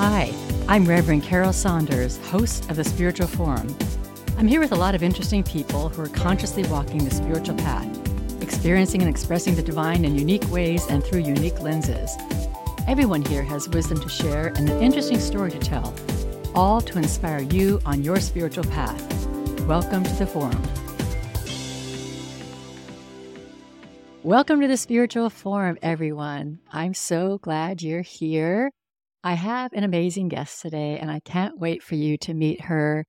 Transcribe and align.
Hi, 0.00 0.32
I'm 0.68 0.84
Reverend 0.84 1.24
Carol 1.24 1.52
Saunders, 1.52 2.24
host 2.28 2.70
of 2.70 2.76
the 2.76 2.84
Spiritual 2.84 3.26
Forum. 3.26 3.76
I'm 4.36 4.46
here 4.46 4.60
with 4.60 4.70
a 4.70 4.76
lot 4.76 4.94
of 4.94 5.02
interesting 5.02 5.42
people 5.42 5.88
who 5.88 6.00
are 6.02 6.08
consciously 6.08 6.62
walking 6.68 7.02
the 7.02 7.10
spiritual 7.10 7.56
path, 7.56 7.84
experiencing 8.40 9.02
and 9.02 9.10
expressing 9.10 9.56
the 9.56 9.62
divine 9.62 10.04
in 10.04 10.14
unique 10.14 10.48
ways 10.52 10.86
and 10.86 11.02
through 11.02 11.22
unique 11.22 11.60
lenses. 11.60 12.16
Everyone 12.86 13.22
here 13.22 13.42
has 13.42 13.68
wisdom 13.70 14.00
to 14.00 14.08
share 14.08 14.52
and 14.54 14.70
an 14.70 14.80
interesting 14.80 15.18
story 15.18 15.50
to 15.50 15.58
tell, 15.58 15.92
all 16.54 16.80
to 16.82 16.96
inspire 16.96 17.40
you 17.40 17.80
on 17.84 18.04
your 18.04 18.20
spiritual 18.20 18.62
path. 18.66 19.02
Welcome 19.62 20.04
to 20.04 20.14
the 20.14 20.28
Forum. 20.28 20.62
Welcome 24.22 24.60
to 24.60 24.68
the 24.68 24.76
Spiritual 24.76 25.28
Forum, 25.28 25.76
everyone. 25.82 26.60
I'm 26.70 26.94
so 26.94 27.38
glad 27.38 27.82
you're 27.82 28.02
here. 28.02 28.70
I 29.24 29.34
have 29.34 29.72
an 29.72 29.84
amazing 29.84 30.28
guest 30.28 30.62
today, 30.62 30.98
and 30.98 31.10
I 31.10 31.20
can't 31.20 31.58
wait 31.58 31.82
for 31.82 31.96
you 31.96 32.16
to 32.18 32.34
meet 32.34 32.62
her. 32.62 33.04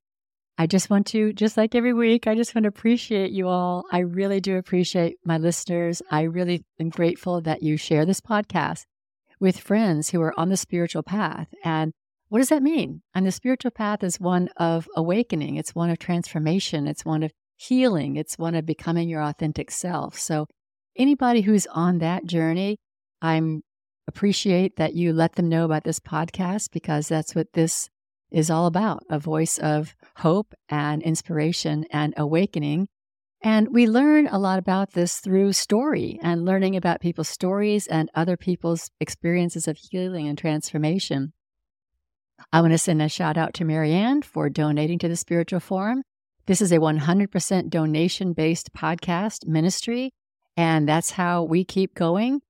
I 0.57 0.65
just 0.67 0.89
want 0.89 1.07
to, 1.07 1.31
just 1.33 1.55
like 1.55 1.75
every 1.75 1.93
week, 1.93 2.27
I 2.27 2.35
just 2.35 2.53
want 2.53 2.63
to 2.63 2.69
appreciate 2.69 3.31
you 3.31 3.47
all. 3.47 3.85
I 3.91 3.99
really 3.99 4.41
do 4.41 4.57
appreciate 4.57 5.17
my 5.23 5.37
listeners. 5.37 6.01
I 6.11 6.23
really 6.23 6.65
am 6.79 6.89
grateful 6.89 7.41
that 7.41 7.63
you 7.63 7.77
share 7.77 8.05
this 8.05 8.21
podcast 8.21 8.85
with 9.39 9.59
friends 9.59 10.09
who 10.09 10.21
are 10.21 10.37
on 10.37 10.49
the 10.49 10.57
spiritual 10.57 11.03
path. 11.03 11.47
And 11.63 11.93
what 12.27 12.39
does 12.39 12.49
that 12.49 12.63
mean? 12.63 13.01
And 13.13 13.25
the 13.25 13.31
spiritual 13.31 13.71
path 13.71 14.03
is 14.03 14.19
one 14.19 14.49
of 14.57 14.87
awakening, 14.95 15.55
it's 15.55 15.73
one 15.73 15.89
of 15.89 15.99
transformation, 15.99 16.87
it's 16.87 17.05
one 17.05 17.23
of 17.23 17.31
healing, 17.55 18.15
it's 18.15 18.37
one 18.37 18.55
of 18.55 18.65
becoming 18.65 19.09
your 19.09 19.21
authentic 19.21 19.71
self. 19.71 20.17
So, 20.17 20.47
anybody 20.95 21.41
who's 21.41 21.67
on 21.67 21.99
that 21.99 22.25
journey, 22.25 22.77
I'm 23.21 23.63
appreciate 24.09 24.75
that 24.75 24.95
you 24.95 25.13
let 25.13 25.35
them 25.35 25.47
know 25.47 25.63
about 25.63 25.83
this 25.83 25.99
podcast 25.99 26.71
because 26.71 27.07
that's 27.07 27.35
what 27.35 27.53
this 27.53 27.89
is 28.31 28.49
all 28.49 28.65
about 28.65 29.03
a 29.09 29.19
voice 29.19 29.57
of 29.59 29.95
hope 30.17 30.53
and 30.67 31.01
inspiration 31.03 31.85
and 31.91 32.13
awakening. 32.17 32.87
And 33.41 33.69
we 33.71 33.87
learn 33.87 34.27
a 34.27 34.39
lot 34.39 34.59
about 34.59 34.91
this 34.91 35.19
through 35.19 35.53
story 35.53 36.19
and 36.21 36.43
learning 36.43 36.75
about 36.75 37.01
people's 37.01 37.29
stories 37.29 37.87
and 37.87 38.09
other 38.13 38.35
people's 38.35 38.89
experiences 38.99 39.67
of 39.67 39.77
healing 39.77 40.27
and 40.27 40.37
transformation. 40.37 41.31
I 42.51 42.61
want 42.61 42.73
to 42.73 42.77
send 42.77 43.01
a 43.01 43.09
shout 43.09 43.37
out 43.37 43.53
to 43.55 43.65
Marianne 43.65 44.23
for 44.23 44.49
donating 44.49 44.97
to 44.99 45.07
the 45.07 45.15
Spiritual 45.15 45.59
Forum. 45.59 46.01
This 46.47 46.61
is 46.61 46.71
a 46.71 46.79
100% 46.79 47.69
donation 47.69 48.33
based 48.33 48.73
podcast 48.73 49.45
ministry, 49.45 50.11
and 50.57 50.89
that's 50.89 51.11
how 51.11 51.43
we 51.43 51.63
keep 51.63 51.93
going 51.93 52.41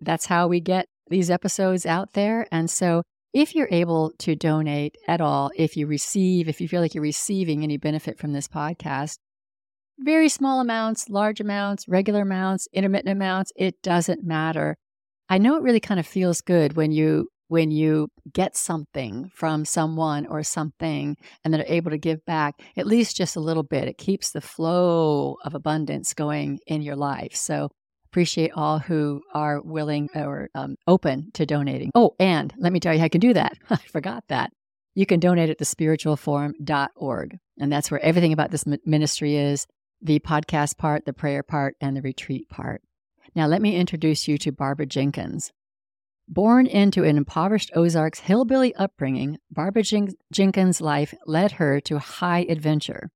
that's 0.00 0.26
how 0.26 0.48
we 0.48 0.60
get 0.60 0.86
these 1.08 1.30
episodes 1.30 1.86
out 1.86 2.12
there. 2.12 2.46
And 2.52 2.70
so, 2.70 3.02
if 3.34 3.54
you're 3.54 3.68
able 3.70 4.12
to 4.20 4.34
donate 4.34 4.96
at 5.06 5.20
all, 5.20 5.50
if 5.54 5.76
you 5.76 5.86
receive, 5.86 6.48
if 6.48 6.60
you 6.60 6.68
feel 6.68 6.80
like 6.80 6.94
you're 6.94 7.02
receiving 7.02 7.62
any 7.62 7.76
benefit 7.76 8.18
from 8.18 8.32
this 8.32 8.48
podcast, 8.48 9.18
very 9.98 10.28
small 10.28 10.60
amounts, 10.60 11.08
large 11.10 11.40
amounts, 11.40 11.86
regular 11.88 12.22
amounts, 12.22 12.68
intermittent 12.72 13.10
amounts, 13.10 13.52
it 13.56 13.82
doesn't 13.82 14.24
matter. 14.24 14.76
I 15.28 15.38
know 15.38 15.56
it 15.56 15.62
really 15.62 15.80
kind 15.80 16.00
of 16.00 16.06
feels 16.06 16.40
good 16.40 16.74
when 16.74 16.92
you 16.92 17.28
when 17.48 17.70
you 17.70 18.08
get 18.30 18.56
something 18.56 19.30
from 19.34 19.64
someone 19.64 20.26
or 20.26 20.42
something 20.42 21.16
and 21.42 21.52
they're 21.52 21.64
able 21.66 21.90
to 21.90 21.98
give 21.98 22.24
back 22.26 22.54
at 22.76 22.86
least 22.86 23.16
just 23.16 23.36
a 23.36 23.40
little 23.40 23.62
bit. 23.62 23.88
It 23.88 23.96
keeps 23.96 24.30
the 24.30 24.42
flow 24.42 25.36
of 25.44 25.54
abundance 25.54 26.12
going 26.12 26.60
in 26.66 26.82
your 26.82 26.96
life. 26.96 27.34
So 27.34 27.70
appreciate 28.18 28.50
all 28.56 28.80
who 28.80 29.22
are 29.32 29.60
willing 29.62 30.08
or 30.12 30.48
um, 30.56 30.74
open 30.88 31.30
to 31.34 31.46
donating. 31.46 31.92
Oh, 31.94 32.16
and 32.18 32.52
let 32.58 32.72
me 32.72 32.80
tell 32.80 32.92
you 32.92 32.98
how 32.98 33.04
you 33.04 33.10
can 33.10 33.20
do 33.20 33.32
that. 33.34 33.56
I 33.70 33.76
forgot 33.76 34.24
that. 34.26 34.50
You 34.96 35.06
can 35.06 35.20
donate 35.20 35.50
at 35.50 35.58
thespiritualforum.org. 35.60 37.38
And 37.60 37.72
that's 37.72 37.92
where 37.92 38.00
everything 38.00 38.32
about 38.32 38.50
this 38.50 38.64
ministry 38.84 39.36
is 39.36 39.68
the 40.02 40.18
podcast 40.18 40.78
part, 40.78 41.04
the 41.04 41.12
prayer 41.12 41.44
part, 41.44 41.76
and 41.80 41.96
the 41.96 42.02
retreat 42.02 42.48
part. 42.48 42.82
Now, 43.36 43.46
let 43.46 43.62
me 43.62 43.76
introduce 43.76 44.26
you 44.26 44.36
to 44.38 44.50
Barbara 44.50 44.86
Jenkins. 44.86 45.52
Born 46.26 46.66
into 46.66 47.04
an 47.04 47.18
impoverished 47.18 47.70
Ozarks 47.76 48.18
hillbilly 48.18 48.74
upbringing, 48.74 49.38
Barbara 49.48 49.84
Jen- 49.84 50.16
Jenkins' 50.32 50.80
life 50.80 51.14
led 51.24 51.52
her 51.52 51.78
to 51.82 52.00
high 52.00 52.44
adventure. 52.48 53.10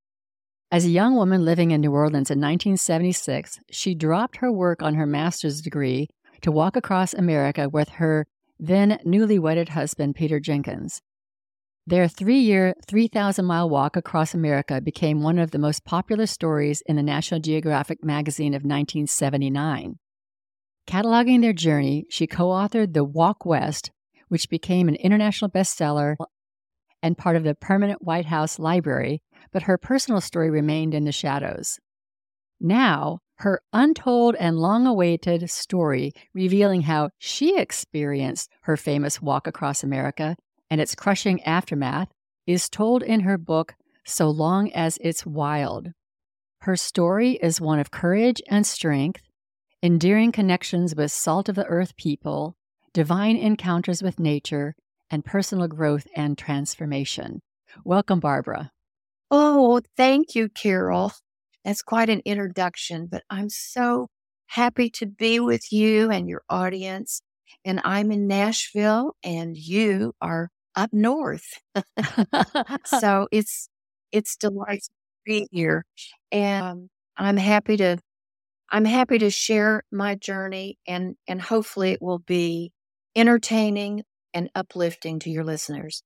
As 0.72 0.86
a 0.86 0.90
young 0.90 1.16
woman 1.16 1.44
living 1.44 1.70
in 1.70 1.82
New 1.82 1.92
Orleans 1.92 2.30
in 2.30 2.40
1976, 2.40 3.60
she 3.70 3.94
dropped 3.94 4.38
her 4.38 4.50
work 4.50 4.82
on 4.82 4.94
her 4.94 5.04
master's 5.04 5.60
degree 5.60 6.08
to 6.40 6.50
walk 6.50 6.76
across 6.76 7.12
America 7.12 7.68
with 7.68 7.90
her 7.90 8.26
then 8.58 8.98
newly 9.04 9.38
wedded 9.38 9.68
husband, 9.68 10.14
Peter 10.14 10.40
Jenkins. 10.40 11.02
Their 11.86 12.08
three 12.08 12.38
year, 12.38 12.72
3,000 12.88 13.44
mile 13.44 13.68
walk 13.68 13.96
across 13.96 14.32
America 14.32 14.80
became 14.80 15.20
one 15.20 15.38
of 15.38 15.50
the 15.50 15.58
most 15.58 15.84
popular 15.84 16.24
stories 16.24 16.82
in 16.86 16.96
the 16.96 17.02
National 17.02 17.38
Geographic 17.38 18.02
magazine 18.02 18.54
of 18.54 18.62
1979. 18.62 19.98
Cataloging 20.88 21.42
their 21.42 21.52
journey, 21.52 22.06
she 22.08 22.26
co 22.26 22.46
authored 22.46 22.94
The 22.94 23.04
Walk 23.04 23.44
West, 23.44 23.90
which 24.28 24.48
became 24.48 24.88
an 24.88 24.94
international 24.94 25.50
bestseller 25.50 26.16
and 27.02 27.18
part 27.18 27.36
of 27.36 27.44
the 27.44 27.54
permanent 27.54 28.00
White 28.00 28.26
House 28.26 28.58
library 28.58 29.20
but 29.50 29.62
her 29.62 29.78
personal 29.78 30.20
story 30.20 30.50
remained 30.50 30.94
in 30.94 31.04
the 31.04 31.12
shadows. 31.12 31.78
Now, 32.60 33.18
her 33.36 33.60
untold 33.72 34.36
and 34.36 34.58
long 34.58 34.86
awaited 34.86 35.50
story 35.50 36.12
revealing 36.32 36.82
how 36.82 37.10
she 37.18 37.58
experienced 37.58 38.50
her 38.62 38.76
famous 38.76 39.20
walk 39.20 39.46
across 39.48 39.82
America 39.82 40.36
and 40.70 40.80
its 40.80 40.94
crushing 40.94 41.42
aftermath 41.42 42.08
is 42.46 42.68
told 42.68 43.02
in 43.02 43.20
her 43.20 43.36
book, 43.36 43.74
So 44.04 44.30
Long 44.30 44.72
as 44.72 44.98
It's 45.00 45.26
Wild. 45.26 45.90
Her 46.60 46.76
story 46.76 47.32
is 47.42 47.60
one 47.60 47.80
of 47.80 47.90
courage 47.90 48.40
and 48.48 48.64
strength, 48.64 49.22
endearing 49.82 50.30
connections 50.30 50.94
with 50.94 51.10
salt 51.10 51.48
of 51.48 51.56
the 51.56 51.66
earth 51.66 51.96
people, 51.96 52.56
divine 52.92 53.36
encounters 53.36 54.02
with 54.02 54.20
nature, 54.20 54.76
and 55.10 55.24
personal 55.24 55.66
growth 55.66 56.06
and 56.14 56.38
transformation. 56.38 57.42
Welcome, 57.84 58.20
Barbara. 58.20 58.70
Oh, 59.32 59.80
thank 59.96 60.34
you, 60.36 60.48
Carol. 60.50 61.12
That's 61.64 61.82
quite 61.82 62.10
an 62.10 62.22
introduction, 62.26 63.08
but 63.10 63.24
I'm 63.30 63.50
so 63.50 64.08
happy 64.48 64.90
to 64.92 65.06
be 65.06 65.40
with 65.40 65.72
you 65.72 66.10
and 66.10 66.28
your 66.28 66.42
audience. 66.50 67.22
And 67.64 67.80
I'm 67.84 68.12
in 68.12 68.28
Nashville 68.28 69.14
and 69.24 69.56
you 69.56 70.14
are 70.22 70.50
up 70.76 70.90
north. 70.92 71.46
so 72.86 73.28
it's 73.32 73.68
it's 74.12 74.36
delightful 74.36 74.78
to 74.80 75.22
be 75.26 75.48
here. 75.52 75.84
And 76.32 76.64
um, 76.64 76.90
I'm 77.18 77.38
happy 77.38 77.76
to 77.78 77.98
I'm 78.70 78.86
happy 78.86 79.18
to 79.18 79.30
share 79.30 79.84
my 79.92 80.16
journey 80.16 80.78
and 80.88 81.16
and 81.28 81.42
hopefully 81.42 81.92
it 81.92 82.02
will 82.02 82.20
be 82.20 82.72
entertaining 83.16 84.04
and 84.34 84.50
uplifting 84.56 85.20
to 85.20 85.30
your 85.30 85.44
listeners. 85.44 86.02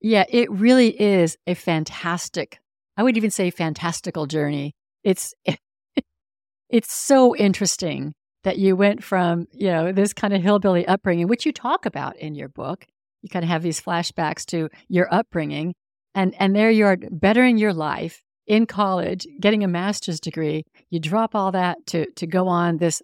Yeah, 0.00 0.24
it 0.28 0.50
really 0.50 1.00
is 1.00 1.36
a 1.46 1.54
fantastic, 1.54 2.58
I 2.96 3.02
would 3.02 3.16
even 3.16 3.30
say 3.30 3.50
fantastical 3.50 4.26
journey. 4.26 4.74
It's 5.04 5.34
it's 6.68 6.92
so 6.92 7.36
interesting 7.36 8.14
that 8.44 8.58
you 8.58 8.76
went 8.76 9.04
from, 9.04 9.46
you 9.52 9.68
know, 9.68 9.92
this 9.92 10.12
kind 10.12 10.32
of 10.32 10.42
hillbilly 10.42 10.86
upbringing, 10.86 11.28
which 11.28 11.44
you 11.44 11.52
talk 11.52 11.84
about 11.84 12.16
in 12.16 12.34
your 12.34 12.48
book. 12.48 12.86
You 13.22 13.28
kind 13.28 13.44
of 13.44 13.50
have 13.50 13.62
these 13.62 13.80
flashbacks 13.80 14.46
to 14.46 14.70
your 14.88 15.12
upbringing 15.12 15.74
and 16.14 16.34
and 16.38 16.54
there 16.54 16.70
you 16.70 16.86
are 16.86 16.96
bettering 17.10 17.58
your 17.58 17.72
life 17.72 18.22
in 18.46 18.66
college, 18.66 19.26
getting 19.40 19.62
a 19.62 19.68
master's 19.68 20.20
degree. 20.20 20.64
You 20.90 21.00
drop 21.00 21.34
all 21.34 21.52
that 21.52 21.78
to 21.88 22.10
to 22.12 22.26
go 22.26 22.48
on 22.48 22.78
this 22.78 23.02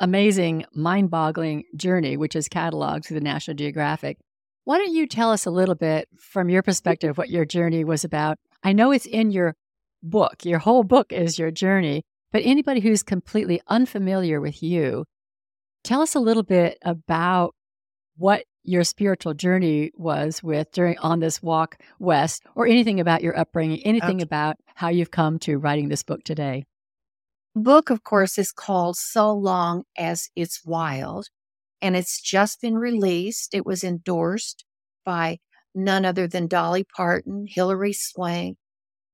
amazing, 0.00 0.64
mind-boggling 0.74 1.64
journey, 1.76 2.16
which 2.16 2.36
is 2.36 2.48
cataloged 2.48 3.06
through 3.06 3.18
the 3.18 3.24
National 3.24 3.56
Geographic. 3.56 4.16
Why 4.68 4.76
don't 4.76 4.92
you 4.92 5.06
tell 5.06 5.30
us 5.30 5.46
a 5.46 5.50
little 5.50 5.74
bit 5.74 6.10
from 6.18 6.50
your 6.50 6.62
perspective 6.62 7.16
what 7.16 7.30
your 7.30 7.46
journey 7.46 7.84
was 7.84 8.04
about? 8.04 8.36
I 8.62 8.74
know 8.74 8.92
it's 8.92 9.06
in 9.06 9.30
your 9.30 9.54
book, 10.02 10.44
your 10.44 10.58
whole 10.58 10.84
book 10.84 11.10
is 11.10 11.38
your 11.38 11.50
journey, 11.50 12.02
but 12.32 12.42
anybody 12.44 12.80
who's 12.80 13.02
completely 13.02 13.62
unfamiliar 13.68 14.42
with 14.42 14.62
you, 14.62 15.06
tell 15.84 16.02
us 16.02 16.14
a 16.14 16.20
little 16.20 16.42
bit 16.42 16.76
about 16.82 17.54
what 18.18 18.44
your 18.62 18.84
spiritual 18.84 19.32
journey 19.32 19.90
was 19.94 20.42
with 20.42 20.70
during 20.72 20.98
on 20.98 21.20
this 21.20 21.42
walk 21.42 21.76
west 21.98 22.42
or 22.54 22.66
anything 22.66 23.00
about 23.00 23.22
your 23.22 23.38
upbringing 23.38 23.80
anything 23.86 24.16
okay. 24.16 24.24
about 24.24 24.56
how 24.74 24.90
you've 24.90 25.10
come 25.10 25.38
to 25.38 25.56
writing 25.56 25.88
this 25.88 26.02
book 26.02 26.22
today 26.24 26.66
book 27.54 27.88
of 27.88 28.04
course 28.04 28.36
is 28.36 28.52
called 28.52 28.98
so 28.98 29.32
long 29.32 29.84
as 29.96 30.28
it's 30.36 30.62
wild 30.66 31.30
and 31.82 31.96
it's 31.96 32.20
just 32.20 32.60
been 32.60 32.76
released. 32.76 33.54
It 33.54 33.66
was 33.66 33.84
endorsed 33.84 34.64
by 35.04 35.38
none 35.74 36.04
other 36.04 36.26
than 36.26 36.46
Dolly 36.48 36.84
Parton, 36.84 37.46
Hilary 37.48 37.92
Swank, 37.92 38.56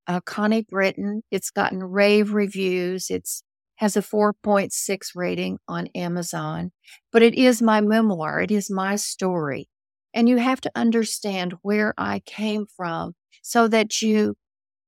uh, 0.06 0.20
Connie 0.20 0.66
Britton. 0.68 1.22
It's 1.30 1.50
gotten 1.50 1.82
rave 1.82 2.32
reviews. 2.32 3.10
It's 3.10 3.42
has 3.76 3.96
a 3.96 4.02
4.6 4.02 5.10
rating 5.16 5.58
on 5.66 5.88
Amazon, 5.94 6.70
but 7.12 7.22
it 7.22 7.34
is 7.34 7.60
my 7.60 7.80
memoir. 7.80 8.40
It 8.40 8.50
is 8.50 8.70
my 8.70 8.96
story. 8.96 9.68
And 10.14 10.28
you 10.28 10.36
have 10.36 10.60
to 10.62 10.70
understand 10.76 11.54
where 11.62 11.92
I 11.98 12.20
came 12.20 12.66
from 12.76 13.14
so 13.42 13.66
that 13.68 14.00
you 14.00 14.36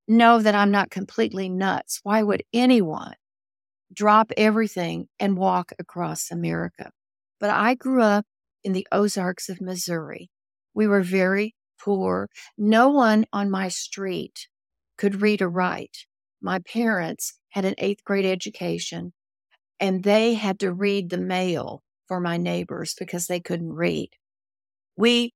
know 0.09 0.41
that 0.41 0.55
I'm 0.55 0.71
not 0.71 0.91
completely 0.91 1.49
nuts. 1.49 2.01
Why 2.05 2.23
would 2.23 2.45
anyone 2.53 3.15
drop 3.93 4.33
everything 4.37 5.09
and 5.19 5.37
walk 5.37 5.73
across 5.79 6.31
America? 6.31 6.91
But 7.39 7.51
I 7.51 7.75
grew 7.75 8.03
up 8.03 8.27
in 8.65 8.73
the 8.73 8.87
Ozarks 8.91 9.49
of 9.49 9.61
Missouri. 9.61 10.31
We 10.75 10.87
were 10.87 11.03
very 11.03 11.55
poor. 11.81 12.29
No 12.57 12.89
one 12.89 13.27
on 13.33 13.51
my 13.51 13.69
street 13.69 14.49
could 14.99 15.21
read 15.23 15.43
or 15.43 15.49
write. 15.49 16.07
My 16.41 16.59
parents 16.59 17.39
had 17.51 17.65
an 17.65 17.75
eighth 17.79 18.05
grade 18.05 18.27
education 18.27 19.13
and 19.81 20.03
they 20.03 20.35
had 20.35 20.59
to 20.61 20.73
read 20.73 21.11
the 21.11 21.19
mail 21.19 21.83
for 22.09 22.21
my 22.21 22.37
neighbors 22.37 22.95
because 22.99 23.27
they 23.27 23.41
couldn't 23.41 23.73
read. 23.73 24.11
We 24.97 25.33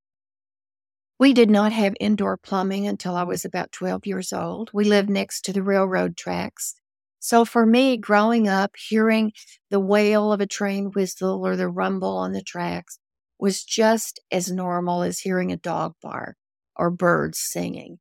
we 1.19 1.35
did 1.35 1.51
not 1.51 1.73
have 1.73 1.95
indoor 2.01 2.39
plumbing 2.39 2.87
until 2.87 3.15
I 3.15 3.25
was 3.25 3.45
about 3.45 3.73
12 3.73 4.07
years 4.07 4.33
old. 4.33 4.71
We 4.73 4.85
lived 4.85 5.11
next 5.11 5.43
to 5.43 5.53
the 5.53 5.63
railroad 5.63 6.17
tracks. 6.17 6.75
So 7.21 7.45
for 7.45 7.67
me, 7.67 7.97
growing 7.97 8.49
up, 8.49 8.73
hearing 8.77 9.33
the 9.71 9.81
wail 9.81 10.33
of 10.33 10.41
a 10.41 10.47
train 10.47 10.87
whistle 10.95 11.47
or 11.47 11.57
the 11.57 11.69
rumble 11.69 12.17
on 12.17 12.33
the 12.33 12.43
tracks 12.43 12.99
was 13.39 13.63
just 13.65 14.21
as 14.33 14.51
normal 14.51 15.03
as 15.03 15.21
hearing 15.21 15.53
a 15.53 15.57
dog 15.57 15.95
bark 16.03 16.37
or 16.77 16.91
birds 16.91 17.39
singing. 17.39 17.99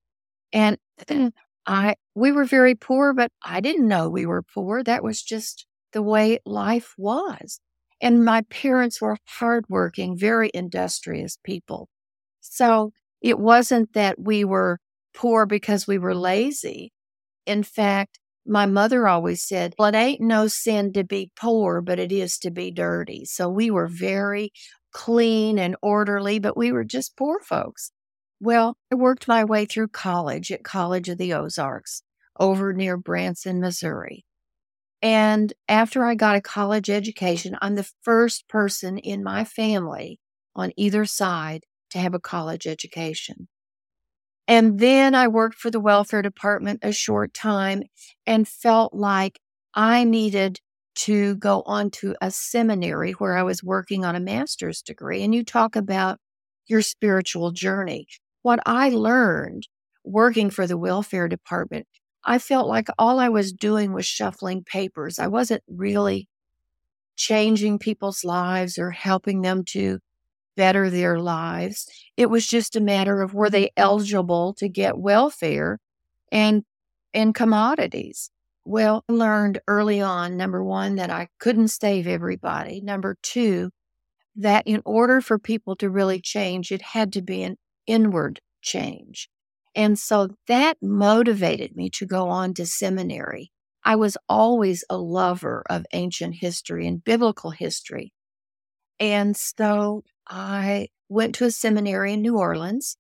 And 0.54 0.78
I 1.68 1.96
we 2.16 2.32
were 2.32 2.46
very 2.46 2.76
poor, 2.76 3.14
but 3.14 3.32
I 3.44 3.62
didn't 3.62 3.88
know 3.88 4.10
we 4.10 4.26
were 4.26 4.44
poor. 4.44 4.84
That 4.84 5.04
was 5.04 5.22
just 5.22 5.66
the 5.94 6.02
way 6.02 6.40
life 6.46 6.94
was. 6.98 7.60
And 8.02 8.24
my 8.26 8.42
parents 8.50 9.02
were 9.02 9.18
hardworking, 9.26 10.18
very 10.18 10.52
industrious 10.54 11.38
people. 11.44 11.90
So 12.42 12.92
it 13.22 13.40
wasn't 13.40 13.94
that 13.94 14.20
we 14.20 14.44
were 14.44 14.80
poor 15.14 15.46
because 15.46 15.88
we 15.88 15.98
were 15.98 16.16
lazy. 16.16 16.92
In 17.46 17.64
fact, 17.64 18.20
my 18.46 18.66
mother 18.66 19.08
always 19.08 19.44
said, 19.44 19.76
Well, 19.78 19.90
it 19.90 19.96
ain't 19.96 20.22
no 20.22 20.48
sin 20.48 20.94
to 20.94 21.04
be 21.04 21.32
poor, 21.36 21.82
but 21.82 22.00
it 22.00 22.12
is 22.12 22.38
to 22.40 22.52
be 22.52 22.72
dirty. 22.72 23.26
So 23.26 23.50
we 23.50 23.72
were 23.72 23.88
very 23.88 24.52
clean 24.92 25.60
and 25.60 25.76
orderly, 25.82 26.40
but 26.40 26.58
we 26.58 26.72
were 26.72 26.84
just 26.84 27.18
poor 27.18 27.40
folks. 27.42 27.92
Well, 28.40 28.78
I 28.92 28.96
worked 28.96 29.28
my 29.28 29.44
way 29.44 29.66
through 29.66 29.90
college 29.90 30.52
at 30.52 30.64
College 30.64 31.10
of 31.10 31.18
the 31.18 31.34
Ozarks 31.34 32.04
over 32.40 32.74
near 32.74 32.98
Branson, 32.98 33.60
Missouri. 33.60 34.26
And 35.02 35.54
after 35.68 36.06
I 36.06 36.16
got 36.16 36.36
a 36.36 36.42
college 36.42 36.90
education, 36.90 37.58
I'm 37.62 37.76
the 37.76 37.90
first 38.02 38.48
person 38.50 38.98
in 38.98 39.24
my 39.24 39.46
family 39.46 40.20
on 40.56 40.72
either 40.76 41.06
side 41.06 41.64
to 41.92 42.00
have 42.00 42.14
a 42.14 42.20
college 42.20 42.68
education. 42.68 43.48
And 44.50 44.80
then 44.80 45.16
I 45.16 45.28
worked 45.28 45.58
for 45.58 45.72
the 45.72 45.80
welfare 45.80 46.24
department 46.24 46.80
a 46.82 46.92
short 46.92 47.34
time 47.34 47.84
and 48.26 48.48
felt 48.48 48.94
like 48.94 49.40
I 49.76 50.04
needed 50.04 50.60
to 50.96 51.36
go 51.36 51.62
on 51.68 51.92
to 51.92 52.16
a 52.20 52.32
seminary 52.32 53.14
where 53.14 53.38
I 53.38 53.44
was 53.44 53.64
working 53.64 54.04
on 54.04 54.16
a 54.16 54.20
master's 54.20 54.82
degree. 54.82 55.24
And 55.24 55.34
you 55.34 55.46
talk 55.46 55.78
about 55.78 56.20
your 56.68 56.82
spiritual 56.82 57.52
journey. 57.52 58.08
What 58.42 58.60
I 58.66 58.90
learned 58.90 59.68
working 60.04 60.50
for 60.50 60.68
the 60.68 60.78
welfare 60.78 61.28
department 61.28 61.88
I 62.24 62.38
felt 62.38 62.68
like 62.68 62.88
all 62.98 63.20
I 63.20 63.30
was 63.30 63.54
doing 63.54 63.94
was 63.94 64.06
shuffling 64.06 64.64
papers. 64.64 65.20
I 65.20 65.28
wasn't 65.28 65.64
really 65.68 66.28
changing 67.16 67.80
people's 67.80 68.24
lives 68.24 68.78
or 68.78 68.92
helping 68.92 69.42
them 69.42 69.64
to 69.70 70.00
better 70.60 70.90
their 70.90 71.18
lives. 71.18 71.88
It 72.18 72.30
was 72.30 72.46
just 72.46 72.76
a 72.76 72.82
matter 72.82 73.22
of 73.22 73.34
were 73.34 73.50
they 73.50 73.68
mm-hmm. 73.68 73.82
eligible 73.82 74.54
to 74.56 74.68
get 74.68 74.98
welfare 75.00 75.80
and 76.34 76.64
and 77.14 77.34
commodities. 77.34 78.30
Well, 78.66 79.06
I 79.08 79.14
learned 79.14 79.62
early 79.70 80.02
on 80.02 80.36
number 80.36 80.62
1 80.62 80.96
that 80.96 81.10
I 81.10 81.30
couldn't 81.40 81.70
save 81.70 82.08
everybody. 82.08 82.82
Number 82.82 83.16
2, 83.24 83.70
that 84.36 84.68
in 84.68 84.82
order 84.84 85.22
for 85.22 85.40
people 85.40 85.78
to 85.78 85.90
really 85.90 86.20
change, 86.20 86.74
it 86.74 86.82
had 86.82 87.14
to 87.14 87.22
be 87.22 87.42
an 87.44 87.56
inward 87.88 88.42
change. 88.62 89.30
And 89.74 89.98
so 89.98 90.36
that 90.50 90.76
motivated 90.82 91.74
me 91.74 91.90
to 91.92 92.06
go 92.06 92.28
on 92.28 92.54
to 92.56 92.66
seminary. 92.66 93.50
I 93.86 93.96
was 93.96 94.18
always 94.28 94.84
a 94.90 94.98
lover 94.98 95.64
of 95.70 95.86
ancient 95.94 96.36
history 96.42 96.86
and 96.86 97.02
biblical 97.02 97.52
history. 97.52 98.12
And 99.00 99.38
so 99.38 100.04
I 100.30 100.90
went 101.10 101.36
to 101.36 101.46
a 101.46 101.52
seminary 101.52 102.14
in 102.14 102.22
New 102.22 102.38
Orleans 102.38 102.98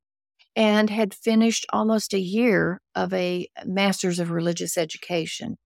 and 0.56 0.90
had 0.90 1.14
finished 1.14 1.66
almost 1.72 2.14
a 2.14 2.20
year 2.20 2.82
of 2.96 3.14
a 3.14 3.48
master's 3.66 4.20
of 4.20 4.32
religious 4.32 4.78
education. 4.78 5.58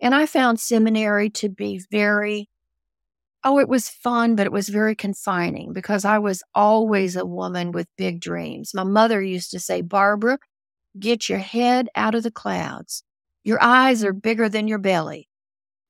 And 0.00 0.14
I 0.14 0.26
found 0.26 0.60
seminary 0.60 1.30
to 1.30 1.48
be 1.48 1.80
very 1.90 2.48
Oh, 3.44 3.60
it 3.60 3.68
was 3.68 3.88
fun, 3.88 4.34
but 4.34 4.46
it 4.46 4.52
was 4.52 4.68
very 4.68 4.96
confining 4.96 5.72
because 5.72 6.04
I 6.04 6.18
was 6.18 6.42
always 6.54 7.14
a 7.14 7.24
woman 7.24 7.70
with 7.70 7.86
big 7.96 8.20
dreams. 8.20 8.74
My 8.74 8.82
mother 8.82 9.22
used 9.22 9.52
to 9.52 9.60
say, 9.60 9.80
Barbara, 9.80 10.38
get 10.98 11.28
your 11.28 11.38
head 11.38 11.88
out 11.94 12.16
of 12.16 12.24
the 12.24 12.32
clouds. 12.32 13.04
Your 13.44 13.62
eyes 13.62 14.02
are 14.02 14.12
bigger 14.12 14.48
than 14.48 14.66
your 14.66 14.78
belly. 14.78 15.28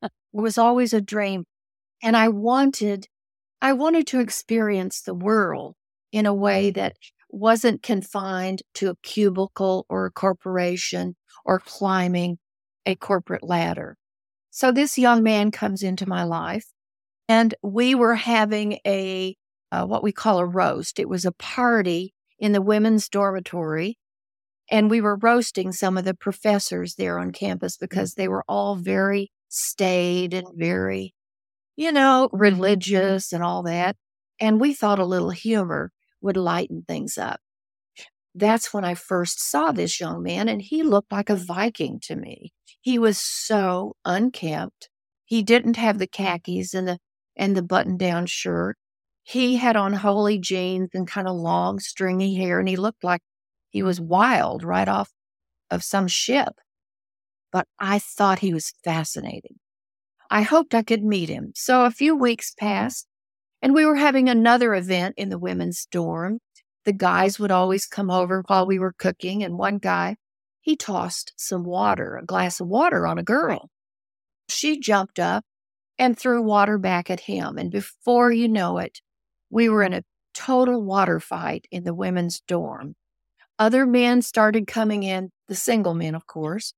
It 0.02 0.10
was 0.32 0.58
always 0.58 0.92
a 0.92 1.00
dream. 1.00 1.46
And 2.02 2.16
I 2.16 2.28
wanted, 2.28 3.08
I 3.60 3.72
wanted 3.72 4.06
to 4.08 4.20
experience 4.20 5.00
the 5.00 5.14
world 5.14 5.74
in 6.12 6.26
a 6.26 6.34
way 6.34 6.70
that 6.70 6.96
wasn't 7.30 7.82
confined 7.82 8.62
to 8.74 8.90
a 8.90 8.96
cubicle 9.02 9.84
or 9.88 10.06
a 10.06 10.10
corporation 10.10 11.16
or 11.44 11.58
climbing 11.58 12.38
a 12.86 12.94
corporate 12.94 13.42
ladder. 13.42 13.96
So 14.50 14.72
this 14.72 14.98
young 14.98 15.22
man 15.22 15.50
comes 15.50 15.82
into 15.82 16.08
my 16.08 16.24
life 16.24 16.66
and 17.28 17.54
we 17.62 17.94
were 17.94 18.14
having 18.14 18.78
a, 18.86 19.36
uh, 19.70 19.84
what 19.84 20.02
we 20.02 20.12
call 20.12 20.38
a 20.38 20.46
roast. 20.46 20.98
It 20.98 21.08
was 21.08 21.24
a 21.24 21.32
party 21.32 22.14
in 22.38 22.52
the 22.52 22.62
women's 22.62 23.08
dormitory. 23.08 23.98
And 24.70 24.90
we 24.90 25.00
were 25.00 25.16
roasting 25.16 25.72
some 25.72 25.96
of 25.96 26.04
the 26.04 26.14
professors 26.14 26.94
there 26.94 27.18
on 27.18 27.32
campus 27.32 27.76
because 27.76 28.14
they 28.14 28.28
were 28.28 28.44
all 28.48 28.76
very 28.76 29.30
staid 29.48 30.34
and 30.34 30.46
very, 30.54 31.14
you 31.78 31.92
know, 31.92 32.28
mm-hmm. 32.28 32.36
religious 32.36 33.32
and 33.32 33.42
all 33.42 33.62
that. 33.62 33.96
And 34.40 34.60
we 34.60 34.74
thought 34.74 34.98
a 34.98 35.06
little 35.06 35.30
humor 35.30 35.92
would 36.20 36.36
lighten 36.36 36.82
things 36.86 37.16
up. 37.16 37.40
That's 38.34 38.74
when 38.74 38.84
I 38.84 38.94
first 38.94 39.40
saw 39.40 39.72
this 39.72 40.00
young 40.00 40.22
man, 40.22 40.48
and 40.48 40.60
he 40.60 40.82
looked 40.82 41.12
like 41.12 41.30
a 41.30 41.36
Viking 41.36 41.98
to 42.02 42.16
me. 42.16 42.52
He 42.80 42.98
was 42.98 43.18
so 43.18 43.94
unkempt. 44.04 44.90
He 45.24 45.42
didn't 45.42 45.76
have 45.76 45.98
the 45.98 46.06
khakis 46.06 46.74
and 46.74 46.86
the 46.86 46.98
and 47.36 47.56
the 47.56 47.62
button 47.62 47.96
down 47.96 48.26
shirt. 48.26 48.76
He 49.22 49.56
had 49.56 49.76
on 49.76 49.92
holy 49.92 50.38
jeans 50.38 50.90
and 50.94 51.06
kind 51.06 51.28
of 51.28 51.36
long, 51.36 51.78
stringy 51.78 52.34
hair, 52.34 52.58
and 52.58 52.68
he 52.68 52.76
looked 52.76 53.04
like 53.04 53.20
he 53.70 53.82
was 53.82 54.00
wild 54.00 54.64
right 54.64 54.88
off 54.88 55.10
of 55.70 55.84
some 55.84 56.08
ship. 56.08 56.54
But 57.52 57.66
I 57.78 57.98
thought 58.00 58.40
he 58.40 58.52
was 58.52 58.74
fascinating. 58.84 59.57
I 60.30 60.42
hoped 60.42 60.74
I 60.74 60.82
could 60.82 61.02
meet 61.02 61.28
him. 61.28 61.52
So 61.54 61.84
a 61.84 61.90
few 61.90 62.16
weeks 62.16 62.52
passed, 62.58 63.06
and 63.62 63.74
we 63.74 63.86
were 63.86 63.96
having 63.96 64.28
another 64.28 64.74
event 64.74 65.14
in 65.16 65.30
the 65.30 65.38
women's 65.38 65.86
dorm. 65.86 66.38
The 66.84 66.92
guys 66.92 67.38
would 67.38 67.50
always 67.50 67.86
come 67.86 68.10
over 68.10 68.42
while 68.46 68.66
we 68.66 68.78
were 68.78 68.94
cooking, 68.96 69.42
and 69.42 69.58
one 69.58 69.78
guy, 69.78 70.16
he 70.60 70.76
tossed 70.76 71.32
some 71.36 71.64
water, 71.64 72.16
a 72.16 72.26
glass 72.26 72.60
of 72.60 72.68
water 72.68 73.06
on 73.06 73.18
a 73.18 73.22
girl. 73.22 73.70
She 74.48 74.78
jumped 74.78 75.18
up 75.18 75.44
and 75.98 76.18
threw 76.18 76.42
water 76.42 76.78
back 76.78 77.10
at 77.10 77.20
him. 77.20 77.58
And 77.58 77.70
before 77.70 78.32
you 78.32 78.48
know 78.48 78.78
it, 78.78 79.00
we 79.50 79.68
were 79.68 79.82
in 79.82 79.92
a 79.92 80.04
total 80.34 80.82
water 80.82 81.20
fight 81.20 81.66
in 81.70 81.84
the 81.84 81.94
women's 81.94 82.40
dorm. 82.46 82.94
Other 83.58 83.86
men 83.86 84.22
started 84.22 84.66
coming 84.66 85.02
in, 85.02 85.30
the 85.48 85.54
single 85.56 85.94
men, 85.94 86.14
of 86.14 86.26
course, 86.26 86.74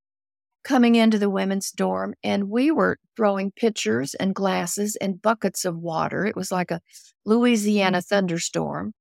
coming 0.65 0.95
into 0.95 1.19
the 1.19 1.31
women's 1.31 1.71
dorm, 1.71 2.15
and 2.23 2.51
we 2.51 2.71
were 2.71 2.99
throwing 3.17 3.53
pitchers 3.53 4.15
and 4.15 4.35
glasses 4.35 4.97
and 4.97 5.23
buckets 5.23 5.65
of 5.65 5.77
water. 5.77 6.27
It 6.27 6.37
was 6.37 6.53
like 6.53 6.71
a 6.71 6.81
Louisiana 7.25 7.99
mm-hmm. 7.99 8.15
thunderstorm. 8.15 8.93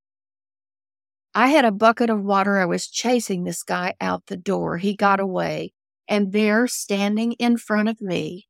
I 1.36 1.50
had 1.50 1.66
a 1.66 1.72
bucket 1.72 2.10
of 2.10 2.24
water. 2.24 2.58
I 2.60 2.66
was 2.66 2.88
chasing 2.88 3.44
this 3.44 3.64
guy 3.64 3.94
out 4.02 4.26
the 4.28 4.38
door. 4.38 4.78
He 4.78 4.96
got 4.96 5.20
away. 5.20 5.74
And 6.08 6.32
there, 6.32 6.68
standing 6.68 7.34
in 7.34 7.58
front 7.58 7.88
of 7.88 8.02
me, 8.02 8.48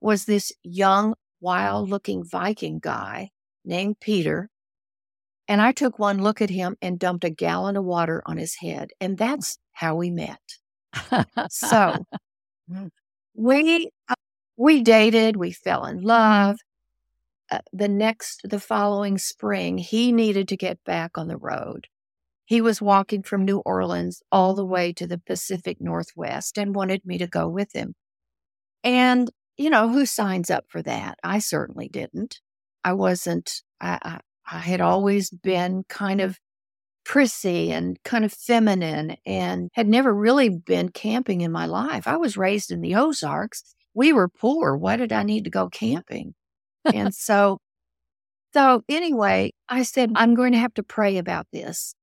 was 0.00 0.26
this 0.26 0.52
young, 0.62 1.14
wild 1.40 1.88
looking 1.88 2.22
Viking 2.22 2.78
guy 2.78 3.30
named 3.64 4.00
Peter. 4.00 4.50
And 5.48 5.62
I 5.62 5.72
took 5.72 5.98
one 5.98 6.22
look 6.22 6.42
at 6.42 6.50
him 6.50 6.76
and 6.82 6.98
dumped 6.98 7.24
a 7.24 7.30
gallon 7.30 7.76
of 7.76 7.84
water 7.84 8.22
on 8.26 8.36
his 8.36 8.56
head. 8.56 8.90
And 9.00 9.16
that's 9.16 9.58
how 9.72 9.96
we 9.96 10.10
met. 10.10 10.40
so 11.50 12.04
we, 13.34 13.90
uh, 14.08 14.14
we 14.56 14.82
dated, 14.82 15.36
we 15.36 15.52
fell 15.52 15.84
in 15.86 16.02
love. 16.02 16.56
uh, 17.50 17.58
the 17.72 17.88
next, 17.88 18.42
the 18.44 18.60
following 18.60 19.18
spring, 19.18 19.78
he 19.78 20.12
needed 20.12 20.48
to 20.48 20.56
get 20.56 20.82
back 20.84 21.18
on 21.18 21.28
the 21.28 21.36
road. 21.36 21.86
He 22.44 22.60
was 22.60 22.82
walking 22.82 23.22
from 23.22 23.44
New 23.44 23.58
Orleans 23.58 24.22
all 24.32 24.54
the 24.54 24.64
way 24.64 24.92
to 24.94 25.06
the 25.06 25.18
Pacific 25.18 25.78
Northwest 25.80 26.58
and 26.58 26.74
wanted 26.74 27.04
me 27.04 27.18
to 27.18 27.26
go 27.26 27.48
with 27.48 27.72
him. 27.74 27.94
And, 28.82 29.30
you 29.56 29.70
know, 29.70 29.88
who 29.88 30.06
signs 30.06 30.50
up 30.50 30.64
for 30.68 30.82
that? 30.82 31.18
I 31.22 31.38
certainly 31.38 31.88
didn't. 31.88 32.40
I 32.84 32.94
wasn't, 32.94 33.62
I, 33.80 33.98
I, 34.02 34.20
I 34.50 34.58
had 34.58 34.80
always 34.80 35.30
been 35.30 35.84
kind 35.88 36.20
of 36.20 36.38
prissy 37.04 37.72
and 37.72 38.02
kind 38.04 38.24
of 38.24 38.32
feminine 38.32 39.16
and 39.26 39.70
had 39.74 39.88
never 39.88 40.14
really 40.14 40.48
been 40.48 40.90
camping 40.90 41.40
in 41.40 41.52
my 41.52 41.66
life. 41.66 42.06
I 42.06 42.16
was 42.16 42.36
raised 42.36 42.70
in 42.70 42.80
the 42.80 42.94
Ozarks. 42.94 43.74
We 43.94 44.12
were 44.12 44.28
poor. 44.28 44.76
Why 44.76 44.96
did 44.96 45.12
I 45.12 45.22
need 45.22 45.44
to 45.44 45.50
go 45.50 45.68
camping? 45.68 46.34
and 46.84 47.14
so, 47.14 47.58
so 48.52 48.82
anyway, 48.88 49.52
I 49.68 49.82
said, 49.82 50.12
I'm 50.14 50.34
going 50.34 50.52
to 50.52 50.58
have 50.58 50.74
to 50.74 50.82
pray 50.82 51.16
about 51.18 51.46
this. 51.52 51.94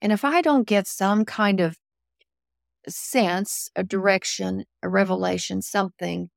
And 0.00 0.12
if 0.12 0.24
I 0.24 0.42
don't 0.42 0.66
get 0.66 0.86
some 0.86 1.24
kind 1.24 1.60
of 1.60 1.76
sense, 2.88 3.70
a 3.74 3.82
direction, 3.82 4.64
a 4.82 4.88
revelation, 4.88 5.62
something, 5.62 6.30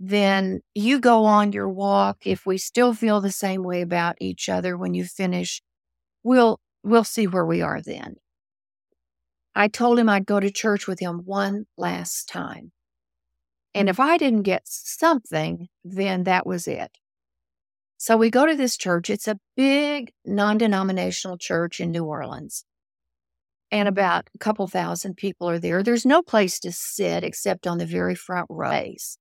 then 0.00 0.60
you 0.74 0.98
go 0.98 1.24
on 1.24 1.52
your 1.52 1.68
walk. 1.68 2.26
If 2.26 2.46
we 2.46 2.58
still 2.58 2.94
feel 2.94 3.20
the 3.20 3.30
same 3.30 3.62
way 3.62 3.80
about 3.82 4.16
each 4.20 4.48
other 4.48 4.76
when 4.76 4.94
you 4.94 5.04
finish, 5.04 5.62
we'll 6.22 6.58
we'll 6.84 7.04
see 7.04 7.26
where 7.26 7.44
we 7.44 7.62
are 7.62 7.80
then. 7.80 8.16
I 9.54 9.68
told 9.68 9.98
him 9.98 10.08
I'd 10.08 10.26
go 10.26 10.40
to 10.40 10.50
church 10.50 10.86
with 10.86 11.00
him 11.00 11.22
one 11.24 11.64
last 11.76 12.28
time. 12.28 12.72
And 13.74 13.88
if 13.88 13.98
I 13.98 14.16
didn't 14.16 14.42
get 14.42 14.62
something, 14.66 15.68
then 15.82 16.24
that 16.24 16.46
was 16.46 16.68
it. 16.68 16.90
So 17.96 18.16
we 18.16 18.30
go 18.30 18.46
to 18.46 18.54
this 18.54 18.76
church. 18.76 19.10
It's 19.10 19.26
a 19.26 19.38
big 19.56 20.12
non 20.24 20.58
denominational 20.58 21.38
church 21.38 21.80
in 21.80 21.90
New 21.90 22.04
Orleans. 22.04 22.64
And 23.70 23.88
about 23.88 24.28
a 24.34 24.38
couple 24.38 24.66
thousand 24.68 25.16
people 25.16 25.48
are 25.48 25.58
there. 25.58 25.82
There's 25.82 26.06
no 26.06 26.22
place 26.22 26.60
to 26.60 26.70
sit 26.70 27.24
except 27.24 27.66
on 27.66 27.78
the 27.78 27.86
very 27.86 28.14
front 28.14 28.46
rows. 28.50 29.18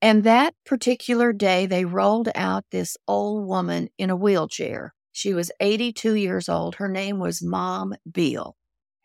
And 0.00 0.24
that 0.24 0.54
particular 0.64 1.32
day, 1.32 1.66
they 1.66 1.84
rolled 1.84 2.28
out 2.34 2.64
this 2.70 2.96
old 3.06 3.46
woman 3.46 3.88
in 3.98 4.10
a 4.10 4.16
wheelchair. 4.16 4.94
She 5.12 5.34
was 5.34 5.52
82 5.60 6.14
years 6.14 6.48
old. 6.48 6.76
Her 6.76 6.88
name 6.88 7.18
was 7.18 7.42
Mom 7.42 7.94
Beall. 8.10 8.56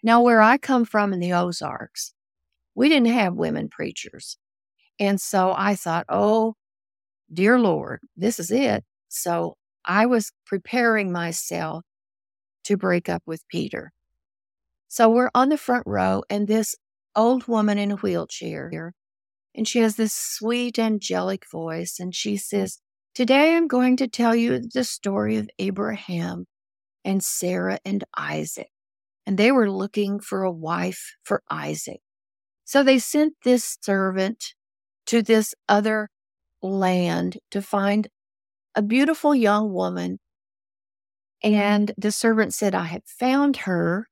Now, 0.01 0.21
where 0.21 0.41
I 0.41 0.57
come 0.57 0.85
from 0.85 1.13
in 1.13 1.19
the 1.19 1.33
Ozarks, 1.33 2.13
we 2.75 2.89
didn't 2.89 3.13
have 3.13 3.33
women 3.33 3.69
preachers. 3.69 4.37
And 4.99 5.19
so 5.19 5.53
I 5.55 5.75
thought, 5.75 6.05
oh, 6.09 6.55
dear 7.31 7.59
Lord, 7.59 7.99
this 8.15 8.39
is 8.39 8.51
it. 8.51 8.83
So 9.09 9.57
I 9.83 10.05
was 10.05 10.31
preparing 10.45 11.11
myself 11.11 11.83
to 12.63 12.77
break 12.77 13.09
up 13.09 13.23
with 13.25 13.47
Peter. 13.47 13.91
So 14.87 15.09
we're 15.09 15.31
on 15.35 15.49
the 15.49 15.57
front 15.57 15.83
row, 15.85 16.23
and 16.29 16.47
this 16.47 16.75
old 17.15 17.47
woman 17.47 17.77
in 17.77 17.91
a 17.91 17.95
wheelchair, 17.97 18.69
here, 18.69 18.93
and 19.53 19.67
she 19.67 19.79
has 19.79 19.95
this 19.95 20.13
sweet, 20.13 20.79
angelic 20.79 21.49
voice, 21.49 21.99
and 21.99 22.15
she 22.15 22.37
says, 22.37 22.79
Today 23.17 23.55
I'm 23.55 23.67
going 23.67 23.97
to 23.97 24.07
tell 24.07 24.35
you 24.35 24.59
the 24.59 24.83
story 24.83 25.37
of 25.37 25.49
Abraham 25.57 26.45
and 27.03 27.23
Sarah 27.23 27.79
and 27.83 28.03
Isaac. 28.15 28.69
And 29.25 29.39
they 29.39 29.51
were 29.51 29.71
looking 29.71 30.19
for 30.19 30.43
a 30.43 30.51
wife 30.51 31.15
for 31.23 31.41
Isaac. 31.49 31.99
So 32.63 32.83
they 32.83 32.99
sent 32.99 33.33
this 33.43 33.79
servant 33.81 34.53
to 35.07 35.23
this 35.23 35.55
other 35.67 36.11
land 36.61 37.39
to 37.49 37.59
find 37.59 38.07
a 38.75 38.83
beautiful 38.83 39.33
young 39.33 39.73
woman. 39.73 40.19
And 41.41 41.93
the 41.97 42.11
servant 42.11 42.53
said, 42.53 42.75
I 42.75 42.83
have 42.83 43.05
found 43.07 43.57
her. 43.65 44.09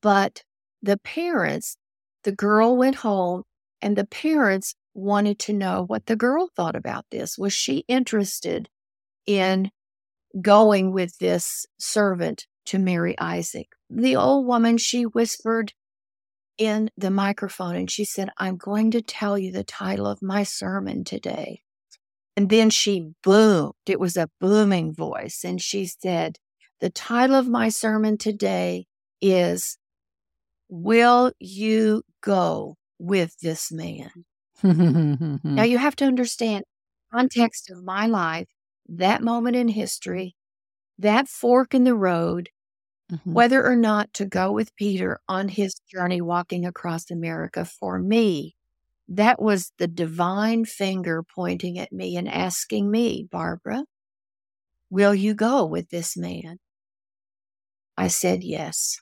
But 0.00 0.44
the 0.80 0.96
parents, 0.96 1.76
the 2.22 2.32
girl 2.32 2.74
went 2.74 2.96
home 2.96 3.42
and 3.82 3.98
the 3.98 4.06
parents 4.06 4.76
wanted 4.94 5.38
to 5.40 5.52
know 5.52 5.84
what 5.84 6.06
the 6.06 6.16
girl 6.16 6.48
thought 6.54 6.76
about 6.76 7.04
this. 7.10 7.36
Was 7.36 7.52
she 7.52 7.84
interested 7.88 8.68
in 9.26 9.70
going 10.40 10.92
with 10.92 11.18
this 11.18 11.66
servant 11.78 12.46
to 12.66 12.78
marry 12.78 13.18
Isaac? 13.18 13.68
The 13.90 14.16
old 14.16 14.46
woman, 14.46 14.78
she 14.78 15.02
whispered 15.02 15.72
in 16.56 16.90
the 16.96 17.10
microphone 17.10 17.74
and 17.74 17.90
she 17.90 18.04
said, 18.04 18.30
I'm 18.38 18.56
going 18.56 18.92
to 18.92 19.02
tell 19.02 19.36
you 19.36 19.52
the 19.52 19.64
title 19.64 20.06
of 20.06 20.22
my 20.22 20.44
sermon 20.44 21.04
today. 21.04 21.60
And 22.36 22.48
then 22.48 22.70
she 22.70 23.10
boomed. 23.22 23.74
It 23.86 24.00
was 24.00 24.16
a 24.16 24.30
booming 24.40 24.94
voice. 24.94 25.42
And 25.44 25.60
she 25.60 25.86
said, 25.86 26.38
The 26.80 26.90
title 26.90 27.36
of 27.36 27.48
my 27.48 27.68
sermon 27.68 28.18
today 28.18 28.86
is 29.20 29.78
Will 30.68 31.32
You 31.38 32.02
Go 32.20 32.76
with 32.98 33.38
This 33.40 33.70
Man? 33.70 34.24
Now 34.62 35.62
you 35.62 35.78
have 35.78 35.96
to 35.96 36.04
understand 36.04 36.64
context 37.12 37.70
of 37.70 37.84
my 37.84 38.06
life, 38.06 38.48
that 38.88 39.22
moment 39.22 39.56
in 39.56 39.68
history, 39.68 40.34
that 40.98 41.28
fork 41.28 41.74
in 41.74 41.84
the 41.84 41.94
road, 41.94 42.50
mm-hmm. 43.10 43.32
whether 43.32 43.64
or 43.64 43.76
not 43.76 44.12
to 44.14 44.24
go 44.24 44.52
with 44.52 44.74
Peter 44.76 45.20
on 45.28 45.48
his 45.48 45.74
journey 45.90 46.20
walking 46.20 46.66
across 46.66 47.10
America 47.10 47.64
for 47.64 47.98
me, 47.98 48.56
that 49.08 49.40
was 49.40 49.72
the 49.78 49.86
divine 49.86 50.64
finger 50.64 51.22
pointing 51.22 51.78
at 51.78 51.92
me 51.92 52.16
and 52.16 52.28
asking 52.28 52.90
me, 52.90 53.28
Barbara, 53.30 53.84
will 54.90 55.14
you 55.14 55.34
go 55.34 55.64
with 55.66 55.90
this 55.90 56.16
man? 56.16 56.58
I 57.96 58.08
said 58.08 58.42
yes. 58.42 58.98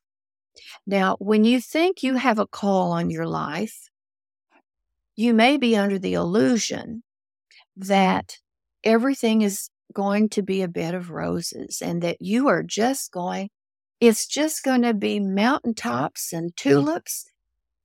Now, 0.87 1.16
when 1.18 1.44
you 1.44 1.61
think 1.61 2.02
you 2.02 2.16
have 2.16 2.38
a 2.38 2.47
call 2.47 2.92
on 2.92 3.11
your 3.11 3.26
life, 3.26 3.88
you 5.16 5.35
may 5.35 5.57
be 5.57 5.76
under 5.76 5.99
the 5.99 6.14
illusion 6.14 7.02
that 7.76 8.38
everything 8.85 9.42
is 9.42 9.69
going 9.92 10.28
to 10.31 10.42
be 10.42 10.62
a 10.62 10.69
bed 10.69 10.95
of 10.95 11.11
roses 11.11 11.83
and 11.83 12.02
that 12.02 12.16
you 12.21 12.49
are 12.49 12.62
just 12.62 13.12
going, 13.12 13.49
it's 14.00 14.26
just 14.26 14.62
going 14.62 14.83
to 14.83 14.95
be 14.95 15.21
mountaintops 15.21 16.33
and 16.33 16.57
tulips 16.57 17.26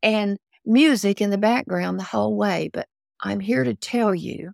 and 0.02 0.38
music 0.66 1.22
in 1.22 1.30
the 1.30 1.38
background 1.38 2.00
the 2.00 2.04
whole 2.04 2.36
way. 2.36 2.70
But 2.72 2.88
I'm 3.22 3.40
here 3.40 3.64
to 3.64 3.76
tell 3.76 4.16
you 4.16 4.52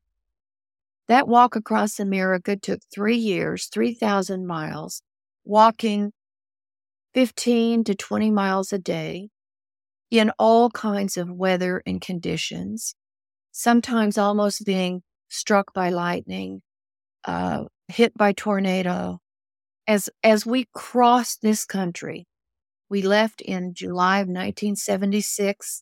that 1.08 1.28
walk 1.28 1.56
across 1.56 2.00
America 2.00 2.56
took 2.56 2.80
three 2.94 3.18
years, 3.18 3.68
3,000 3.68 4.48
miles, 4.48 5.02
walking 5.46 6.12
15 7.14 7.84
to 7.84 7.96
20 7.96 8.32
miles 8.32 8.74
a 8.74 8.80
day 8.80 9.30
in 10.14 10.30
all 10.38 10.70
kinds 10.70 11.18
of 11.18 11.28
weather 11.28 11.82
and 11.88 12.00
conditions, 12.00 12.94
sometimes 13.52 14.16
almost 14.16 14.64
being 14.64 15.02
struck 15.28 15.74
by 15.74 15.90
lightning, 15.90 16.62
uh, 17.26 17.64
hit 17.88 18.16
by 18.16 18.32
tornado. 18.32 19.18
As, 19.88 20.12
as 20.24 20.46
we 20.46 20.68
crossed 20.72 21.42
this 21.42 21.66
country, 21.66 22.28
we 22.92 23.02
left 23.02 23.42
in 23.42 23.74
July 23.74 24.18
of 24.18 24.28
1976, 24.28 25.82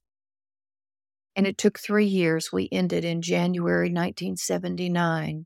and 1.35 1.45
it 1.45 1.57
took 1.57 1.77
three 1.77 2.05
years. 2.05 2.53
We 2.53 2.69
ended 2.71 3.03
in 3.03 3.21
January 3.21 3.89
1979. 3.89 5.45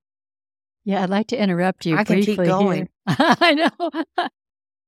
Yeah, 0.84 1.02
I'd 1.02 1.10
like 1.10 1.28
to 1.30 1.42
interrupt 1.42 1.88
you. 1.88 1.98
I 1.98 2.04
can 2.04 2.22
keep 2.22 2.38
going. 2.38 2.90
I 3.08 3.54
know. 3.56 4.28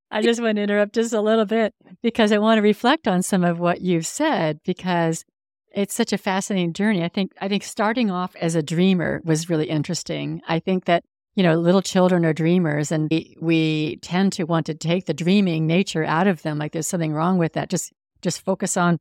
I 0.09 0.21
just 0.21 0.41
want 0.41 0.55
to 0.55 0.61
interrupt 0.61 0.95
just 0.95 1.13
a 1.13 1.21
little 1.21 1.45
bit 1.45 1.73
because 2.01 2.31
I 2.31 2.37
want 2.37 2.57
to 2.57 2.61
reflect 2.61 3.07
on 3.07 3.21
some 3.21 3.43
of 3.43 3.59
what 3.59 3.81
you've 3.81 4.05
said 4.05 4.59
because 4.63 5.25
it's 5.73 5.93
such 5.93 6.13
a 6.13 6.17
fascinating 6.17 6.73
journey. 6.73 7.03
I 7.03 7.09
think 7.09 7.33
I 7.41 7.47
think 7.47 7.63
starting 7.63 8.09
off 8.09 8.35
as 8.37 8.55
a 8.55 8.63
dreamer 8.63 9.21
was 9.25 9.49
really 9.49 9.69
interesting. 9.69 10.41
I 10.47 10.59
think 10.59 10.85
that 10.85 11.03
you 11.35 11.43
know 11.43 11.55
little 11.55 11.81
children 11.81 12.25
are 12.25 12.33
dreamers 12.33 12.91
and 12.91 13.09
we, 13.11 13.35
we 13.41 13.97
tend 13.97 14.33
to 14.33 14.45
want 14.45 14.65
to 14.67 14.73
take 14.73 15.05
the 15.05 15.13
dreaming 15.13 15.67
nature 15.67 16.03
out 16.03 16.27
of 16.27 16.41
them 16.41 16.57
like 16.57 16.71
there's 16.71 16.87
something 16.87 17.13
wrong 17.13 17.37
with 17.37 17.53
that. 17.53 17.69
Just 17.69 17.91
just 18.21 18.41
focus 18.41 18.77
on 18.77 18.97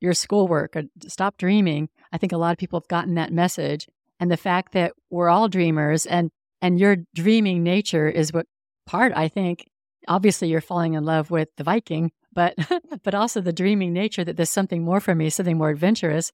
your 0.00 0.14
schoolwork 0.14 0.74
or 0.74 0.84
stop 1.06 1.36
dreaming. 1.36 1.88
I 2.12 2.18
think 2.18 2.32
a 2.32 2.38
lot 2.38 2.52
of 2.52 2.58
people 2.58 2.80
have 2.80 2.88
gotten 2.88 3.14
that 3.14 3.32
message 3.32 3.86
and 4.18 4.30
the 4.30 4.36
fact 4.36 4.72
that 4.72 4.92
we're 5.10 5.28
all 5.28 5.48
dreamers 5.48 6.06
and 6.06 6.30
and 6.62 6.80
your 6.80 6.96
dreaming 7.14 7.62
nature 7.62 8.08
is 8.08 8.32
what 8.32 8.46
part 8.86 9.12
I 9.14 9.28
think 9.28 9.66
obviously 10.06 10.48
you're 10.48 10.60
falling 10.60 10.94
in 10.94 11.04
love 11.04 11.30
with 11.30 11.48
the 11.56 11.64
Viking, 11.64 12.12
but 12.32 12.54
but 13.02 13.14
also 13.14 13.40
the 13.40 13.52
dreaming 13.52 13.92
nature 13.92 14.24
that 14.24 14.36
there's 14.36 14.50
something 14.50 14.82
more 14.82 15.00
for 15.00 15.14
me, 15.14 15.30
something 15.30 15.58
more 15.58 15.70
adventurous 15.70 16.32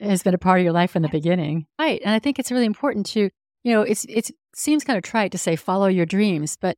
has 0.00 0.22
been 0.22 0.34
a 0.34 0.38
part 0.38 0.60
of 0.60 0.64
your 0.64 0.72
life 0.72 0.92
from 0.92 1.02
the 1.02 1.08
beginning. 1.08 1.66
Right. 1.78 2.00
And 2.04 2.14
I 2.14 2.18
think 2.18 2.38
it's 2.38 2.52
really 2.52 2.66
important 2.66 3.06
to, 3.06 3.30
you 3.64 3.72
know, 3.72 3.82
it's 3.82 4.04
it 4.08 4.30
seems 4.54 4.84
kind 4.84 4.96
of 4.96 5.02
trite 5.02 5.32
to 5.32 5.38
say 5.38 5.56
follow 5.56 5.86
your 5.86 6.06
dreams, 6.06 6.56
but 6.60 6.76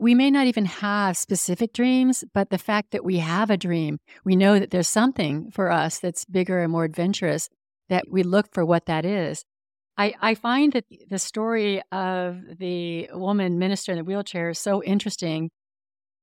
we 0.00 0.14
may 0.14 0.30
not 0.30 0.46
even 0.46 0.64
have 0.64 1.16
specific 1.16 1.72
dreams, 1.72 2.24
but 2.32 2.50
the 2.50 2.58
fact 2.58 2.92
that 2.92 3.04
we 3.04 3.18
have 3.18 3.50
a 3.50 3.56
dream, 3.56 3.98
we 4.24 4.36
know 4.36 4.58
that 4.58 4.70
there's 4.70 4.88
something 4.88 5.50
for 5.50 5.72
us 5.72 5.98
that's 5.98 6.24
bigger 6.24 6.60
and 6.60 6.70
more 6.70 6.84
adventurous, 6.84 7.48
that 7.88 8.04
we 8.08 8.22
look 8.22 8.52
for 8.52 8.64
what 8.64 8.86
that 8.86 9.04
is. 9.04 9.44
I, 9.96 10.14
I 10.20 10.34
find 10.36 10.72
that 10.74 10.84
the 11.10 11.18
story 11.18 11.82
of 11.90 12.40
the 12.58 13.10
woman 13.12 13.58
minister 13.58 13.90
in 13.90 13.98
the 13.98 14.04
wheelchair 14.04 14.50
is 14.50 14.58
so 14.60 14.82
interesting 14.84 15.50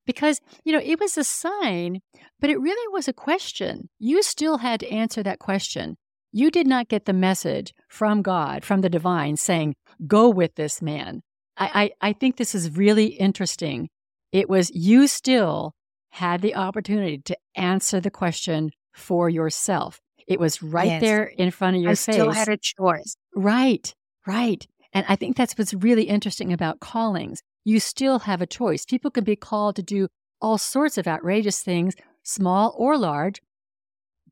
because, 0.06 0.42
you 0.64 0.72
know, 0.74 0.82
it 0.84 1.00
was 1.00 1.18
a 1.18 1.24
sign, 1.24 2.02
but 2.40 2.50
it 2.50 2.60
really 2.60 2.94
was 2.94 3.08
a 3.08 3.14
question. 3.14 3.90
You 4.00 4.24
still 4.24 4.58
had 4.58 4.80
to 4.82 4.90
answer 4.92 5.24
that 5.24 5.40
question. 5.40 5.98
You 6.32 6.52
did 6.52 6.68
not 6.68 6.90
get 6.90 7.06
the 7.06 7.14
message 7.14 7.74
from 7.88 8.22
God, 8.22 8.66
from 8.66 8.82
the 8.82 8.90
divine, 8.90 9.38
saying, 9.38 9.76
go 10.06 10.30
with 10.30 10.56
this 10.56 10.82
man. 10.82 11.22
I, 11.58 11.92
I, 12.02 12.10
I 12.10 12.14
think 12.14 12.36
this 12.36 12.54
is 12.54 12.76
really 12.76 13.06
interesting. 13.06 13.90
It 14.32 14.50
was 14.50 14.70
you 14.76 15.08
still 15.08 15.74
had 16.10 16.42
the 16.42 16.56
opportunity 16.56 17.20
to 17.20 17.38
answer 17.56 18.02
the 18.02 18.12
question 18.12 18.72
for 18.94 19.30
yourself. 19.30 20.00
It 20.28 20.40
was 20.40 20.62
right 20.62 20.88
yes. 20.88 21.02
there 21.02 21.24
in 21.24 21.52
front 21.52 21.78
of 21.78 21.82
your 21.82 21.92
I 21.92 21.96
face. 21.96 22.16
Still 22.16 22.32
had 22.32 22.50
a 22.50 22.58
choice. 22.58 23.16
Right, 23.36 23.94
right. 24.26 24.66
And 24.92 25.06
I 25.08 25.16
think 25.16 25.38
that's 25.38 25.58
what's 25.58 25.74
really 25.74 26.04
interesting 26.04 26.52
about 26.52 26.80
callings. 26.80 27.42
You 27.66 27.82
still 27.82 28.20
have 28.20 28.42
a 28.42 28.48
choice. 28.48 28.86
People 28.86 29.12
can 29.12 29.26
be 29.26 29.36
called 29.36 29.76
to 29.76 29.84
do 29.84 30.08
all 30.40 30.58
sorts 30.58 30.98
of 30.98 31.08
outrageous 31.08 31.62
things, 31.62 31.96
small 32.24 32.74
or 32.78 32.98
large, 32.98 33.42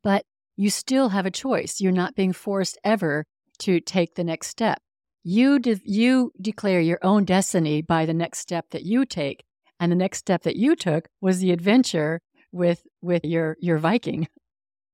but 0.03 0.23
you 0.55 0.69
still 0.69 1.09
have 1.09 1.25
a 1.25 1.31
choice. 1.31 1.81
You're 1.81 1.91
not 1.91 2.15
being 2.15 2.31
forced 2.31 2.77
ever 2.83 3.25
to 3.59 3.79
take 3.79 4.15
the 4.15 4.23
next 4.23 4.47
step. 4.47 4.79
You, 5.23 5.57
de- 5.57 5.81
you 5.83 6.31
declare 6.39 6.79
your 6.79 6.99
own 7.01 7.25
destiny 7.25 7.81
by 7.81 8.05
the 8.05 8.13
next 8.13 8.39
step 8.39 8.65
that 8.71 8.83
you 8.83 9.05
take. 9.05 9.43
And 9.79 9.91
the 9.91 9.95
next 9.95 10.19
step 10.19 10.43
that 10.43 10.55
you 10.55 10.75
took 10.75 11.07
was 11.19 11.39
the 11.39 11.51
adventure 11.51 12.21
with, 12.51 12.83
with 13.01 13.23
your, 13.25 13.57
your 13.59 13.79
Viking. 13.79 14.27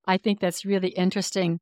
I 0.08 0.18
think 0.18 0.40
that's 0.40 0.66
really 0.66 0.90
interesting. 0.90 1.60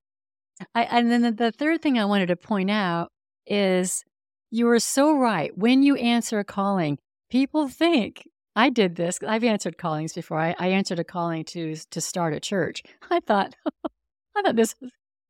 I, 0.75 0.83
and 0.83 1.11
then 1.11 1.35
the 1.35 1.51
third 1.51 1.81
thing 1.81 1.97
I 1.97 2.05
wanted 2.05 2.27
to 2.27 2.35
point 2.35 2.69
out 2.69 3.09
is 3.45 4.03
you 4.49 4.69
are 4.69 4.79
so 4.79 5.13
right. 5.13 5.57
When 5.57 5.83
you 5.83 5.95
answer 5.95 6.39
a 6.39 6.43
calling, 6.43 6.97
people 7.29 7.67
think 7.67 8.27
I 8.55 8.69
did 8.69 8.95
this. 8.95 9.19
I've 9.25 9.43
answered 9.43 9.77
callings 9.77 10.13
before. 10.13 10.39
I, 10.39 10.55
I 10.57 10.67
answered 10.69 10.99
a 10.99 11.03
calling 11.03 11.43
to 11.45 11.75
to 11.75 12.01
start 12.01 12.33
a 12.33 12.39
church. 12.39 12.83
I 13.11 13.19
thought, 13.19 13.55
I 14.35 14.41
thought 14.41 14.55
this 14.55 14.75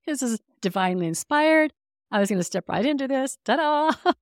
this 0.05 0.21
is 0.21 0.39
divinely 0.61 1.07
inspired. 1.07 1.73
I 2.09 2.19
was 2.19 2.29
going 2.29 2.39
to 2.39 2.43
step 2.43 2.69
right 2.69 2.85
into 2.85 3.07
this. 3.07 3.37
Ta 3.45 3.55
da! 3.57 4.11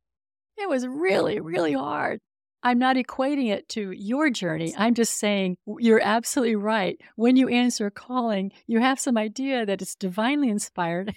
It 0.57 0.69
was 0.69 0.87
really, 0.87 1.41
really 1.41 1.73
hard. 1.73 2.21
I'm 2.63 2.79
not 2.79 2.95
equating 2.95 3.51
it 3.51 3.67
to 3.69 3.91
your 3.91 4.29
journey. 4.29 4.73
I'm 4.77 4.93
just 4.93 5.19
saying 5.19 5.57
you're 5.77 6.01
absolutely 6.01 6.55
right. 6.55 6.97
When 7.17 7.35
you 7.35 7.49
answer 7.49 7.87
a 7.87 7.91
calling, 7.91 8.53
you 8.65 8.79
have 8.79 8.97
some 8.99 9.17
idea 9.17 9.65
that 9.65 9.81
it's 9.81 9.95
divinely 9.95 10.49
inspired, 10.49 11.13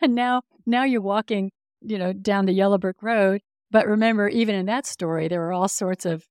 and 0.00 0.14
now 0.14 0.42
now 0.66 0.84
you're 0.84 1.02
walking, 1.02 1.52
you 1.84 1.98
know, 1.98 2.12
down 2.12 2.46
the 2.46 2.52
Yellow 2.52 2.78
Brick 2.78 3.02
Road. 3.02 3.40
But 3.70 3.86
remember, 3.86 4.28
even 4.28 4.54
in 4.54 4.66
that 4.66 4.86
story, 4.86 5.28
there 5.28 5.40
were 5.40 5.52
all 5.52 5.68
sorts 5.68 6.06
of 6.06 6.24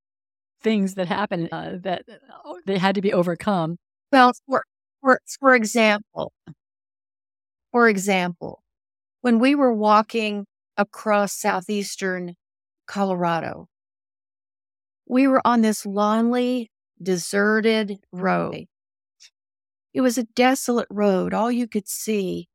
things 0.62 0.95
that 0.95 1.07
happened 1.07 1.50
uh, 1.51 1.74
that 1.83 2.03
uh, 2.10 2.53
they 2.65 2.77
had 2.77 2.95
to 2.95 3.01
be 3.01 3.13
overcome. 3.13 3.77
Well, 4.12 4.33
for 4.48 4.63
for 5.01 5.19
for 5.39 5.55
example, 5.55 6.33
for 7.72 7.89
example, 7.89 8.63
when 9.22 9.39
we 9.39 9.55
were 9.55 9.74
walking 9.74 10.45
across 10.77 11.33
southeastern 11.33 12.36
Colorado, 12.88 13.67
we 15.07 15.27
were 15.27 15.45
on 15.45 15.62
this 15.62 15.86
lonely, 15.86 16.69
deserted 17.01 18.00
road. 18.12 18.65
It 19.93 20.01
was 20.01 20.17
a 20.17 20.24
desolate 20.24 20.88
road. 20.89 21.33
All 21.33 21.51
you 21.51 21.67
could 21.67 21.88
see 21.88 22.48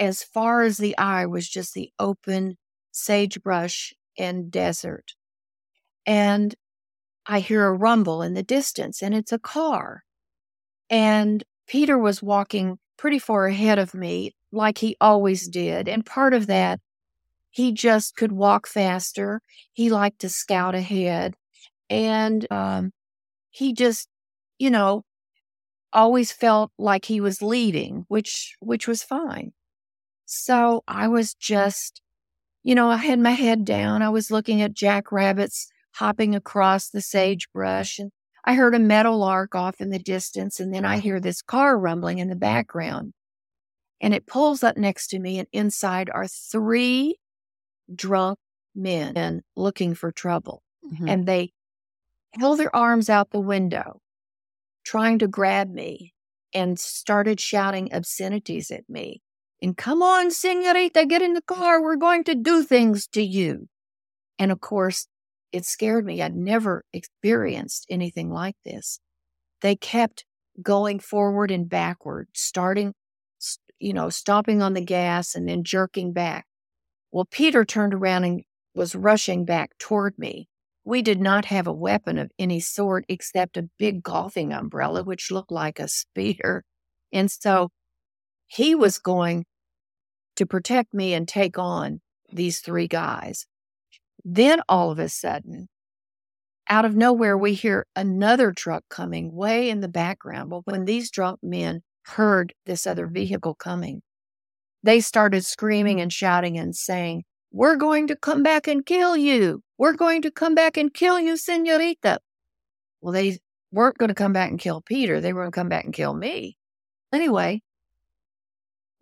as 0.00 0.24
far 0.24 0.62
as 0.62 0.78
the 0.78 0.98
eye 0.98 1.26
was 1.26 1.48
just 1.48 1.74
the 1.74 1.92
open 2.00 2.58
sagebrush 2.92 3.94
and 4.18 4.50
desert. 4.52 5.14
And 6.06 6.54
I 7.26 7.40
hear 7.40 7.66
a 7.66 7.74
rumble 7.74 8.22
in 8.22 8.34
the 8.34 8.42
distance, 8.42 9.02
and 9.02 9.14
it's 9.14 9.32
a 9.32 9.38
car. 9.38 10.04
And 10.90 11.44
Peter 11.66 11.98
was 11.98 12.22
walking 12.22 12.78
pretty 12.96 13.18
far 13.18 13.46
ahead 13.46 13.78
of 13.78 13.94
me, 13.94 14.34
like 14.52 14.78
he 14.78 14.96
always 15.00 15.48
did. 15.48 15.88
And 15.88 16.06
part 16.06 16.34
of 16.34 16.46
that, 16.48 16.80
he 17.50 17.72
just 17.72 18.16
could 18.16 18.32
walk 18.32 18.66
faster. 18.66 19.42
He 19.72 19.90
liked 19.90 20.20
to 20.20 20.28
scout 20.30 20.74
ahead 20.74 21.36
and 21.90 22.50
um, 22.52 22.92
he 23.50 23.74
just, 23.74 24.08
you 24.58 24.70
know, 24.70 25.04
always 25.92 26.32
felt 26.32 26.72
like 26.78 27.06
he 27.06 27.20
was 27.20 27.42
leading, 27.42 28.04
which 28.08 28.56
which 28.60 28.88
was 28.88 29.02
fine. 29.02 29.52
So 30.32 30.84
I 30.86 31.08
was 31.08 31.34
just, 31.34 32.02
you 32.62 32.76
know, 32.76 32.88
I 32.88 32.98
had 32.98 33.18
my 33.18 33.32
head 33.32 33.64
down. 33.64 34.00
I 34.00 34.10
was 34.10 34.30
looking 34.30 34.62
at 34.62 34.74
jackrabbits 34.74 35.66
hopping 35.94 36.36
across 36.36 36.88
the 36.88 37.00
sagebrush, 37.00 37.98
and 37.98 38.12
I 38.44 38.54
heard 38.54 38.76
a 38.76 38.78
meadowlark 38.78 39.56
off 39.56 39.80
in 39.80 39.90
the 39.90 39.98
distance, 39.98 40.60
and 40.60 40.72
then 40.72 40.84
I 40.84 40.98
hear 40.98 41.18
this 41.18 41.42
car 41.42 41.76
rumbling 41.76 42.20
in 42.20 42.28
the 42.28 42.36
background. 42.36 43.12
And 44.00 44.14
it 44.14 44.24
pulls 44.24 44.62
up 44.62 44.76
next 44.76 45.08
to 45.08 45.18
me, 45.18 45.40
and 45.40 45.48
inside 45.50 46.08
are 46.14 46.28
three 46.28 47.16
drunk 47.92 48.38
men 48.72 49.42
looking 49.56 49.96
for 49.96 50.12
trouble. 50.12 50.62
Mm-hmm. 50.86 51.08
And 51.08 51.26
they 51.26 51.50
held 52.38 52.60
their 52.60 52.74
arms 52.74 53.10
out 53.10 53.30
the 53.30 53.40
window, 53.40 54.00
trying 54.84 55.18
to 55.18 55.26
grab 55.26 55.68
me, 55.68 56.14
and 56.54 56.78
started 56.78 57.40
shouting 57.40 57.92
obscenities 57.92 58.70
at 58.70 58.88
me. 58.88 59.22
And 59.62 59.76
come 59.76 60.02
on, 60.02 60.30
senorita, 60.30 61.06
get 61.06 61.22
in 61.22 61.34
the 61.34 61.42
car. 61.42 61.82
We're 61.82 61.96
going 61.96 62.24
to 62.24 62.34
do 62.34 62.62
things 62.62 63.06
to 63.08 63.22
you. 63.22 63.68
And 64.38 64.50
of 64.50 64.60
course, 64.60 65.06
it 65.52 65.66
scared 65.66 66.06
me. 66.06 66.22
I'd 66.22 66.34
never 66.34 66.84
experienced 66.92 67.86
anything 67.90 68.30
like 68.30 68.56
this. 68.64 69.00
They 69.60 69.76
kept 69.76 70.24
going 70.62 70.98
forward 70.98 71.50
and 71.50 71.68
backward, 71.68 72.28
starting, 72.34 72.94
you 73.78 73.92
know, 73.92 74.08
stomping 74.08 74.62
on 74.62 74.74
the 74.74 74.80
gas 74.80 75.34
and 75.34 75.48
then 75.48 75.64
jerking 75.64 76.12
back. 76.12 76.46
Well, 77.12 77.26
Peter 77.30 77.64
turned 77.64 77.92
around 77.92 78.24
and 78.24 78.42
was 78.74 78.94
rushing 78.94 79.44
back 79.44 79.76
toward 79.78 80.18
me. 80.18 80.48
We 80.84 81.02
did 81.02 81.20
not 81.20 81.44
have 81.46 81.66
a 81.66 81.72
weapon 81.72 82.18
of 82.18 82.30
any 82.38 82.60
sort 82.60 83.04
except 83.08 83.56
a 83.56 83.68
big 83.78 84.02
golfing 84.02 84.52
umbrella, 84.52 85.02
which 85.02 85.30
looked 85.30 85.52
like 85.52 85.78
a 85.78 85.88
spear. 85.88 86.64
And 87.12 87.30
so 87.30 87.70
he 88.46 88.74
was 88.74 88.98
going 88.98 89.44
to 90.40 90.46
protect 90.46 90.94
me 90.94 91.12
and 91.12 91.28
take 91.28 91.58
on 91.58 92.00
these 92.32 92.60
three 92.60 92.88
guys. 92.88 93.46
Then 94.24 94.62
all 94.70 94.90
of 94.90 94.98
a 94.98 95.10
sudden, 95.10 95.68
out 96.66 96.86
of 96.86 96.96
nowhere, 96.96 97.36
we 97.36 97.52
hear 97.52 97.86
another 97.94 98.50
truck 98.50 98.84
coming 98.88 99.34
way 99.34 99.68
in 99.68 99.80
the 99.80 99.88
background. 99.88 100.50
Well, 100.50 100.62
when 100.64 100.86
these 100.86 101.10
drunk 101.10 101.40
men 101.42 101.82
heard 102.06 102.54
this 102.64 102.86
other 102.86 103.06
vehicle 103.06 103.54
coming, 103.54 104.00
they 104.82 105.00
started 105.00 105.44
screaming 105.44 106.00
and 106.00 106.10
shouting 106.10 106.56
and 106.56 106.74
saying, 106.74 107.24
we're 107.52 107.76
going 107.76 108.06
to 108.06 108.16
come 108.16 108.42
back 108.42 108.66
and 108.66 108.86
kill 108.86 109.18
you. 109.18 109.62
We're 109.76 109.92
going 109.92 110.22
to 110.22 110.30
come 110.30 110.54
back 110.54 110.78
and 110.78 110.94
kill 110.94 111.20
you, 111.20 111.36
senorita. 111.36 112.18
Well, 113.02 113.12
they 113.12 113.40
weren't 113.72 113.98
going 113.98 114.08
to 114.08 114.14
come 114.14 114.32
back 114.32 114.48
and 114.48 114.58
kill 114.58 114.80
Peter. 114.80 115.20
They 115.20 115.34
were 115.34 115.42
going 115.42 115.52
to 115.52 115.60
come 115.60 115.68
back 115.68 115.84
and 115.84 115.92
kill 115.92 116.14
me. 116.14 116.56
Anyway, 117.12 117.60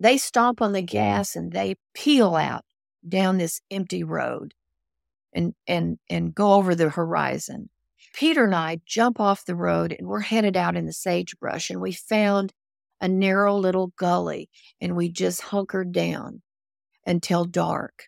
they 0.01 0.19
stomp 0.19 0.61
on 0.61 0.73
the 0.73 0.83
gas 0.83 1.37
and 1.37 1.53
they 1.53 1.77
peel 1.95 2.37
out 2.37 2.65
down 3.07 3.39
this 3.39 3.61
empty 3.71 4.05
road 4.05 4.55
and, 5.33 5.55
and, 5.67 5.99
and 6.09 6.35
go 6.35 6.55
over 6.55 6.75
the 6.75 6.91
horizon. 6.91 7.71
Peter 8.15 8.45
and 8.45 8.55
I 8.55 8.81
jump 8.87 9.21
off 9.21 9.45
the 9.45 9.55
road 9.55 9.95
and 9.97 10.09
we're 10.09 10.21
headed 10.21 10.57
out 10.57 10.77
in 10.77 10.87
the 10.87 10.93
sagebrush 10.93 11.71
and 11.71 11.81
we 11.81 11.93
found 11.93 12.53
a 13.01 13.09
narrow 13.09 13.57
little 13.57 13.93
gully 13.97 14.49
and 14.81 14.97
we 14.97 15.09
just 15.09 15.41
hunkered 15.41 15.93
down 15.93 16.43
until 17.07 17.45
dark. 17.45 18.05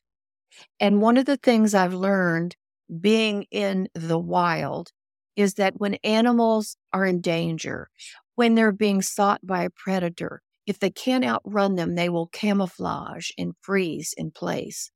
And 0.79 1.01
one 1.01 1.17
of 1.17 1.27
the 1.27 1.37
things 1.37 1.75
I've 1.75 1.95
learned 1.95 2.57
being 3.01 3.47
in 3.51 3.89
the 3.95 4.19
wild 4.19 4.91
is 5.37 5.55
that 5.55 5.79
when 5.79 5.95
animals 6.03 6.77
are 6.93 7.07
in 7.07 7.21
danger, 7.21 7.89
when 8.35 8.55
they're 8.55 8.73
being 8.73 9.01
sought 9.01 9.47
by 9.47 9.65
a 9.65 9.71
predator, 9.71 10.43
if 10.67 10.79
they 10.79 10.91
can't 10.91 11.25
outrun 11.25 11.77
them, 11.77 11.95
they 11.95 12.09
will 12.09 12.29
camouflage 12.29 13.31
and 13.39 13.55
freeze 13.61 14.15
in 14.17 14.31
place. 14.31 14.91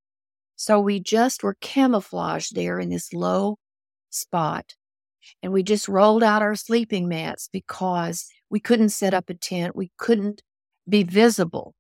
So 0.56 0.80
we 0.80 1.00
just 1.00 1.42
were 1.42 1.56
camouflaged 1.60 2.54
there 2.54 2.78
in 2.78 2.90
this 2.90 3.12
low 3.12 3.58
spot. 4.10 4.74
And 5.42 5.52
we 5.52 5.62
just 5.62 5.88
rolled 5.88 6.22
out 6.22 6.42
our 6.42 6.54
sleeping 6.54 7.08
mats 7.08 7.48
because 7.52 8.26
we 8.50 8.60
couldn't 8.60 8.90
set 8.90 9.14
up 9.14 9.30
a 9.30 9.34
tent. 9.34 9.74
We 9.74 9.90
couldn't 9.98 10.42
be 10.88 11.02
visible. 11.02 11.74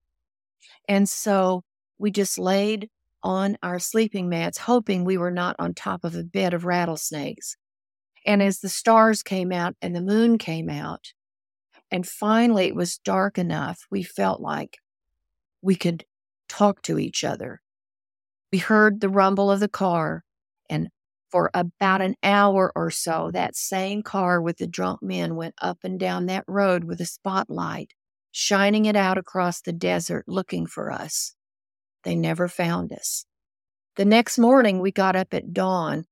And 0.88 1.08
so 1.08 1.62
we 1.98 2.10
just 2.10 2.38
laid 2.38 2.88
on 3.22 3.56
our 3.62 3.78
sleeping 3.78 4.28
mats, 4.28 4.58
hoping 4.58 5.04
we 5.04 5.16
were 5.16 5.30
not 5.30 5.56
on 5.58 5.74
top 5.74 6.04
of 6.04 6.14
a 6.14 6.24
bed 6.24 6.52
of 6.52 6.64
rattlesnakes. 6.64 7.56
And 8.26 8.42
as 8.42 8.60
the 8.60 8.68
stars 8.68 9.22
came 9.22 9.52
out 9.52 9.74
and 9.80 9.94
the 9.94 10.00
moon 10.00 10.38
came 10.38 10.68
out, 10.68 11.12
and 11.94 12.04
finally 12.04 12.66
it 12.66 12.74
was 12.74 12.98
dark 12.98 13.38
enough, 13.38 13.86
we 13.88 14.02
felt 14.02 14.40
like 14.40 14.78
we 15.62 15.76
could 15.76 16.04
talk 16.48 16.82
to 16.82 16.98
each 16.98 17.22
other. 17.22 17.60
We 18.50 18.58
heard 18.58 19.00
the 19.00 19.08
rumble 19.08 19.48
of 19.48 19.60
the 19.60 19.68
car, 19.68 20.24
and 20.68 20.88
for 21.30 21.52
about 21.54 22.02
an 22.02 22.16
hour 22.20 22.72
or 22.74 22.90
so, 22.90 23.30
that 23.32 23.54
same 23.54 24.02
car 24.02 24.42
with 24.42 24.56
the 24.56 24.66
drunk 24.66 25.04
men 25.04 25.36
went 25.36 25.54
up 25.62 25.78
and 25.84 25.96
down 26.00 26.26
that 26.26 26.42
road 26.48 26.82
with 26.82 27.00
a 27.00 27.06
spotlight, 27.06 27.92
shining 28.32 28.86
it 28.86 28.96
out 28.96 29.16
across 29.16 29.60
the 29.60 29.72
desert 29.72 30.24
looking 30.26 30.66
for 30.66 30.90
us. 30.90 31.36
They 32.02 32.16
never 32.16 32.48
found 32.48 32.92
us. 32.92 33.24
The 33.94 34.04
next 34.04 34.36
morning, 34.36 34.80
we 34.80 34.90
got 34.90 35.14
up 35.14 35.32
at 35.32 35.52
dawn, 35.52 36.06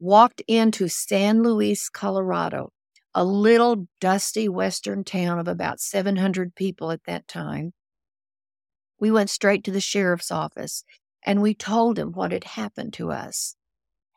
walked 0.00 0.40
into 0.48 0.88
San 0.88 1.42
Luis, 1.42 1.90
Colorado, 1.90 2.72
a 3.14 3.24
little 3.24 3.88
dusty 4.00 4.48
western 4.48 5.04
town 5.04 5.38
of 5.38 5.48
about 5.48 5.80
700 5.80 6.54
people 6.54 6.90
at 6.90 7.04
that 7.04 7.26
time. 7.26 7.72
We 9.00 9.10
went 9.10 9.30
straight 9.30 9.64
to 9.64 9.70
the 9.70 9.80
sheriff's 9.80 10.30
office 10.30 10.84
and 11.24 11.42
we 11.42 11.54
told 11.54 11.98
him 11.98 12.12
what 12.12 12.32
had 12.32 12.44
happened 12.44 12.92
to 12.94 13.10
us. 13.10 13.56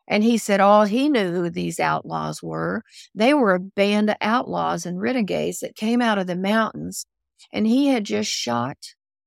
And 0.07 0.23
he 0.23 0.37
said 0.37 0.59
all 0.59 0.85
he 0.85 1.09
knew 1.09 1.31
who 1.31 1.49
these 1.49 1.79
outlaws 1.79 2.43
were. 2.43 2.83
They 3.15 3.33
were 3.33 3.55
a 3.55 3.59
band 3.59 4.09
of 4.09 4.17
outlaws 4.19 4.85
and 4.85 4.99
renegades 4.99 5.59
that 5.59 5.75
came 5.75 6.01
out 6.01 6.17
of 6.17 6.27
the 6.27 6.35
mountains, 6.35 7.05
and 7.53 7.65
he 7.65 7.87
had 7.87 8.03
just 8.03 8.29
shot 8.29 8.77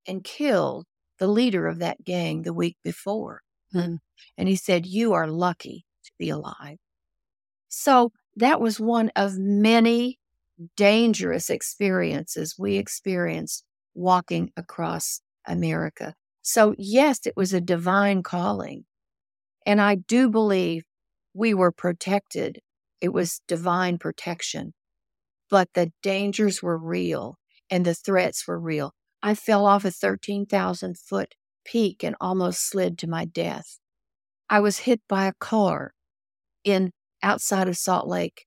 and 0.07 0.23
killed 0.23 0.87
the 1.19 1.27
leader 1.29 1.67
of 1.67 1.79
that 1.79 2.05
gang 2.05 2.43
the 2.43 2.53
week 2.53 2.77
before. 2.83 3.41
Mm. 3.75 3.99
And 4.37 4.49
he 4.49 4.57
said, 4.57 4.85
You 4.85 5.15
are 5.15 5.27
lucky 5.27 5.87
to 6.05 6.13
be 6.19 6.29
alive. 6.29 6.79
So 7.69 8.13
that 8.37 8.61
was 8.61 8.81
one 8.81 9.11
of 9.17 9.39
many 9.39 10.19
dangerous 10.77 11.51
experiences 11.51 12.57
we 12.59 12.77
experienced 12.77 13.65
walking 13.95 14.51
across 14.57 15.21
America. 15.47 16.15
So, 16.43 16.75
yes, 16.79 17.27
it 17.27 17.35
was 17.37 17.53
a 17.53 17.61
divine 17.61 18.23
calling. 18.23 18.85
And 19.67 19.81
I 19.81 19.97
do 19.97 20.29
believe 20.29 20.85
we 21.33 21.55
were 21.55 21.73
protected. 21.73 22.61
It 23.01 23.13
was 23.13 23.41
divine 23.49 23.99
protection. 23.99 24.75
But 25.51 25.69
the 25.75 25.93
dangers 26.03 26.63
were 26.63 26.79
real 26.79 27.39
and 27.71 27.85
the 27.85 27.95
threats 27.95 28.47
were 28.47 28.59
real. 28.59 28.93
I 29.23 29.35
fell 29.35 29.67
off 29.67 29.85
a 29.85 29.91
13,000 29.91 30.99
foot 30.99 31.35
peak 31.65 32.05
and 32.05 32.15
almost 32.21 32.69
slid 32.69 32.99
to 32.99 33.09
my 33.09 33.25
death. 33.25 33.79
I 34.51 34.61
was 34.61 34.79
hit 34.79 35.01
by 35.09 35.27
a 35.27 35.33
car 35.41 35.93
in 36.63 36.93
outside 37.25 37.67
of 37.67 37.77
Salt 37.77 38.07
Lake, 38.07 38.47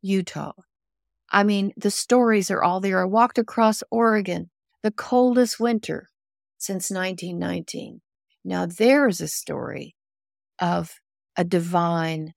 Utah. 0.00 0.52
I 1.30 1.42
mean, 1.42 1.72
the 1.76 1.90
stories 1.90 2.50
are 2.50 2.62
all 2.62 2.80
there. 2.80 3.02
I 3.02 3.04
walked 3.04 3.38
across 3.38 3.82
Oregon, 3.90 4.50
the 4.82 4.92
coldest 4.92 5.58
winter 5.58 6.08
since 6.56 6.90
1919. 6.90 8.00
Now, 8.44 8.66
there 8.66 9.08
is 9.08 9.20
a 9.20 9.28
story 9.28 9.96
of 10.58 10.94
a 11.36 11.44
divine 11.44 12.32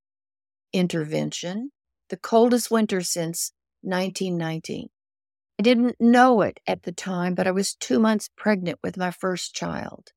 intervention, 0.74 1.71
the 2.10 2.17
coldest 2.17 2.71
winter 2.71 3.02
since 3.02 3.52
1919. 3.82 4.89
I 5.60 5.63
didn't 5.63 5.95
know 6.00 6.41
it 6.41 6.60
at 6.67 6.84
the 6.84 6.91
time, 6.91 7.36
but 7.36 7.48
I 7.48 7.52
was 7.52 7.76
two 7.76 8.00
months 8.00 8.30
pregnant 8.36 8.80
with 8.84 8.98
my 8.98 9.12
first 9.12 9.54
child. 9.54 10.10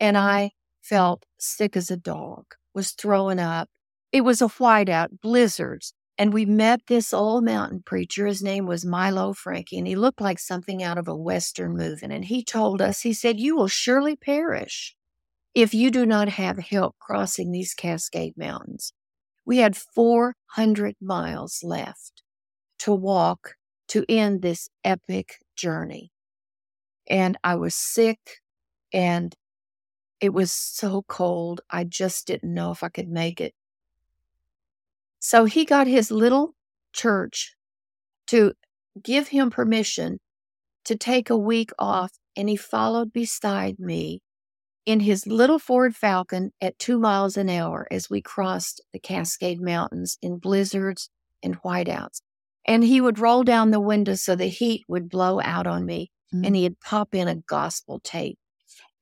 And 0.00 0.16
I 0.18 0.50
felt 0.82 1.24
sick 1.38 1.76
as 1.76 1.90
a 1.90 1.96
dog, 1.96 2.44
was 2.74 2.92
throwing 2.92 3.38
up, 3.38 3.68
it 4.12 4.22
was 4.22 4.40
a 4.40 4.46
whiteout, 4.48 5.20
blizzards. 5.20 5.92
And 6.18 6.32
we 6.32 6.46
met 6.46 6.80
this 6.86 7.12
old 7.12 7.44
mountain 7.44 7.82
preacher. 7.84 8.26
His 8.26 8.42
name 8.42 8.66
was 8.66 8.86
Milo 8.86 9.34
Frankie, 9.34 9.76
and 9.76 9.86
he 9.86 9.96
looked 9.96 10.20
like 10.20 10.38
something 10.38 10.82
out 10.82 10.96
of 10.96 11.08
a 11.08 11.16
Western 11.16 11.76
movie. 11.76 12.06
And 12.06 12.24
he 12.24 12.42
told 12.42 12.80
us, 12.80 13.02
he 13.02 13.12
said, 13.12 13.38
You 13.38 13.54
will 13.54 13.68
surely 13.68 14.16
perish 14.16 14.96
if 15.54 15.74
you 15.74 15.90
do 15.90 16.06
not 16.06 16.28
have 16.30 16.58
help 16.58 16.96
crossing 16.98 17.52
these 17.52 17.74
Cascade 17.74 18.34
Mountains. 18.36 18.94
We 19.44 19.58
had 19.58 19.76
400 19.76 20.96
miles 21.00 21.60
left 21.62 22.22
to 22.80 22.92
walk 22.92 23.54
to 23.88 24.04
end 24.08 24.42
this 24.42 24.68
epic 24.84 25.36
journey. 25.54 26.10
And 27.08 27.38
I 27.44 27.54
was 27.54 27.74
sick 27.74 28.18
and 28.92 29.34
it 30.20 30.32
was 30.32 30.52
so 30.52 31.04
cold. 31.08 31.60
I 31.70 31.84
just 31.84 32.26
didn't 32.26 32.52
know 32.52 32.70
if 32.70 32.82
I 32.82 32.88
could 32.88 33.08
make 33.08 33.40
it. 33.40 33.54
So 35.18 35.44
he 35.44 35.64
got 35.64 35.86
his 35.86 36.10
little 36.10 36.54
church 36.92 37.54
to 38.28 38.52
give 39.02 39.28
him 39.28 39.50
permission 39.50 40.18
to 40.84 40.96
take 40.96 41.30
a 41.30 41.36
week 41.36 41.70
off, 41.78 42.12
and 42.36 42.48
he 42.48 42.56
followed 42.56 43.12
beside 43.12 43.78
me 43.78 44.20
in 44.84 45.00
his 45.00 45.26
little 45.26 45.58
Ford 45.58 45.96
Falcon 45.96 46.52
at 46.60 46.78
two 46.78 46.98
miles 46.98 47.36
an 47.36 47.50
hour 47.50 47.88
as 47.90 48.08
we 48.08 48.22
crossed 48.22 48.80
the 48.92 49.00
Cascade 49.00 49.60
Mountains 49.60 50.16
in 50.22 50.38
blizzards 50.38 51.10
and 51.42 51.60
whiteouts. 51.62 52.20
And 52.64 52.84
he 52.84 53.00
would 53.00 53.18
roll 53.18 53.42
down 53.42 53.70
the 53.70 53.80
window 53.80 54.14
so 54.14 54.36
the 54.36 54.46
heat 54.46 54.84
would 54.88 55.08
blow 55.08 55.40
out 55.40 55.66
on 55.66 55.84
me, 55.84 56.10
mm-hmm. 56.32 56.44
and 56.44 56.56
he'd 56.56 56.80
pop 56.80 57.14
in 57.14 57.28
a 57.28 57.36
gospel 57.36 58.00
tape. 58.02 58.38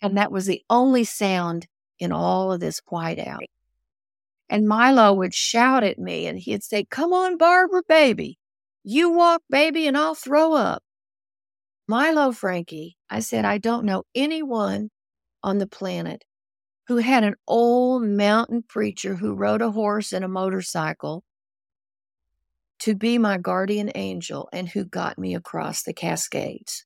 And 0.01 0.17
that 0.17 0.33
was 0.33 0.47
the 0.47 0.63
only 0.69 1.05
sound 1.05 1.67
in 1.99 2.13
all 2.13 2.53
of 2.53 2.61
this 2.61 2.81
whiteout. 2.91 3.45
And 4.49 4.69
Milo 4.69 5.13
would 5.15 5.35
shout 5.35 5.85
at 5.85 5.99
me 5.99 6.27
and 6.27 6.39
he'd 6.39 6.63
say, 6.63 6.85
Come 6.85 7.13
on, 7.13 7.37
Barbara, 7.37 7.83
baby. 7.89 8.39
You 8.83 9.11
walk, 9.11 9.43
baby, 9.49 9.87
and 9.87 9.97
I'll 9.97 10.15
throw 10.15 10.53
up. 10.53 10.83
Milo 11.89 12.33
Frankie, 12.33 12.97
I 13.11 13.21
said, 13.21 13.45
I 13.45 13.59
don't 13.59 13.85
know 13.85 14.05
anyone 14.15 14.91
on 15.43 15.59
the 15.59 15.67
planet 15.67 16.25
who 16.87 16.99
had 16.99 17.25
an 17.25 17.35
old 17.47 18.05
mountain 18.05 18.63
preacher 18.67 19.17
who 19.17 19.35
rode 19.35 19.63
a 19.63 19.71
horse 19.71 20.13
and 20.13 20.25
a 20.25 20.29
motorcycle 20.29 21.25
to 22.81 22.95
be 22.95 23.17
my 23.19 23.39
guardian 23.39 23.91
angel 23.95 24.49
and 24.53 24.69
who 24.69 24.85
got 24.85 25.19
me 25.19 25.35
across 25.35 25.83
the 25.83 25.95
Cascades 25.95 26.85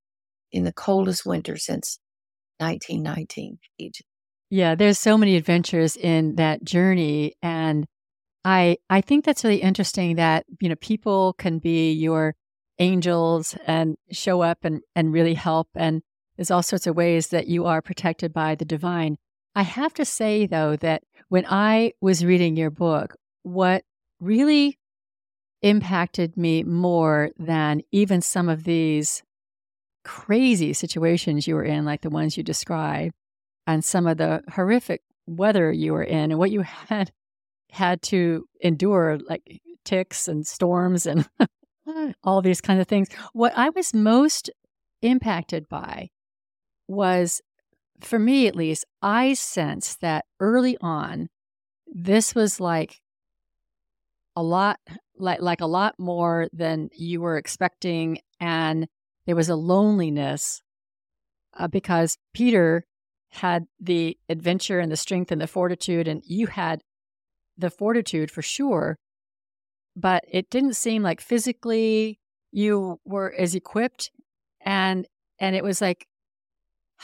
in 0.53 0.65
the 0.65 0.73
coldest 0.73 1.27
winter 1.27 1.57
since 1.57 1.99
1919. 2.59 3.59
Yeah, 4.51 4.75
there's 4.75 4.99
so 4.99 5.19
many 5.19 5.37
adventures 5.37 5.97
in 5.97 6.37
that 6.37 6.65
journey 6.65 7.35
and 7.43 7.87
I 8.45 8.79
I 8.89 9.01
think 9.03 9.25
that's 9.25 9.45
really 9.45 9.61
interesting 9.61 10.17
that, 10.17 10.47
you 10.61 10.69
know, 10.69 10.77
people 10.77 11.35
can 11.35 11.59
be 11.59 11.93
your 11.93 12.35
angels 12.79 13.57
and 13.67 13.97
show 14.11 14.41
up 14.43 14.59
and 14.65 14.81
and 14.95 15.13
really 15.13 15.35
help 15.35 15.69
and 15.75 16.03
there's 16.37 16.51
all 16.51 16.63
sorts 16.63 16.87
of 16.87 16.97
ways 16.97 17.29
that 17.29 17.49
you 17.49 17.67
are 17.67 17.83
protected 17.83 18.33
by 18.33 18.55
the 18.55 18.65
divine. 18.65 19.17
I 19.55 19.63
have 19.63 19.93
to 19.95 20.05
say 20.05 20.47
though 20.47 20.77
that 20.77 21.03
when 21.29 21.45
I 21.47 21.93
was 22.01 22.25
reading 22.25 22.57
your 22.57 22.71
book, 22.71 23.17
what 23.43 23.85
really 24.21 24.79
impacted 25.63 26.37
me 26.37 26.63
more 26.63 27.31
than 27.39 27.83
even 27.93 28.23
some 28.23 28.49
of 28.49 28.65
these 28.65 29.23
crazy 30.05 30.73
situations 30.73 31.47
you 31.47 31.55
were 31.57 31.65
in 31.65 31.85
like 31.85 32.01
the 32.03 32.11
ones 32.11 32.37
you 32.37 32.43
described 32.43 33.13
and 33.69 33.85
some 33.85 34.07
of 34.07 34.17
the 34.17 34.43
horrific 34.51 35.03
weather 35.27 35.71
you 35.71 35.93
were 35.93 36.03
in 36.03 36.31
and 36.31 36.39
what 36.39 36.51
you 36.51 36.63
had 36.89 37.13
had 37.71 38.01
to 38.01 38.47
endure, 38.63 39.19
like 39.29 39.61
ticks 39.85 40.27
and 40.27 40.47
storms 40.47 41.07
and 41.07 41.29
all 42.25 42.41
these 42.41 42.63
kinds 42.63 42.81
of 42.81 42.89
things. 42.89 43.09
What 43.35 43.53
I 43.55 43.69
was 43.69 43.93
most 43.93 44.51
impacted 45.03 45.69
by 45.69 46.09
was, 46.89 47.43
for 48.01 48.19
me 48.19 48.47
at 48.47 48.57
least, 48.57 48.87
I 49.03 49.35
sensed 49.35 50.01
that 50.01 50.25
early 50.41 50.79
on, 50.81 51.29
this 51.87 52.35
was 52.35 52.59
like 52.59 53.01
a 54.35 54.43
lot 54.43 54.79
like 55.19 55.43
like 55.43 55.61
a 55.61 55.67
lot 55.67 55.95
more 55.99 56.49
than 56.53 56.89
you 56.95 57.21
were 57.21 57.37
expecting 57.37 58.21
and 58.39 58.87
there 59.27 59.35
was 59.35 59.49
a 59.49 59.57
loneliness 59.57 60.63
uh, 61.59 61.67
because 61.67 62.17
Peter 62.33 62.85
had 63.31 63.65
the 63.81 64.17
adventure 64.29 64.81
and 64.81 64.91
the 64.91 64.97
strength 64.97 65.31
and 65.31 65.41
the 65.41 65.47
fortitude, 65.47 66.09
and 66.09 66.23
you 66.25 66.47
had 66.47 66.81
the 67.57 67.71
fortitude 67.71 68.31
for 68.31 68.43
sure. 68.43 68.97
But 69.97 70.25
it 70.31 70.49
didn't 70.51 70.75
seem 70.75 71.03
like 71.03 71.21
physically 71.21 72.19
you 72.53 73.01
were 73.05 73.35
as 73.37 73.55
equipped, 73.55 74.11
and 74.61 75.07
and 75.41 75.55
it 75.55 75.65
was 75.65 75.81
like, 75.81 76.07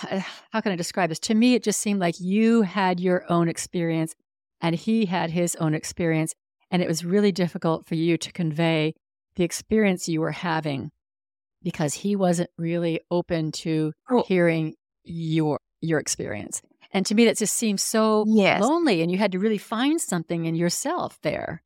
uh, 0.03 0.21
how 0.53 0.61
can 0.61 0.73
I 0.73 0.77
describe 0.77 1.09
this? 1.09 1.19
To 1.21 1.35
me, 1.35 1.55
it 1.55 1.63
just 1.63 1.81
seemed 1.81 2.01
like 2.01 2.17
you 2.19 2.63
had 2.63 3.01
your 3.01 3.31
own 3.31 3.49
experience, 3.49 4.15
and 4.61 4.75
he 4.75 5.07
had 5.07 5.31
his 5.31 5.57
own 5.57 5.75
experience, 5.75 6.35
and 6.71 6.83
it 6.83 6.89
was 6.89 7.05
really 7.05 7.33
difficult 7.33 7.87
for 7.87 7.95
you 7.95 8.17
to 8.19 8.33
convey 8.33 8.95
the 9.37 9.45
experience 9.45 10.09
you 10.09 10.21
were 10.21 10.31
having 10.31 10.91
because 11.63 11.95
he 11.95 12.15
wasn't 12.15 12.51
really 12.59 13.01
open 13.11 13.51
to 13.51 13.93
hearing 14.27 14.75
your 15.03 15.59
your 15.85 15.99
experience. 15.99 16.63
And 16.91 17.05
to 17.07 17.15
me, 17.15 17.25
that 17.25 17.39
just 17.39 17.57
seems 17.57 17.83
so 17.83 18.25
yes. 18.27 18.63
lonely. 18.63 19.03
And 19.03 19.11
you 19.11 19.19
had 19.19 19.33
to 19.33 19.39
really 19.39 19.59
find 19.59 20.01
something 20.01 20.45
in 20.45 20.55
yourself 20.55 21.19
there. 21.23 21.63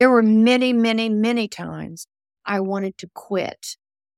There 0.00 0.10
were 0.10 0.22
many, 0.22 0.72
many, 0.72 1.08
many 1.08 1.48
times 1.48 2.06
I 2.44 2.60
wanted 2.60 2.96
to 2.98 3.10
quit. 3.14 3.76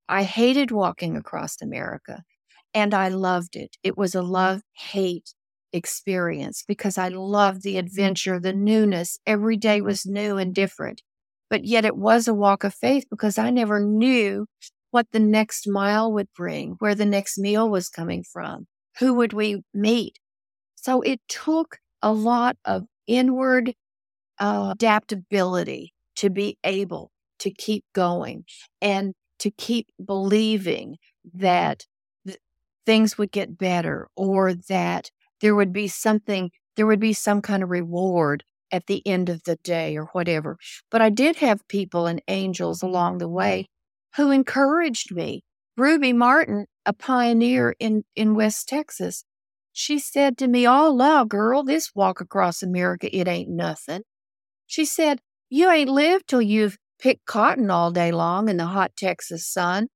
I 0.09 0.23
hated 0.23 0.71
walking 0.71 1.17
across 1.17 1.61
America 1.61 2.23
and 2.75 2.95
I 2.95 3.09
loved 3.09 3.57
it. 3.57 3.77
It 3.83 3.97
was 3.97 4.15
a 4.15 4.23
love 4.23 4.63
hate 4.73 5.35
experience 5.73 6.65
because 6.67 6.99
I 6.99 7.09
loved 7.09 7.63
the 7.63 7.79
adventure, 7.79 8.41
the 8.41 8.53
newness. 8.53 9.19
Every 9.27 9.57
day 9.57 9.81
was 9.81 10.07
new 10.07 10.37
and 10.37 10.55
different. 10.55 11.03
But 11.51 11.65
yet 11.65 11.85
it 11.85 11.97
was 11.97 12.29
a 12.29 12.35
walk 12.35 12.65
of 12.65 12.75
faith 12.75 13.07
because 13.11 13.39
I 13.39 13.51
never 13.51 13.81
knew 13.81 14.47
what 14.91 15.07
the 15.13 15.21
next 15.21 15.67
mile 15.69 16.13
would 16.13 16.29
bring, 16.35 16.77
where 16.79 16.95
the 16.95 17.07
next 17.07 17.39
meal 17.39 17.69
was 17.69 17.89
coming 17.89 18.23
from, 18.23 18.67
who 18.99 19.15
would 19.15 19.33
we 19.33 19.63
meet. 19.73 20.19
So 20.75 21.01
it 21.03 21.21
took 21.29 21.79
a 22.03 22.13
lot 22.13 22.57
of 22.65 22.85
inward 23.07 23.75
uh, 24.39 24.71
adaptability 24.73 25.93
to 26.17 26.31
be 26.31 26.59
able 26.65 27.11
to 27.41 27.51
keep 27.51 27.85
going 27.95 28.45
and 28.81 29.15
to 29.39 29.51
keep 29.51 29.89
believing 30.05 30.97
that 31.35 31.87
th- 32.27 32.39
things 32.87 33.17
would 33.19 33.31
get 33.31 33.59
better 33.59 34.09
or 34.17 34.55
that 34.55 35.11
there 35.41 35.55
would 35.55 35.73
be 35.73 35.89
something, 35.89 36.51
there 36.77 36.87
would 36.87 37.01
be 37.01 37.13
some 37.13 37.41
kind 37.41 37.63
of 37.63 37.71
reward 37.71 38.45
at 38.73 38.87
the 38.87 39.07
end 39.07 39.29
of 39.29 39.43
the 39.45 39.57
day 39.57 39.97
or 39.97 40.07
whatever. 40.07 40.59
But 40.91 41.01
I 41.01 41.11
did 41.11 41.37
have 41.37 41.67
people 41.69 42.07
and 42.07 42.23
angels 42.29 42.83
along 42.83 43.19
the 43.19 43.29
way 43.29 43.67
who 44.17 44.31
encouraged 44.31 45.15
me. 45.15 45.43
Ruby 45.77 46.13
Martin, 46.13 46.67
a 46.89 46.93
pioneer 46.95 47.77
in, 47.79 48.03
in 48.17 48.35
West 48.35 48.67
Texas, 48.67 49.25
she 49.73 49.99
said 49.99 50.39
to 50.39 50.49
me, 50.49 50.67
Oh, 50.67 50.91
law, 50.91 51.25
girl, 51.25 51.63
this 51.63 51.91
walk 51.95 52.23
across 52.23 52.63
America, 52.63 53.15
it 53.15 53.29
ain't 53.29 53.51
nothing. 53.51 54.03
She 54.67 54.87
said, 54.87 55.21
You 55.51 55.71
ain't 55.71 55.91
lived 55.91 56.29
till 56.29 56.41
you've 56.41 56.79
picked 56.99 57.27
cotton 57.27 57.71
all 57.71 57.93
day 57.93 58.11
long 58.11 58.49
in 58.49 58.57
the 58.57 58.65
hot 58.65 58.93
Texas 58.97 59.47
sun 59.47 59.89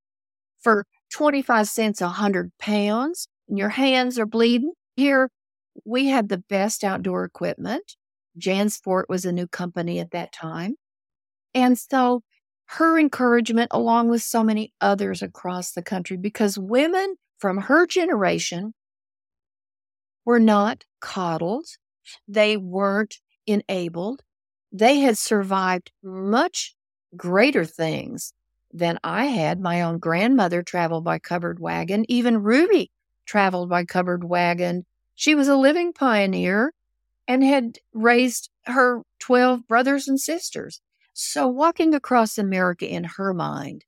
for 0.61 0.85
25 1.14 1.66
cents 1.66 2.02
a 2.02 2.09
hundred 2.09 2.52
pounds, 2.59 3.26
and 3.48 3.59
your 3.59 3.70
hands 3.70 4.18
are 4.18 4.26
bleeding. 4.26 4.72
Here, 4.94 5.31
we 5.87 6.09
had 6.09 6.28
the 6.28 6.44
best 6.50 6.85
outdoor 6.85 7.24
equipment. 7.24 7.96
Jansport 8.38 9.05
was 9.09 9.24
a 9.24 9.33
new 9.33 9.48
company 9.48 9.98
at 9.98 10.11
that 10.11 10.31
time. 10.31 10.74
And 11.55 11.78
so 11.78 12.22
her 12.77 12.99
encouragement, 12.99 13.69
along 13.71 14.09
with 14.09 14.23
so 14.23 14.43
many 14.43 14.73
others 14.81 15.21
across 15.21 15.73
the 15.73 15.83
country, 15.83 16.17
because 16.17 16.59
women 16.59 17.17
from 17.39 17.59
her 17.59 17.87
generation 17.87 18.73
were 20.25 20.41
not 20.41 20.85
coddled, 21.01 21.67
they 22.27 22.57
weren't 22.57 23.17
enabled, 23.47 24.23
they 24.73 25.01
had 25.01 25.19
survived 25.19 25.93
much 26.03 26.75
greater 27.15 27.65
things 27.65 28.33
than 28.73 28.99
I 29.05 29.27
had. 29.27 29.61
My 29.61 29.83
own 29.83 29.99
grandmother 29.99 30.63
traveled 30.63 31.05
by 31.05 31.19
covered 31.19 31.61
wagon. 31.61 32.07
Even 32.09 32.43
Ruby 32.43 32.91
traveled 33.27 33.69
by 33.69 33.85
covered 33.85 34.25
wagon. 34.25 34.87
She 35.15 35.35
was 35.35 35.49
a 35.49 35.57
living 35.57 35.93
pioneer 35.93 36.73
and 37.29 37.45
had 37.45 37.79
raised 37.93 38.49
her 38.65 39.03
12 39.19 39.69
brothers 39.69 40.09
and 40.09 40.19
sisters. 40.19 40.81
So 41.12 41.46
walking 41.46 41.94
across 41.94 42.38
America 42.38 42.87
in 42.87 43.05
her 43.05 43.35
mind 43.35 43.85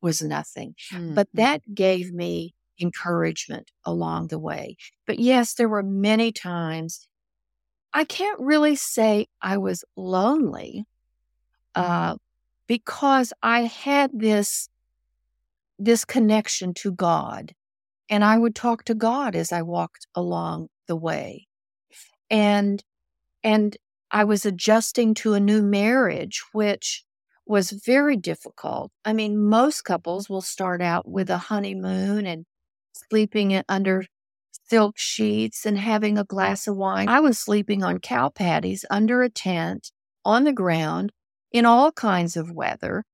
was 0.00 0.22
nothing. 0.22 0.74
Mm-hmm. 0.92 1.14
But 1.14 1.28
that 1.34 1.74
gave 1.74 2.12
me 2.12 2.54
encouragement 2.80 3.70
along 3.84 4.28
the 4.28 4.38
way. 4.38 4.76
But 5.06 5.18
yes, 5.18 5.54
there 5.54 5.68
were 5.68 5.82
many 5.82 6.32
times 6.32 7.08
I 7.92 8.04
can't 8.04 8.38
really 8.38 8.76
say 8.76 9.26
I 9.42 9.58
was 9.58 9.84
lonely 9.96 10.86
uh, 11.74 12.16
because 12.66 13.32
I 13.42 13.62
had 13.62 14.10
this 14.14 14.68
this 15.78 16.04
connection 16.04 16.74
to 16.74 16.92
God, 16.92 17.54
and 18.10 18.22
I 18.22 18.36
would 18.36 18.54
talk 18.54 18.84
to 18.84 18.94
God 18.94 19.34
as 19.34 19.50
I 19.50 19.62
walked 19.62 20.06
along 20.14 20.68
the 20.86 20.96
way, 20.96 21.48
and 22.28 22.82
and 23.42 23.76
I 24.10 24.24
was 24.24 24.44
adjusting 24.44 25.14
to 25.14 25.34
a 25.34 25.40
new 25.40 25.62
marriage, 25.62 26.42
which 26.52 27.04
was 27.46 27.70
very 27.70 28.16
difficult. 28.16 28.92
I 29.04 29.12
mean, 29.12 29.38
most 29.38 29.82
couples 29.82 30.28
will 30.28 30.40
start 30.40 30.82
out 30.82 31.08
with 31.08 31.30
a 31.30 31.38
honeymoon 31.38 32.26
and 32.26 32.44
sleeping 32.92 33.60
under 33.68 34.04
silk 34.68 34.98
sheets 34.98 35.66
and 35.66 35.78
having 35.78 36.16
a 36.16 36.24
glass 36.24 36.66
of 36.66 36.76
wine. 36.76 37.08
I 37.08 37.20
was 37.20 37.38
sleeping 37.38 37.82
on 37.82 37.98
cow 37.98 38.28
patties 38.28 38.84
under 38.90 39.22
a 39.22 39.30
tent 39.30 39.90
on 40.24 40.44
the 40.44 40.52
ground 40.52 41.12
in 41.52 41.66
all 41.66 41.90
kinds 41.92 42.36
of 42.36 42.52
weather. 42.52 43.04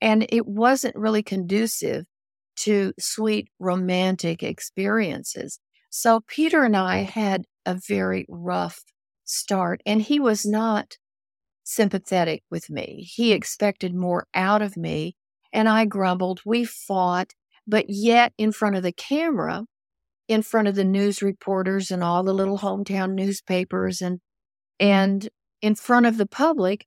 And 0.00 0.26
it 0.30 0.46
wasn't 0.46 0.96
really 0.96 1.22
conducive 1.22 2.04
to 2.56 2.92
sweet 2.98 3.48
romantic 3.58 4.42
experiences. 4.42 5.58
So 5.90 6.20
Peter 6.26 6.64
and 6.64 6.76
I 6.76 6.98
had 6.98 7.44
a 7.66 7.74
very 7.74 8.26
rough 8.28 8.82
start, 9.24 9.80
and 9.86 10.02
he 10.02 10.20
was 10.20 10.44
not 10.44 10.98
sympathetic 11.64 12.42
with 12.50 12.70
me. 12.70 13.08
He 13.10 13.32
expected 13.32 13.94
more 13.94 14.26
out 14.34 14.62
of 14.62 14.76
me, 14.76 15.16
and 15.52 15.68
I 15.68 15.84
grumbled. 15.86 16.40
We 16.44 16.64
fought, 16.64 17.32
but 17.66 17.86
yet 17.88 18.32
in 18.38 18.52
front 18.52 18.76
of 18.76 18.82
the 18.82 18.92
camera, 18.92 19.64
in 20.28 20.42
front 20.42 20.68
of 20.68 20.74
the 20.74 20.84
news 20.84 21.22
reporters 21.22 21.90
and 21.90 22.02
all 22.02 22.22
the 22.22 22.34
little 22.34 22.58
hometown 22.58 23.14
newspapers 23.14 24.00
and 24.00 24.20
and 24.80 25.28
in 25.62 25.74
front 25.74 26.04
of 26.04 26.18
the 26.18 26.26
public, 26.26 26.86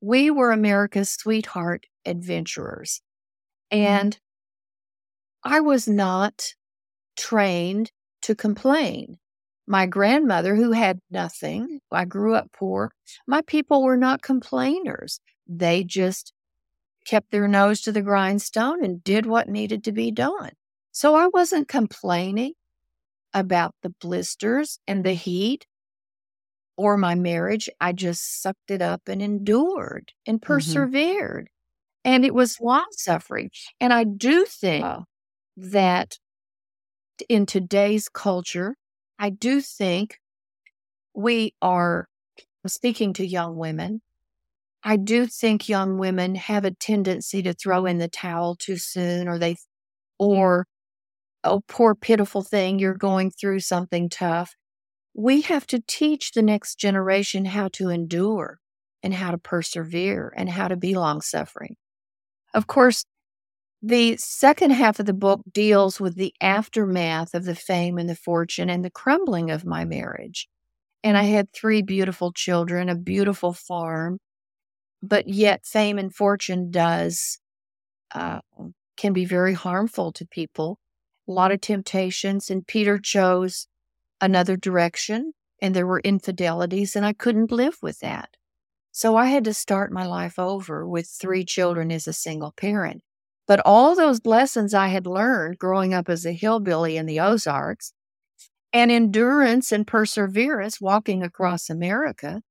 we 0.00 0.30
were 0.30 0.50
America's 0.50 1.10
sweetheart 1.10 1.86
adventurers. 2.04 3.02
Mm-hmm. 3.72 3.86
And 3.86 4.18
I 5.44 5.60
was 5.60 5.86
not 5.86 6.54
trained 7.16 7.92
to 8.22 8.34
complain. 8.34 9.18
My 9.70 9.86
grandmother, 9.86 10.56
who 10.56 10.72
had 10.72 10.98
nothing, 11.12 11.78
I 11.92 12.04
grew 12.04 12.34
up 12.34 12.50
poor, 12.52 12.90
my 13.24 13.40
people 13.40 13.84
were 13.84 13.96
not 13.96 14.20
complainers. 14.20 15.20
They 15.46 15.84
just 15.84 16.32
kept 17.06 17.30
their 17.30 17.46
nose 17.46 17.80
to 17.82 17.92
the 17.92 18.02
grindstone 18.02 18.84
and 18.84 19.04
did 19.04 19.26
what 19.26 19.48
needed 19.48 19.84
to 19.84 19.92
be 19.92 20.10
done. 20.10 20.50
So 20.90 21.14
I 21.14 21.28
wasn't 21.28 21.68
complaining 21.68 22.54
about 23.32 23.76
the 23.84 23.90
blisters 24.00 24.80
and 24.88 25.04
the 25.04 25.12
heat 25.12 25.68
or 26.76 26.96
my 26.96 27.14
marriage. 27.14 27.70
I 27.80 27.92
just 27.92 28.42
sucked 28.42 28.72
it 28.72 28.82
up 28.82 29.02
and 29.06 29.22
endured 29.22 30.14
and 30.26 30.40
mm-hmm. 30.40 30.52
persevered. 30.52 31.44
Mm-hmm. 31.44 32.12
And 32.12 32.24
it 32.24 32.34
was 32.34 32.60
long 32.60 32.88
suffering. 32.90 33.50
And 33.78 33.92
I 33.92 34.02
do 34.02 34.46
think 34.46 34.84
that 35.56 36.18
in 37.28 37.46
today's 37.46 38.08
culture, 38.08 38.74
I 39.20 39.28
do 39.28 39.60
think 39.60 40.18
we 41.14 41.54
are 41.60 42.08
speaking 42.66 43.12
to 43.14 43.26
young 43.26 43.54
women. 43.54 44.00
I 44.82 44.96
do 44.96 45.26
think 45.26 45.68
young 45.68 45.98
women 45.98 46.36
have 46.36 46.64
a 46.64 46.70
tendency 46.70 47.42
to 47.42 47.52
throw 47.52 47.84
in 47.84 47.98
the 47.98 48.08
towel 48.08 48.56
too 48.56 48.78
soon 48.78 49.28
or 49.28 49.38
they 49.38 49.56
or 50.18 50.66
oh 51.44 51.60
poor 51.68 51.94
pitiful 51.94 52.42
thing 52.42 52.78
you're 52.78 52.94
going 52.94 53.30
through 53.30 53.60
something 53.60 54.08
tough. 54.08 54.54
We 55.14 55.42
have 55.42 55.66
to 55.66 55.82
teach 55.86 56.32
the 56.32 56.42
next 56.42 56.76
generation 56.76 57.44
how 57.44 57.68
to 57.74 57.90
endure 57.90 58.58
and 59.02 59.12
how 59.12 59.32
to 59.32 59.38
persevere 59.38 60.32
and 60.34 60.48
how 60.48 60.68
to 60.68 60.76
be 60.76 60.94
long 60.94 61.20
suffering. 61.20 61.76
Of 62.54 62.66
course, 62.66 63.04
the 63.82 64.16
second 64.18 64.72
half 64.72 65.00
of 65.00 65.06
the 65.06 65.14
book 65.14 65.40
deals 65.50 66.00
with 66.00 66.14
the 66.16 66.34
aftermath 66.40 67.34
of 67.34 67.44
the 67.44 67.54
fame 67.54 67.96
and 67.96 68.08
the 68.08 68.16
fortune 68.16 68.68
and 68.68 68.84
the 68.84 68.90
crumbling 68.90 69.50
of 69.50 69.64
my 69.64 69.84
marriage. 69.84 70.48
And 71.02 71.16
I 71.16 71.22
had 71.22 71.52
three 71.52 71.80
beautiful 71.80 72.30
children, 72.32 72.90
a 72.90 72.94
beautiful 72.94 73.54
farm, 73.54 74.18
but 75.02 75.28
yet 75.28 75.64
fame 75.64 75.98
and 75.98 76.14
fortune 76.14 76.70
does, 76.70 77.38
uh, 78.14 78.40
can 78.98 79.14
be 79.14 79.24
very 79.24 79.54
harmful 79.54 80.12
to 80.12 80.26
people. 80.26 80.78
A 81.26 81.32
lot 81.32 81.52
of 81.52 81.62
temptations. 81.62 82.50
And 82.50 82.66
Peter 82.66 82.98
chose 82.98 83.66
another 84.20 84.58
direction, 84.58 85.32
and 85.62 85.74
there 85.74 85.86
were 85.86 86.00
infidelities, 86.00 86.96
and 86.96 87.06
I 87.06 87.14
couldn't 87.14 87.50
live 87.50 87.78
with 87.80 88.00
that. 88.00 88.36
So 88.92 89.16
I 89.16 89.26
had 89.26 89.44
to 89.44 89.54
start 89.54 89.90
my 89.90 90.04
life 90.04 90.38
over 90.38 90.86
with 90.86 91.08
three 91.08 91.44
children 91.46 91.90
as 91.90 92.06
a 92.06 92.12
single 92.12 92.52
parent. 92.52 93.02
But 93.50 93.62
all 93.64 93.96
those 93.96 94.24
lessons 94.24 94.74
I 94.74 94.86
had 94.86 95.08
learned 95.08 95.58
growing 95.58 95.92
up 95.92 96.08
as 96.08 96.24
a 96.24 96.30
hillbilly 96.30 96.96
in 96.96 97.06
the 97.06 97.18
Ozarks 97.18 97.92
and 98.72 98.92
endurance 98.92 99.72
and 99.72 99.84
perseverance 99.84 100.80
walking 100.80 101.24
across 101.24 101.68
America, 101.68 102.42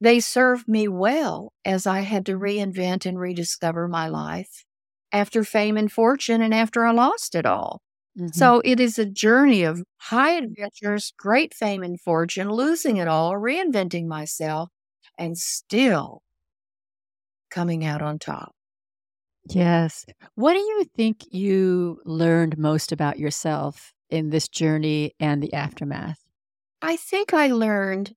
they 0.00 0.20
served 0.20 0.68
me 0.68 0.86
well 0.86 1.52
as 1.64 1.84
I 1.84 2.02
had 2.02 2.24
to 2.26 2.38
reinvent 2.38 3.06
and 3.06 3.18
rediscover 3.18 3.88
my 3.88 4.06
life 4.06 4.64
after 5.10 5.42
fame 5.42 5.76
and 5.76 5.90
fortune 5.90 6.42
and 6.42 6.54
after 6.54 6.86
I 6.86 6.92
lost 6.92 7.34
it 7.34 7.44
all. 7.44 7.82
Mm-hmm. 8.16 8.28
So 8.34 8.62
it 8.64 8.78
is 8.78 9.00
a 9.00 9.04
journey 9.04 9.64
of 9.64 9.82
high 9.96 10.34
adventures, 10.34 11.12
great 11.18 11.54
fame 11.54 11.82
and 11.82 12.00
fortune, 12.00 12.52
losing 12.52 12.98
it 12.98 13.08
all, 13.08 13.32
reinventing 13.32 14.06
myself, 14.06 14.68
and 15.18 15.36
still 15.36 16.22
coming 17.50 17.84
out 17.84 18.00
on 18.00 18.20
top. 18.20 18.54
Yes. 19.48 20.06
What 20.34 20.54
do 20.54 20.60
you 20.60 20.84
think 20.96 21.24
you 21.30 22.00
learned 22.04 22.58
most 22.58 22.92
about 22.92 23.18
yourself 23.18 23.92
in 24.08 24.30
this 24.30 24.48
journey 24.48 25.14
and 25.18 25.42
the 25.42 25.52
aftermath? 25.52 26.18
I 26.80 26.96
think 26.96 27.34
I 27.34 27.48
learned 27.48 28.14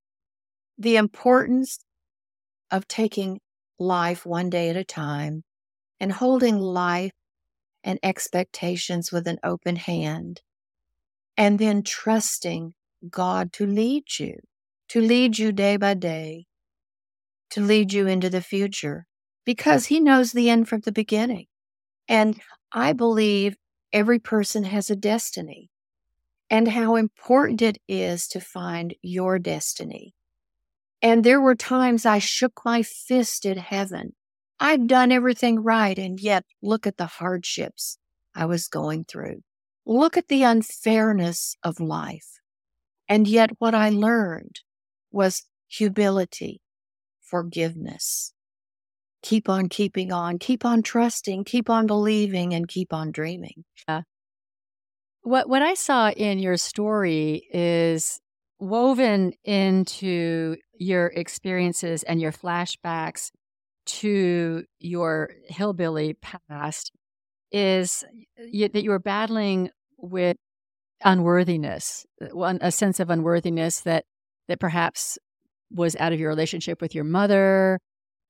the 0.77 0.97
importance 0.97 1.79
of 2.71 2.87
taking 2.87 3.39
life 3.79 4.25
one 4.25 4.49
day 4.49 4.69
at 4.69 4.77
a 4.77 4.83
time 4.83 5.43
and 5.99 6.11
holding 6.11 6.57
life 6.59 7.13
and 7.83 7.99
expectations 8.03 9.11
with 9.11 9.27
an 9.27 9.37
open 9.43 9.75
hand, 9.75 10.41
and 11.37 11.59
then 11.59 11.83
trusting 11.83 12.73
God 13.09 13.53
to 13.53 13.65
lead 13.65 14.19
you, 14.19 14.37
to 14.89 15.01
lead 15.01 15.37
you 15.37 15.51
day 15.51 15.77
by 15.77 15.93
day, 15.93 16.45
to 17.51 17.61
lead 17.61 17.93
you 17.93 18.07
into 18.07 18.29
the 18.29 18.41
future, 18.41 19.05
because 19.45 19.85
He 19.85 19.99
knows 19.99 20.31
the 20.31 20.49
end 20.49 20.67
from 20.67 20.81
the 20.81 20.91
beginning. 20.91 21.47
And 22.07 22.39
I 22.71 22.93
believe 22.93 23.55
every 23.93 24.19
person 24.19 24.65
has 24.65 24.89
a 24.89 24.95
destiny 24.95 25.69
and 26.49 26.67
how 26.67 26.95
important 26.95 27.61
it 27.61 27.77
is 27.87 28.27
to 28.27 28.39
find 28.39 28.95
your 29.01 29.39
destiny. 29.39 30.13
And 31.01 31.23
there 31.23 31.41
were 31.41 31.55
times 31.55 32.05
I 32.05 32.19
shook 32.19 32.61
my 32.65 32.83
fist 32.83 33.45
at 33.45 33.57
heaven. 33.57 34.13
I'd 34.59 34.87
done 34.87 35.11
everything 35.11 35.61
right, 35.61 35.97
and 35.97 36.19
yet 36.19 36.45
look 36.61 36.87
at 36.87 36.97
the 36.97 37.05
hardships 37.05 37.97
I 38.33 38.45
was 38.45 38.67
going 38.67 39.05
through. 39.05 39.41
Look 39.85 40.17
at 40.17 40.29
the 40.29 40.43
unfairness 40.43 41.57
of 41.63 41.79
life. 41.79 42.39
And 43.07 43.27
yet, 43.27 43.51
what 43.59 43.75
I 43.75 43.89
learned 43.89 44.61
was 45.11 45.43
humility, 45.67 46.61
forgiveness. 47.21 48.33
Keep 49.25 49.49
on 49.49 49.69
keeping 49.69 50.11
on, 50.11 50.37
keep 50.37 50.63
on 50.63 50.83
trusting, 50.83 51.45
keep 51.45 51.67
on 51.67 51.87
believing, 51.87 52.53
and 52.53 52.67
keep 52.67 52.93
on 52.93 53.11
dreaming. 53.11 53.63
Yeah. 53.89 54.01
What 55.23 55.49
what 55.49 55.63
I 55.63 55.73
saw 55.73 56.11
in 56.11 56.37
your 56.37 56.57
story 56.57 57.47
is 57.51 58.19
woven 58.59 59.33
into 59.43 60.57
your 60.77 61.07
experiences 61.07 62.03
and 62.03 62.21
your 62.21 62.31
flashbacks 62.31 63.31
to 63.87 64.63
your 64.79 65.31
hillbilly 65.47 66.17
past 66.21 66.91
is 67.51 68.03
you, 68.37 68.69
that 68.69 68.83
you 68.83 68.91
were 68.91 68.99
battling 68.99 69.71
with 69.97 70.37
unworthiness, 71.03 72.05
uh, 72.21 72.27
one 72.27 72.59
a 72.61 72.71
sense 72.71 72.99
of 72.99 73.09
unworthiness 73.09 73.81
that 73.81 74.05
that 74.47 74.59
perhaps 74.59 75.17
was 75.71 75.95
out 75.95 76.13
of 76.13 76.19
your 76.19 76.29
relationship 76.29 76.79
with 76.79 76.93
your 76.93 77.03
mother, 77.03 77.79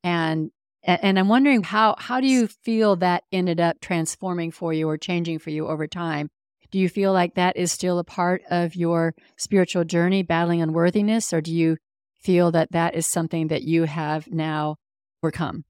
and 0.01 0.51
and 0.85 1.17
I'm 1.19 1.27
wondering 1.27 1.63
how 1.63 1.95
how 1.97 2.21
do 2.21 2.27
you 2.27 2.47
feel 2.47 2.95
that 2.97 3.23
ended 3.31 3.59
up 3.59 3.81
transforming 3.81 4.51
for 4.51 4.71
you 4.71 4.87
or 4.87 4.97
changing 4.97 5.39
for 5.39 5.49
you 5.49 5.67
over 5.67 5.87
time? 5.87 6.29
Do 6.71 6.79
you 6.79 6.89
feel 6.89 7.13
like 7.13 7.35
that 7.35 7.57
is 7.57 7.71
still 7.71 7.99
a 7.99 8.03
part 8.03 8.41
of 8.49 8.75
your 8.75 9.15
spiritual 9.37 9.83
journey, 9.83 10.23
battling 10.23 10.61
unworthiness, 10.61 11.33
or 11.33 11.41
do 11.41 11.53
you 11.53 11.77
feel 12.19 12.51
that 12.51 12.71
that 12.71 12.95
is 12.95 13.07
something 13.07 13.47
that 13.47 13.63
you 13.63 13.83
have 13.83 14.27
now 14.31 14.77
overcome? 15.23 15.63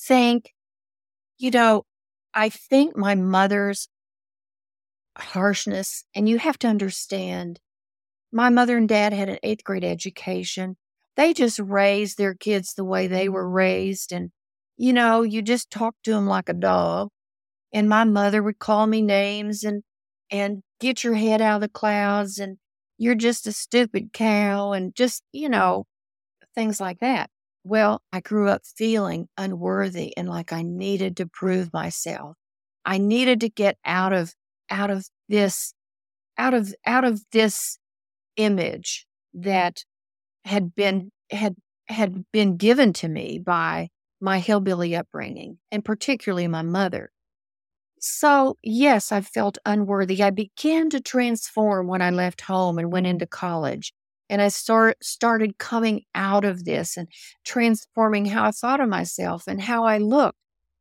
Think, 0.00 0.52
you 1.38 1.50
know, 1.50 1.84
I 2.34 2.48
think 2.48 2.96
my 2.96 3.14
mother's 3.14 3.88
harshness, 5.16 6.04
and 6.14 6.28
you 6.28 6.38
have 6.38 6.58
to 6.58 6.68
understand, 6.68 7.60
my 8.32 8.48
mother 8.50 8.76
and 8.76 8.88
dad 8.88 9.12
had 9.12 9.28
an 9.28 9.38
eighth 9.42 9.64
grade 9.64 9.84
education. 9.84 10.76
They 11.16 11.32
just 11.32 11.58
raised 11.58 12.18
their 12.18 12.34
kids 12.34 12.74
the 12.74 12.84
way 12.84 13.06
they 13.06 13.26
mm-hmm. 13.26 13.34
were 13.34 13.48
raised. 13.48 14.12
And, 14.12 14.30
you 14.76 14.92
know, 14.92 15.22
you 15.22 15.42
just 15.42 15.70
talk 15.70 15.94
to 16.04 16.12
them 16.12 16.26
like 16.26 16.48
a 16.48 16.54
dog. 16.54 17.08
And 17.72 17.88
my 17.88 18.04
mother 18.04 18.42
would 18.42 18.58
call 18.58 18.86
me 18.86 19.02
names 19.02 19.64
and 19.64 19.82
and 20.30 20.62
get 20.80 21.04
your 21.04 21.14
head 21.14 21.40
out 21.40 21.56
of 21.56 21.60
the 21.62 21.68
clouds 21.68 22.38
and 22.38 22.58
you're 22.98 23.14
just 23.14 23.46
a 23.46 23.52
stupid 23.52 24.12
cow 24.12 24.72
and 24.72 24.94
just, 24.94 25.22
you 25.32 25.48
know, 25.48 25.84
things 26.54 26.80
like 26.80 26.98
that. 27.00 27.30
Well, 27.64 28.02
I 28.12 28.20
grew 28.20 28.48
up 28.48 28.62
feeling 28.64 29.28
unworthy 29.36 30.16
and 30.16 30.28
like 30.28 30.52
I 30.52 30.62
needed 30.62 31.16
to 31.18 31.26
prove 31.26 31.72
myself. 31.72 32.36
I 32.84 32.98
needed 32.98 33.40
to 33.40 33.48
get 33.48 33.76
out 33.84 34.12
of 34.12 34.34
out 34.70 34.90
of 34.90 35.06
this 35.28 35.74
out 36.38 36.54
of 36.54 36.74
out 36.86 37.04
of 37.04 37.22
this 37.32 37.78
image 38.36 39.06
that 39.34 39.84
had 40.46 40.74
been 40.74 41.10
had 41.30 41.56
had 41.88 42.24
been 42.32 42.56
given 42.56 42.92
to 42.94 43.08
me 43.08 43.38
by 43.38 43.88
my 44.20 44.38
hillbilly 44.38 44.96
upbringing 44.96 45.58
and 45.70 45.84
particularly 45.84 46.48
my 46.48 46.62
mother. 46.62 47.10
So, 48.00 48.56
yes, 48.62 49.12
I 49.12 49.20
felt 49.20 49.58
unworthy. 49.66 50.22
I 50.22 50.30
began 50.30 50.90
to 50.90 51.00
transform 51.00 51.88
when 51.88 52.02
I 52.02 52.10
left 52.10 52.42
home 52.42 52.78
and 52.78 52.92
went 52.92 53.06
into 53.06 53.26
college. 53.26 53.92
And 54.28 54.42
I 54.42 54.48
start, 54.48 54.96
started 55.02 55.58
coming 55.58 56.02
out 56.14 56.44
of 56.44 56.64
this 56.64 56.96
and 56.96 57.08
transforming 57.44 58.26
how 58.26 58.44
I 58.44 58.50
thought 58.50 58.80
of 58.80 58.88
myself 58.88 59.44
and 59.46 59.60
how 59.60 59.84
I 59.84 59.98
looked. 59.98 60.38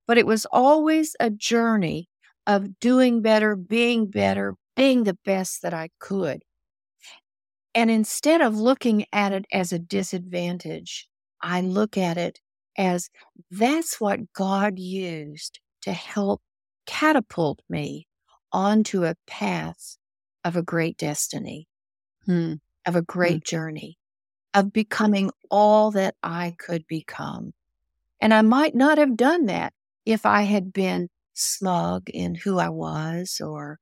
But 0.08 0.18
it 0.18 0.26
was 0.26 0.46
always 0.52 1.16
a 1.20 1.30
journey 1.30 2.08
of 2.48 2.80
doing 2.80 3.22
better, 3.22 3.56
being 3.56 4.10
better, 4.10 4.56
being 4.76 5.04
the 5.04 5.18
best 5.26 5.62
that 5.62 5.74
I 5.74 5.90
could. 6.00 6.45
And 7.76 7.92
instead 7.92 8.40
of 8.40 8.56
looking 8.56 9.06
at 9.12 9.34
it 9.34 9.46
as 9.52 9.74
a 9.74 9.80
disadvantage, 9.80 11.10
I 11.42 11.60
look 11.60 11.98
at 11.98 12.18
it 12.18 12.40
as 12.78 13.10
that's 13.52 14.00
what 14.00 14.32
God 14.34 14.80
used 14.80 15.60
to 15.82 15.92
help 15.92 16.42
catapult 16.86 17.60
me 17.70 18.08
onto 18.54 19.04
a 19.04 19.16
path 19.28 19.98
of 20.46 20.56
a 20.56 20.64
great 20.64 20.98
destiny, 20.98 21.68
hmm. 22.26 22.54
of 22.86 22.96
a 22.96 23.00
hmm. 23.00 23.06
great 23.06 23.44
hmm. 23.44 23.50
journey, 23.50 23.98
of 24.54 24.72
becoming 24.72 25.30
all 25.52 25.92
that 25.92 26.16
I 26.24 26.56
could 26.58 26.88
become. 26.88 27.52
And 28.22 28.34
I 28.34 28.42
might 28.42 28.74
not 28.74 28.98
have 28.98 29.18
done 29.18 29.48
that 29.48 29.74
if 30.06 30.26
I 30.26 30.44
had 30.44 30.72
been 30.72 31.10
smug 31.34 32.10
in 32.10 32.36
who 32.36 32.58
I 32.58 32.70
was 32.70 33.42
or 33.44 33.80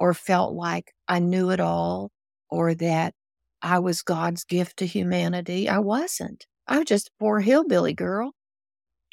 or 0.00 0.12
felt 0.12 0.52
like 0.52 0.92
I 1.06 1.20
knew 1.20 1.50
it 1.50 1.60
all 1.60 2.10
or 2.50 2.74
that 2.74 3.14
I 3.62 3.78
was 3.78 4.02
God's 4.02 4.44
gift 4.44 4.78
to 4.78 4.86
humanity. 4.86 5.68
I 5.68 5.78
wasn't. 5.78 6.46
I 6.66 6.78
was 6.78 6.86
just 6.86 7.08
a 7.08 7.12
poor 7.18 7.40
hillbilly 7.40 7.94
girl 7.94 8.32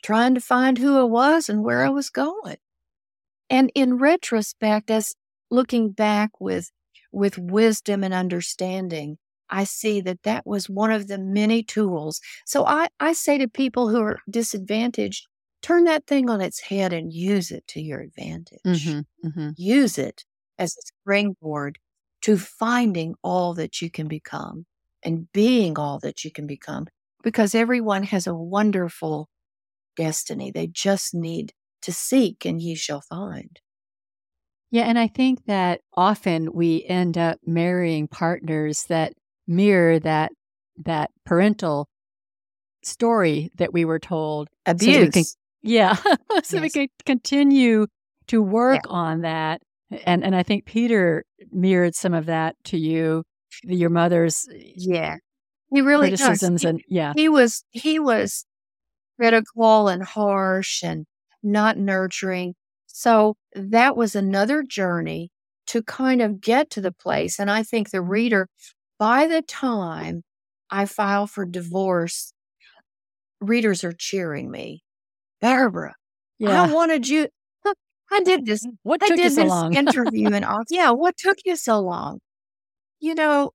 trying 0.03 0.35
to 0.35 0.41
find 0.41 0.77
who 0.77 0.99
I 0.99 1.03
was 1.03 1.49
and 1.49 1.63
where 1.63 1.83
I 1.85 1.89
was 1.89 2.09
going. 2.09 2.57
And 3.49 3.71
in 3.73 3.97
retrospect, 3.97 4.91
as 4.91 5.15
looking 5.49 5.91
back 5.91 6.31
with, 6.39 6.71
with 7.11 7.37
wisdom 7.37 8.03
and 8.03 8.13
understanding, 8.13 9.17
I 9.49 9.65
see 9.65 10.01
that 10.01 10.23
that 10.23 10.45
was 10.45 10.69
one 10.69 10.91
of 10.91 11.07
the 11.07 11.17
many 11.17 11.63
tools. 11.63 12.19
So 12.45 12.65
I, 12.65 12.87
I 12.99 13.13
say 13.13 13.37
to 13.37 13.47
people 13.47 13.89
who 13.89 14.01
are 14.01 14.19
disadvantaged, 14.29 15.27
turn 15.61 15.83
that 15.85 16.07
thing 16.07 16.29
on 16.29 16.41
its 16.41 16.59
head 16.59 16.91
and 16.91 17.13
use 17.13 17.51
it 17.51 17.65
to 17.67 17.81
your 17.81 18.01
advantage. 18.01 18.61
Mm-hmm, 18.65 19.27
mm-hmm. 19.27 19.49
Use 19.55 19.97
it 19.97 20.25
as 20.57 20.75
a 20.75 20.81
springboard 20.81 21.79
to 22.23 22.37
finding 22.37 23.15
all 23.23 23.53
that 23.53 23.81
you 23.81 23.89
can 23.89 24.07
become 24.07 24.65
and 25.03 25.31
being 25.33 25.77
all 25.77 25.99
that 25.99 26.23
you 26.23 26.31
can 26.31 26.47
become 26.47 26.87
because 27.23 27.55
everyone 27.55 28.03
has 28.03 28.27
a 28.27 28.33
wonderful 28.33 29.29
destiny. 29.95 30.51
They 30.51 30.67
just 30.67 31.13
need 31.13 31.53
to 31.81 31.91
seek 31.91 32.45
and 32.45 32.61
ye 32.61 32.75
shall 32.75 33.01
find. 33.01 33.59
Yeah, 34.71 34.83
and 34.83 34.97
I 34.97 35.07
think 35.07 35.45
that 35.45 35.81
often 35.95 36.51
we 36.53 36.83
end 36.87 37.17
up 37.17 37.37
marrying 37.45 38.07
partners 38.07 38.85
that 38.89 39.13
mirror 39.47 39.99
that 39.99 40.31
that 40.85 41.11
parental 41.25 41.87
story 42.83 43.51
that 43.57 43.71
we 43.71 43.85
were 43.85 43.99
told. 43.99 44.47
Abuse. 44.65 44.95
So 44.95 45.01
we 45.01 45.11
can, 45.11 45.23
yeah. 45.61 45.95
so 46.43 46.57
yes. 46.57 46.61
we 46.61 46.69
can 46.69 46.87
continue 47.05 47.87
to 48.27 48.41
work 48.41 48.81
yeah. 48.85 48.91
on 48.91 49.21
that. 49.21 49.61
And 50.05 50.23
and 50.23 50.35
I 50.35 50.43
think 50.43 50.65
Peter 50.65 51.25
mirrored 51.51 51.95
some 51.95 52.13
of 52.13 52.25
that 52.27 52.55
to 52.65 52.77
you, 52.77 53.23
your 53.63 53.89
mother's 53.89 54.47
eh, 54.53 54.73
Yeah. 54.75 55.17
He 55.71 55.81
really 55.81 56.09
criticisms 56.09 56.61
does. 56.61 56.69
and 56.69 56.81
yeah. 56.87 57.13
He 57.15 57.29
was 57.29 57.63
he 57.71 57.99
was 57.99 58.45
critical 59.19 59.87
and 59.87 60.03
harsh 60.03 60.83
and 60.83 61.05
not 61.41 61.77
nurturing. 61.77 62.55
So 62.87 63.35
that 63.53 63.97
was 63.97 64.15
another 64.15 64.63
journey 64.63 65.31
to 65.67 65.81
kind 65.83 66.21
of 66.21 66.41
get 66.41 66.69
to 66.71 66.81
the 66.81 66.91
place. 66.91 67.39
And 67.39 67.49
I 67.49 67.63
think 67.63 67.89
the 67.89 68.01
reader, 68.01 68.49
by 68.99 69.27
the 69.27 69.41
time 69.41 70.23
I 70.69 70.85
file 70.85 71.27
for 71.27 71.45
divorce, 71.45 72.33
readers 73.41 73.83
are 73.83 73.93
cheering 73.93 74.51
me. 74.51 74.83
Barbara, 75.41 75.95
yeah. 76.39 76.63
I 76.63 76.71
wanted 76.71 77.07
you. 77.07 77.27
I 78.13 78.21
did 78.23 78.45
this. 78.45 78.65
Mm, 78.65 78.77
what 78.83 79.03
I 79.03 79.07
took 79.07 79.17
did 79.17 79.23
you 79.25 79.29
so 79.29 79.41
this 79.43 79.49
long? 79.49 79.73
interview 79.73 80.29
and 80.33 80.45
all. 80.45 80.63
Yeah, 80.69 80.91
what 80.91 81.17
took 81.17 81.37
you 81.45 81.55
so 81.55 81.79
long? 81.79 82.19
You 82.99 83.15
know 83.15 83.51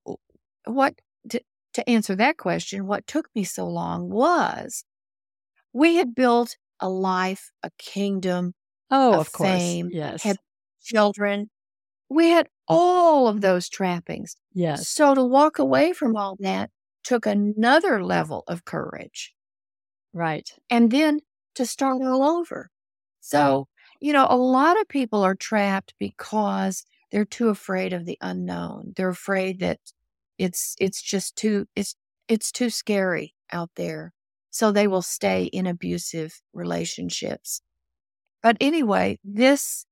what? 0.66 0.94
To, 1.30 1.40
to 1.74 1.88
answer 1.88 2.14
that 2.16 2.36
question, 2.36 2.86
what 2.86 3.06
took 3.06 3.28
me 3.34 3.44
so 3.44 3.66
long 3.66 4.10
was 4.10 4.84
we 5.72 5.96
had 5.96 6.14
built 6.14 6.56
a 6.80 6.88
life, 6.88 7.50
a 7.62 7.70
kingdom, 7.78 8.54
oh, 8.90 9.14
of, 9.14 9.20
of 9.20 9.32
course. 9.32 9.50
fame, 9.50 9.90
yes. 9.92 10.22
had 10.22 10.36
children. 10.82 11.50
we 12.08 12.30
had 12.30 12.48
all 12.66 13.28
of 13.28 13.40
those 13.40 13.68
trappings. 13.68 14.36
Yes. 14.52 14.88
So 14.88 15.14
to 15.14 15.24
walk 15.24 15.58
away 15.58 15.92
from 15.92 16.16
all 16.16 16.36
that 16.40 16.70
took 17.04 17.26
another 17.26 18.04
level 18.04 18.44
of 18.46 18.64
courage. 18.64 19.34
Right. 20.12 20.50
And 20.70 20.90
then 20.90 21.20
to 21.54 21.66
start 21.66 22.02
all 22.02 22.22
over. 22.22 22.70
So, 23.20 23.68
you 24.00 24.12
know, 24.12 24.26
a 24.28 24.36
lot 24.36 24.80
of 24.80 24.88
people 24.88 25.22
are 25.22 25.34
trapped 25.34 25.94
because 25.98 26.84
they're 27.10 27.24
too 27.24 27.48
afraid 27.48 27.92
of 27.92 28.04
the 28.04 28.18
unknown. 28.20 28.92
They're 28.96 29.08
afraid 29.08 29.60
that 29.60 29.80
it's 30.38 30.76
it's 30.80 31.02
just 31.02 31.36
too 31.36 31.66
it's 31.74 31.96
it's 32.28 32.52
too 32.52 32.70
scary 32.70 33.34
out 33.52 33.70
there. 33.76 34.12
So 34.50 34.72
they 34.72 34.86
will 34.86 35.02
stay 35.02 35.44
in 35.44 35.66
abusive 35.66 36.40
relationships. 36.52 37.60
But 38.42 38.56
anyway, 38.60 39.18
this 39.24 39.86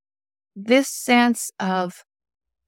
this 0.57 0.89
sense 0.89 1.51
of 1.61 2.05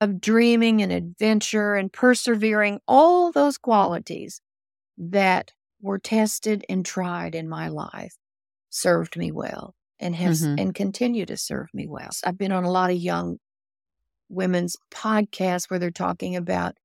of 0.01 0.21
dreaming 0.21 0.83
and 0.83 0.93
adventure 0.93 1.75
and 1.75 1.93
persevering, 1.93 2.81
all 2.89 3.33
those 3.33 3.59
qualities 3.59 4.41
that 4.99 5.53
were 5.81 5.99
tested 5.99 6.65
and 6.69 6.85
tried 6.87 7.35
in 7.35 7.49
my 7.49 7.69
life 7.69 8.17
served 8.71 9.17
me 9.17 9.33
well 9.33 9.75
and 10.01 10.17
has 10.17 10.49
Mhm. 10.49 10.55
and 10.57 10.75
continue 10.75 11.27
to 11.27 11.37
serve 11.37 11.69
me 11.75 11.87
well. 11.89 12.11
I've 12.25 12.39
been 12.39 12.53
on 12.53 12.65
a 12.65 12.71
lot 12.71 12.91
of 12.91 12.97
young 12.99 13.39
women's 14.29 14.77
podcasts 14.93 15.71
where 15.71 15.79
they're 15.81 15.91
talking 15.91 16.37
about 16.37 16.77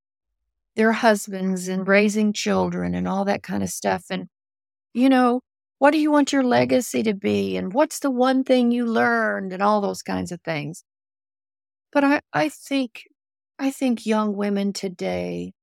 their 0.75 0.93
husbands 0.93 1.67
and 1.67 1.87
raising 1.87 2.33
children 2.33 2.95
and 2.95 3.07
all 3.07 3.25
that 3.25 3.43
kind 3.43 3.63
of 3.63 3.69
stuff. 3.69 4.05
And, 4.09 4.27
you 4.93 5.09
know, 5.09 5.41
what 5.79 5.91
do 5.91 5.99
you 5.99 6.11
want 6.11 6.33
your 6.33 6.43
legacy 6.43 7.03
to 7.03 7.13
be? 7.15 7.57
And 7.57 7.73
what's 7.73 7.99
the 7.99 8.11
one 8.11 8.43
thing 8.43 8.71
you 8.71 8.85
learned 8.85 9.53
and 9.53 9.63
all 9.63 9.81
those 9.81 10.03
kinds 10.03 10.31
of 10.31 10.41
things. 10.41 10.83
But 11.93 12.03
I, 12.03 12.19
I 12.33 12.49
think 12.49 13.03
I 13.57 13.71
think 13.71 14.05
young 14.05 14.35
women 14.35 14.73
today, 14.73 15.53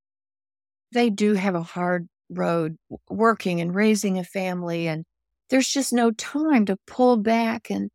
they 0.92 1.10
do 1.10 1.34
have 1.34 1.54
a 1.54 1.62
hard 1.62 2.08
road 2.28 2.76
working 3.08 3.60
and 3.60 3.74
raising 3.74 4.18
a 4.18 4.24
family 4.24 4.88
and 4.88 5.04
there's 5.50 5.68
just 5.68 5.92
no 5.92 6.10
time 6.12 6.66
to 6.66 6.76
pull 6.86 7.16
back 7.16 7.70
and 7.70 7.90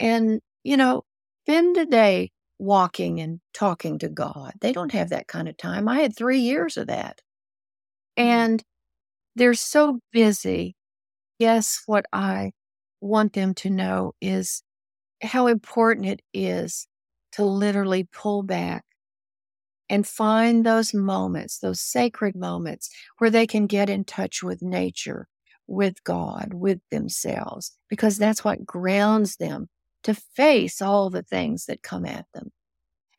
and 0.00 0.40
you 0.64 0.76
know 0.76 1.02
spend 1.44 1.76
a 1.78 1.86
day 1.86 2.30
walking 2.58 3.20
and 3.20 3.40
talking 3.54 3.98
to 3.98 4.08
god. 4.08 4.54
They 4.60 4.72
don't 4.72 4.92
have 4.92 5.10
that 5.10 5.28
kind 5.28 5.48
of 5.48 5.56
time. 5.56 5.88
I 5.88 6.00
had 6.00 6.16
three 6.16 6.40
years 6.40 6.76
of 6.76 6.88
that. 6.88 7.20
Mm. 8.18 8.22
And 8.24 8.64
they're 9.36 9.54
so 9.54 10.00
busy. 10.12 10.76
Yes 11.38 11.82
what 11.86 12.06
i 12.12 12.52
want 13.02 13.32
them 13.34 13.54
to 13.54 13.70
know 13.70 14.12
is 14.20 14.62
how 15.22 15.46
important 15.48 16.06
it 16.06 16.22
is 16.34 16.86
to 17.32 17.44
literally 17.44 18.04
pull 18.12 18.42
back 18.42 18.84
and 19.88 20.06
find 20.06 20.64
those 20.64 20.94
moments, 20.94 21.58
those 21.58 21.80
sacred 21.80 22.34
moments 22.34 22.90
where 23.18 23.30
they 23.30 23.46
can 23.46 23.66
get 23.66 23.90
in 23.90 24.04
touch 24.04 24.42
with 24.42 24.62
nature, 24.62 25.28
with 25.66 26.02
God, 26.04 26.52
with 26.52 26.80
themselves, 26.90 27.76
because 27.88 28.18
that's 28.18 28.44
what 28.44 28.66
grounds 28.66 29.36
them 29.36 29.68
to 30.02 30.14
face 30.14 30.82
all 30.82 31.10
the 31.10 31.22
things 31.22 31.66
that 31.66 31.82
come 31.82 32.04
at 32.04 32.26
them. 32.34 32.50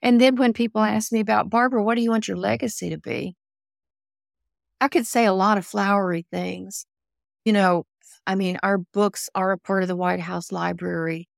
And 0.01 0.19
then 0.19 0.35
when 0.35 0.53
people 0.53 0.81
ask 0.81 1.11
me 1.11 1.21
about 1.21 1.49
Barbara, 1.49 1.83
what 1.83 1.95
do 1.95 2.01
you 2.01 2.09
want 2.09 2.27
your 2.27 2.37
legacy 2.37 2.89
to 2.89 2.97
be? 2.97 3.35
I 4.81 4.89
could 4.89 5.07
say 5.07 5.25
a 5.25 5.33
lot 5.33 5.57
of 5.57 5.65
flowery 5.65 6.25
things. 6.29 6.85
You 7.45 7.53
know, 7.53 7.85
I 8.27 8.35
mean, 8.35 8.57
our 8.63 8.77
books 8.77 9.29
are 9.33 9.51
a 9.51 9.57
part 9.57 9.81
of 9.81 9.87
the 9.87 9.95
White 9.95 10.19
House 10.19 10.51
Library. 10.51 11.29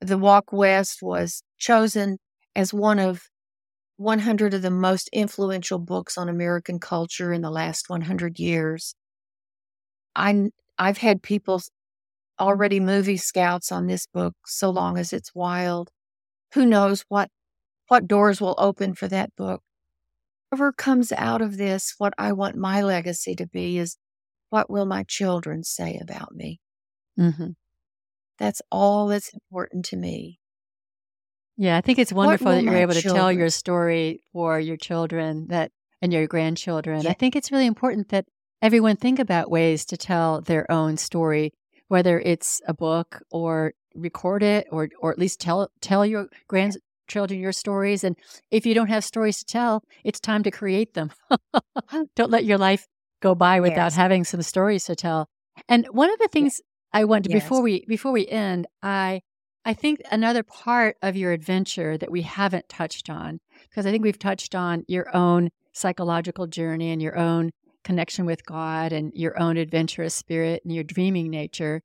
The 0.00 0.18
Walk 0.18 0.52
West 0.52 1.02
was 1.02 1.42
chosen 1.58 2.18
as 2.54 2.72
one 2.72 2.98
of 2.98 3.28
100 3.96 4.54
of 4.54 4.62
the 4.62 4.70
most 4.70 5.08
influential 5.12 5.78
books 5.78 6.16
on 6.16 6.28
American 6.28 6.78
culture 6.78 7.32
in 7.32 7.42
the 7.42 7.50
last 7.50 7.88
100 7.88 8.38
years. 8.38 8.94
I, 10.16 10.50
I've 10.78 10.98
had 10.98 11.22
people 11.22 11.60
already 12.40 12.80
movie 12.80 13.16
scouts 13.16 13.72
on 13.72 13.86
this 13.86 14.06
book 14.06 14.34
so 14.46 14.70
long 14.70 14.98
as 14.98 15.12
it's 15.12 15.34
wild. 15.34 15.90
Who 16.54 16.66
knows 16.66 17.04
what, 17.08 17.30
what 17.88 18.08
doors 18.08 18.40
will 18.40 18.56
open 18.58 18.94
for 18.94 19.08
that 19.08 19.34
book. 19.36 19.62
Whatever 20.50 20.72
comes 20.72 21.12
out 21.12 21.42
of 21.42 21.56
this, 21.56 21.94
what 21.98 22.14
I 22.18 22.32
want 22.32 22.56
my 22.56 22.82
legacy 22.82 23.34
to 23.36 23.46
be 23.46 23.78
is 23.78 23.96
what 24.50 24.70
will 24.70 24.86
my 24.86 25.04
children 25.04 25.64
say 25.64 25.98
about 26.00 26.34
me? 26.34 26.60
hmm 27.16 27.50
That's 28.38 28.62
all 28.70 29.08
that's 29.08 29.32
important 29.34 29.84
to 29.86 29.96
me. 29.96 30.40
Yeah, 31.56 31.76
I 31.76 31.80
think 31.80 31.98
it's 31.98 32.12
wonderful 32.12 32.52
that 32.52 32.64
you're 32.64 32.74
able 32.74 32.94
to 32.94 33.02
tell 33.02 33.30
your 33.30 33.50
story 33.50 34.20
for 34.32 34.58
your 34.58 34.76
children 34.76 35.48
that 35.48 35.70
and 36.00 36.12
your 36.12 36.26
grandchildren. 36.26 37.06
I 37.06 37.12
think 37.12 37.36
it's 37.36 37.52
really 37.52 37.66
important 37.66 38.08
that 38.08 38.26
everyone 38.62 38.96
think 38.96 39.18
about 39.18 39.50
ways 39.50 39.84
to 39.86 39.96
tell 39.96 40.40
their 40.40 40.70
own 40.70 40.96
story, 40.96 41.52
whether 41.88 42.18
it's 42.20 42.60
a 42.66 42.72
book 42.72 43.20
or 43.30 43.74
record 43.94 44.42
it 44.42 44.66
or 44.70 44.88
or 45.00 45.10
at 45.12 45.18
least 45.18 45.40
tell 45.40 45.68
tell 45.82 46.06
your 46.06 46.28
grandchildren 46.48 47.38
your 47.40 47.52
stories. 47.52 48.04
And 48.04 48.16
if 48.50 48.64
you 48.64 48.72
don't 48.74 48.86
have 48.88 49.04
stories 49.04 49.38
to 49.38 49.44
tell, 49.44 49.82
it's 50.04 50.20
time 50.20 50.42
to 50.44 50.50
create 50.50 50.94
them. 50.94 51.10
don't 52.16 52.30
let 52.30 52.44
your 52.44 52.58
life 52.58 52.86
go 53.20 53.34
by 53.34 53.60
without 53.60 53.76
Yes. 53.92 53.96
having 53.96 54.24
some 54.24 54.42
stories 54.42 54.84
to 54.84 54.96
tell. 54.96 55.28
And 55.68 55.86
one 55.90 56.10
of 56.10 56.18
the 56.18 56.24
Yeah. 56.24 56.32
things 56.32 56.60
I 56.92 57.04
want 57.04 57.24
to 57.24 57.30
before 57.30 57.58
Yes. 57.58 57.64
we 57.64 57.84
before 57.86 58.12
we 58.12 58.26
end, 58.28 58.66
I 58.82 59.20
I 59.64 59.74
think 59.74 60.00
another 60.10 60.42
part 60.42 60.96
of 61.02 61.16
your 61.16 61.32
adventure 61.32 61.96
that 61.98 62.10
we 62.10 62.22
haven't 62.22 62.68
touched 62.68 63.08
on, 63.10 63.38
because 63.68 63.86
I 63.86 63.90
think 63.90 64.02
we've 64.02 64.18
touched 64.18 64.54
on 64.54 64.84
your 64.88 65.14
own 65.14 65.50
psychological 65.72 66.46
journey 66.46 66.90
and 66.90 67.00
your 67.00 67.16
own 67.16 67.50
connection 67.84 68.26
with 68.26 68.44
God 68.44 68.92
and 68.92 69.12
your 69.14 69.38
own 69.40 69.56
adventurous 69.56 70.14
spirit 70.14 70.62
and 70.64 70.74
your 70.74 70.84
dreaming 70.84 71.30
nature. 71.30 71.82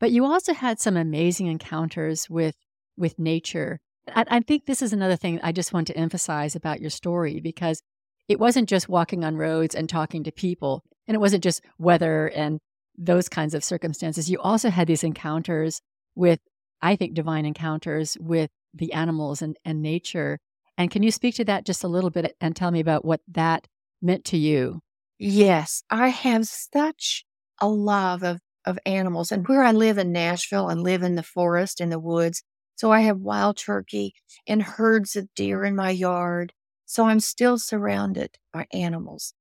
But 0.00 0.10
you 0.10 0.24
also 0.24 0.54
had 0.54 0.80
some 0.80 0.96
amazing 0.96 1.46
encounters 1.46 2.28
with 2.28 2.56
with 2.96 3.18
nature. 3.18 3.80
I, 4.08 4.24
I 4.28 4.40
think 4.40 4.66
this 4.66 4.82
is 4.82 4.92
another 4.92 5.16
thing 5.16 5.40
I 5.42 5.52
just 5.52 5.72
want 5.72 5.86
to 5.88 5.96
emphasize 5.96 6.54
about 6.54 6.80
your 6.80 6.90
story 6.90 7.40
because 7.40 7.82
it 8.28 8.40
wasn't 8.40 8.68
just 8.68 8.88
walking 8.88 9.24
on 9.24 9.36
roads 9.36 9.74
and 9.74 9.88
talking 9.88 10.24
to 10.24 10.32
people, 10.32 10.82
and 11.06 11.14
it 11.14 11.20
wasn't 11.20 11.44
just 11.44 11.62
weather 11.78 12.28
and 12.28 12.60
those 12.96 13.28
kinds 13.28 13.54
of 13.54 13.64
circumstances. 13.64 14.30
You 14.30 14.40
also 14.40 14.70
had 14.70 14.86
these 14.86 15.04
encounters 15.04 15.80
with, 16.14 16.40
I 16.80 16.96
think, 16.96 17.14
divine 17.14 17.44
encounters 17.44 18.16
with 18.20 18.50
the 18.72 18.92
animals 18.92 19.42
and, 19.42 19.56
and 19.64 19.82
nature. 19.82 20.38
And 20.78 20.90
can 20.90 21.02
you 21.02 21.10
speak 21.10 21.34
to 21.36 21.44
that 21.44 21.66
just 21.66 21.84
a 21.84 21.88
little 21.88 22.10
bit 22.10 22.36
and 22.40 22.54
tell 22.54 22.70
me 22.70 22.80
about 22.80 23.04
what 23.04 23.20
that 23.28 23.66
meant 24.00 24.24
to 24.26 24.36
you? 24.36 24.80
Yes, 25.18 25.82
I 25.90 26.08
have 26.08 26.46
such 26.46 27.24
a 27.60 27.68
love 27.68 28.22
of, 28.22 28.40
of 28.64 28.78
animals. 28.86 29.30
And 29.32 29.46
where 29.48 29.62
I 29.62 29.72
live 29.72 29.98
in 29.98 30.12
Nashville, 30.12 30.68
I 30.68 30.74
live 30.74 31.02
in 31.02 31.14
the 31.14 31.22
forest, 31.22 31.80
in 31.80 31.90
the 31.90 31.98
woods. 31.98 32.42
So 32.76 32.90
I 32.90 33.00
have 33.00 33.18
wild 33.18 33.56
turkey 33.56 34.14
and 34.46 34.62
herds 34.62 35.14
of 35.16 35.32
deer 35.34 35.64
in 35.64 35.76
my 35.76 35.90
yard. 35.90 36.52
So 36.86 37.04
I'm 37.06 37.20
still 37.20 37.58
surrounded 37.58 38.36
by 38.52 38.66
animals. 38.72 39.34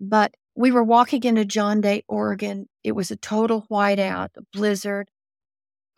But 0.00 0.34
we 0.56 0.72
were 0.72 0.84
walking 0.84 1.24
into 1.24 1.44
John 1.44 1.80
Day, 1.80 2.04
Oregon. 2.08 2.68
It 2.84 2.92
was 2.92 3.10
a 3.10 3.16
total 3.16 3.66
whiteout, 3.70 4.30
a 4.36 4.42
blizzard. 4.52 5.10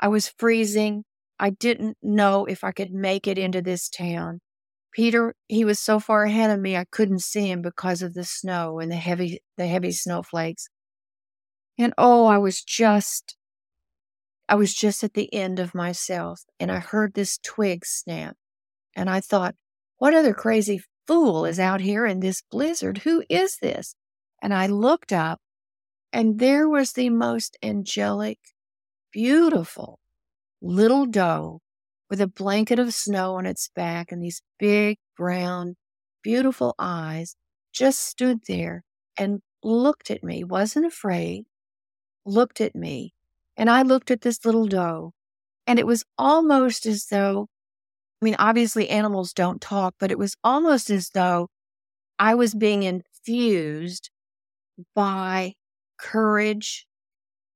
I 0.00 0.08
was 0.08 0.28
freezing. 0.28 1.04
I 1.40 1.50
didn't 1.50 1.98
know 2.02 2.46
if 2.46 2.64
I 2.64 2.72
could 2.72 2.92
make 2.92 3.26
it 3.26 3.38
into 3.38 3.62
this 3.62 3.88
town. 3.88 4.40
Peter, 4.98 5.36
he 5.46 5.64
was 5.64 5.78
so 5.78 6.00
far 6.00 6.24
ahead 6.24 6.50
of 6.50 6.58
me 6.58 6.76
I 6.76 6.84
couldn't 6.84 7.20
see 7.20 7.48
him 7.48 7.62
because 7.62 8.02
of 8.02 8.14
the 8.14 8.24
snow 8.24 8.80
and 8.80 8.90
the 8.90 8.96
heavy 8.96 9.38
the 9.56 9.68
heavy 9.68 9.92
snowflakes. 9.92 10.70
And 11.78 11.94
oh, 11.96 12.26
I 12.26 12.38
was 12.38 12.64
just 12.64 13.36
I 14.48 14.56
was 14.56 14.74
just 14.74 15.04
at 15.04 15.14
the 15.14 15.32
end 15.32 15.60
of 15.60 15.72
myself 15.72 16.42
and 16.58 16.72
I 16.72 16.80
heard 16.80 17.14
this 17.14 17.38
twig 17.38 17.86
snap. 17.86 18.36
And 18.96 19.08
I 19.08 19.20
thought, 19.20 19.54
what 19.98 20.14
other 20.14 20.34
crazy 20.34 20.82
fool 21.06 21.44
is 21.44 21.60
out 21.60 21.80
here 21.80 22.04
in 22.04 22.18
this 22.18 22.42
blizzard? 22.50 22.98
Who 22.98 23.22
is 23.28 23.58
this? 23.62 23.94
And 24.42 24.52
I 24.52 24.66
looked 24.66 25.12
up 25.12 25.40
and 26.12 26.40
there 26.40 26.68
was 26.68 26.94
the 26.94 27.10
most 27.10 27.56
angelic, 27.62 28.40
beautiful 29.12 30.00
little 30.60 31.06
doe 31.06 31.60
with 32.10 32.20
a 32.20 32.26
blanket 32.26 32.78
of 32.78 32.94
snow 32.94 33.34
on 33.34 33.46
its 33.46 33.70
back 33.74 34.10
and 34.12 34.22
these 34.22 34.42
big, 34.58 34.98
brown, 35.16 35.76
beautiful 36.22 36.74
eyes 36.78 37.36
just 37.72 38.00
stood 38.00 38.38
there 38.48 38.84
and 39.18 39.40
looked 39.62 40.10
at 40.10 40.24
me, 40.24 40.44
wasn't 40.44 40.86
afraid, 40.86 41.44
looked 42.24 42.60
at 42.60 42.74
me. 42.74 43.12
And 43.56 43.68
I 43.68 43.82
looked 43.82 44.10
at 44.10 44.20
this 44.20 44.44
little 44.44 44.66
doe, 44.66 45.12
and 45.66 45.78
it 45.78 45.86
was 45.86 46.04
almost 46.16 46.86
as 46.86 47.06
though, 47.06 47.48
I 48.22 48.24
mean, 48.24 48.36
obviously 48.38 48.88
animals 48.88 49.32
don't 49.32 49.60
talk, 49.60 49.94
but 49.98 50.10
it 50.10 50.18
was 50.18 50.36
almost 50.44 50.90
as 50.90 51.10
though 51.10 51.48
I 52.18 52.34
was 52.34 52.54
being 52.54 52.84
infused 52.84 54.10
by 54.94 55.54
courage 55.98 56.86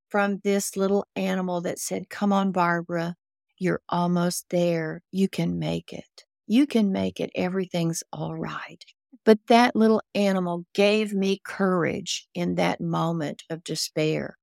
from 0.08 0.40
this 0.44 0.76
little 0.76 1.06
animal 1.16 1.60
that 1.62 1.78
said, 1.78 2.10
Come 2.10 2.32
on, 2.32 2.52
Barbara, 2.52 3.14
you're 3.62 3.82
almost 3.88 4.46
there. 4.50 5.02
You 5.12 5.28
can 5.28 5.58
make 5.58 5.92
it. 5.92 6.24
you 6.46 6.66
can 6.66 6.92
make 6.92 7.20
it. 7.20 7.30
Everything's 7.34 8.02
all 8.12 8.34
right. 8.36 8.84
But 9.24 9.38
that 9.48 9.76
little 9.76 10.02
animal 10.14 10.64
gave 10.74 11.14
me 11.14 11.40
courage 11.44 12.26
in 12.34 12.56
that 12.56 12.80
moment 12.80 13.42
of 13.50 13.64
despair. 13.64 14.36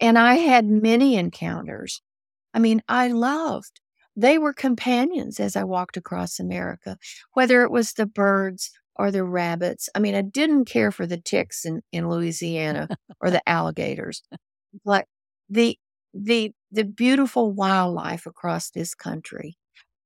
And 0.00 0.18
I 0.18 0.34
had 0.36 0.66
many 0.66 1.16
encounters. 1.16 2.02
I 2.52 2.58
mean, 2.58 2.82
I 2.88 3.08
loved. 3.08 3.80
They 4.16 4.38
were 4.38 4.52
companions 4.52 5.40
as 5.40 5.56
I 5.56 5.64
walked 5.64 5.96
across 5.96 6.38
America, 6.40 6.98
whether 7.34 7.62
it 7.62 7.70
was 7.70 7.92
the 7.94 8.06
birds 8.06 8.70
or 8.96 9.10
the 9.10 9.24
rabbits. 9.24 9.88
I 9.94 9.98
mean, 10.00 10.14
I 10.14 10.22
didn't 10.22 10.66
care 10.66 10.92
for 10.92 11.06
the 11.06 11.18
ticks 11.18 11.64
in, 11.64 11.82
in 11.92 12.08
Louisiana 12.08 12.88
or 13.20 13.30
the 13.30 13.48
alligators, 13.48 14.22
but 14.84 15.06
the 15.48 15.78
the 16.14 16.52
the 16.70 16.84
beautiful 16.84 17.52
wildlife 17.52 18.26
across 18.26 18.70
this 18.70 18.94
country. 18.94 19.56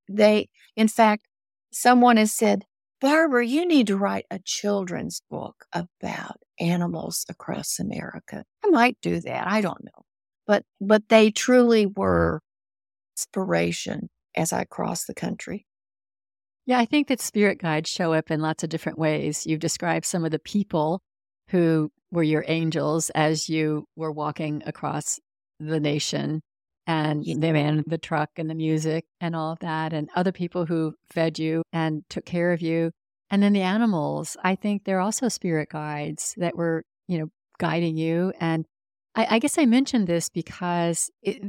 They, 0.09 0.48
in 0.74 0.88
fact, 0.88 1.26
someone 1.70 2.16
has 2.16 2.32
said, 2.32 2.64
Barbara, 3.00 3.46
you 3.46 3.66
need 3.66 3.86
to 3.88 3.96
write 3.96 4.24
a 4.30 4.40
children's 4.44 5.22
book 5.30 5.66
about 5.72 6.38
animals 6.59 7.24
across 7.28 7.78
America. 7.78 8.44
I 8.64 8.68
might 8.70 8.96
do 9.02 9.20
that. 9.20 9.46
I 9.46 9.61
don't 9.61 9.84
know. 9.84 10.04
But 10.46 10.64
but 10.80 11.09
they 11.09 11.30
truly 11.30 11.86
were 11.86 12.40
inspiration 13.16 14.09
as 14.34 14.52
I 14.52 14.64
crossed 14.64 15.06
the 15.06 15.14
country. 15.14 15.66
Yeah, 16.66 16.78
I 16.78 16.84
think 16.84 17.09
that 17.09 17.20
spirit 17.20 17.61
guides 17.61 17.88
show 17.88 18.12
up 18.12 18.30
in 18.30 18.40
lots 18.40 18.62
of 18.62 18.70
different 18.70 18.98
ways. 18.98 19.46
You've 19.46 19.61
described 19.61 20.04
some 20.04 20.24
of 20.24 20.30
the 20.30 20.38
people 20.38 21.00
who 21.48 21.90
were 22.11 22.22
your 22.22 22.44
angels 22.46 23.11
as 23.14 23.48
you 23.48 23.86
were 23.96 24.12
walking 24.12 24.62
across 24.66 25.18
the 25.61 25.80
nation 25.80 26.42
and 26.86 27.24
yeah. 27.24 27.34
the 27.38 27.52
man, 27.52 27.84
the 27.86 27.98
truck, 27.98 28.30
and 28.36 28.48
the 28.48 28.54
music, 28.54 29.04
and 29.20 29.36
all 29.36 29.52
of 29.52 29.59
that, 29.59 29.92
and 29.92 30.09
other 30.16 30.32
people 30.32 30.64
who 30.64 30.94
fed 31.11 31.38
you 31.38 31.62
and 31.72 32.02
took 32.09 32.24
care 32.24 32.52
of 32.52 32.62
you. 32.62 32.90
And 33.30 33.42
then 33.42 33.52
the 33.52 33.61
animals, 33.61 34.36
I 34.42 34.54
think 34.54 34.84
they're 34.84 35.00
also 35.00 35.28
spirit 35.28 35.68
guides 35.68 36.34
that 36.38 36.56
were, 36.56 36.84
you 37.06 37.18
know, 37.18 37.28
guiding 37.59 37.98
you. 37.98 38.32
And 38.40 38.64
I, 39.14 39.26
I 39.32 39.38
guess 39.38 39.59
I 39.59 39.66
mentioned 39.66 40.06
this 40.06 40.30
because 40.30 41.11
it, 41.22 41.42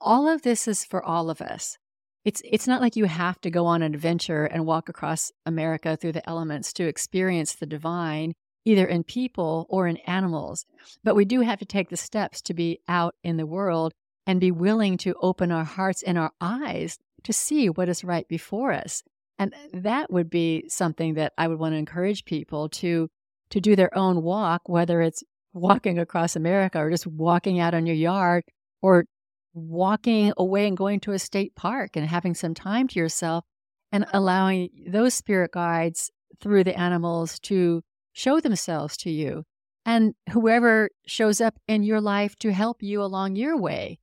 all 0.00 0.26
of 0.26 0.42
this 0.42 0.66
is 0.66 0.84
for 0.84 1.04
all 1.04 1.28
of 1.28 1.42
us. 1.42 1.76
It's 2.24 2.42
it's 2.44 2.66
not 2.66 2.80
like 2.80 2.96
you 2.96 3.04
have 3.04 3.40
to 3.42 3.50
go 3.50 3.66
on 3.66 3.82
an 3.82 3.94
adventure 3.94 4.44
and 4.44 4.66
walk 4.66 4.88
across 4.88 5.30
America 5.46 5.96
through 5.96 6.12
the 6.12 6.28
elements 6.28 6.72
to 6.74 6.86
experience 6.86 7.54
the 7.54 7.66
divine 7.66 8.32
either 8.68 8.86
in 8.86 9.02
people 9.02 9.66
or 9.70 9.86
in 9.86 9.96
animals. 9.98 10.66
But 11.02 11.16
we 11.16 11.24
do 11.24 11.40
have 11.40 11.58
to 11.60 11.64
take 11.64 11.88
the 11.88 11.96
steps 11.96 12.42
to 12.42 12.54
be 12.54 12.80
out 12.86 13.14
in 13.24 13.38
the 13.38 13.46
world 13.46 13.94
and 14.26 14.40
be 14.40 14.50
willing 14.50 14.98
to 14.98 15.14
open 15.22 15.50
our 15.50 15.64
hearts 15.64 16.02
and 16.02 16.18
our 16.18 16.32
eyes 16.38 16.98
to 17.24 17.32
see 17.32 17.70
what 17.70 17.88
is 17.88 18.04
right 18.04 18.28
before 18.28 18.72
us. 18.72 19.02
And 19.38 19.54
that 19.72 20.12
would 20.12 20.28
be 20.28 20.64
something 20.68 21.14
that 21.14 21.32
I 21.38 21.48
would 21.48 21.58
want 21.58 21.72
to 21.72 21.78
encourage 21.78 22.24
people 22.24 22.68
to 22.80 23.08
to 23.50 23.60
do 23.62 23.74
their 23.74 23.96
own 23.96 24.22
walk, 24.22 24.68
whether 24.68 25.00
it's 25.00 25.24
walking 25.54 25.98
across 25.98 26.36
America 26.36 26.78
or 26.78 26.90
just 26.90 27.06
walking 27.06 27.58
out 27.58 27.72
on 27.72 27.86
your 27.86 27.96
yard 27.96 28.44
or 28.82 29.06
walking 29.54 30.34
away 30.36 30.68
and 30.68 30.76
going 30.76 31.00
to 31.00 31.12
a 31.12 31.18
state 31.18 31.54
park 31.54 31.96
and 31.96 32.06
having 32.06 32.34
some 32.34 32.52
time 32.52 32.86
to 32.88 32.98
yourself 32.98 33.44
and 33.90 34.04
allowing 34.12 34.68
those 34.86 35.14
spirit 35.14 35.52
guides 35.52 36.10
through 36.42 36.64
the 36.64 36.78
animals 36.78 37.38
to 37.40 37.82
show 38.18 38.40
themselves 38.40 38.96
to 38.96 39.10
you 39.10 39.44
and 39.86 40.14
whoever 40.32 40.90
shows 41.06 41.40
up 41.40 41.58
in 41.68 41.82
your 41.82 42.00
life 42.00 42.36
to 42.36 42.52
help 42.52 42.82
you 42.82 43.00
along 43.00 43.36
your 43.36 43.56
way. 43.56 43.98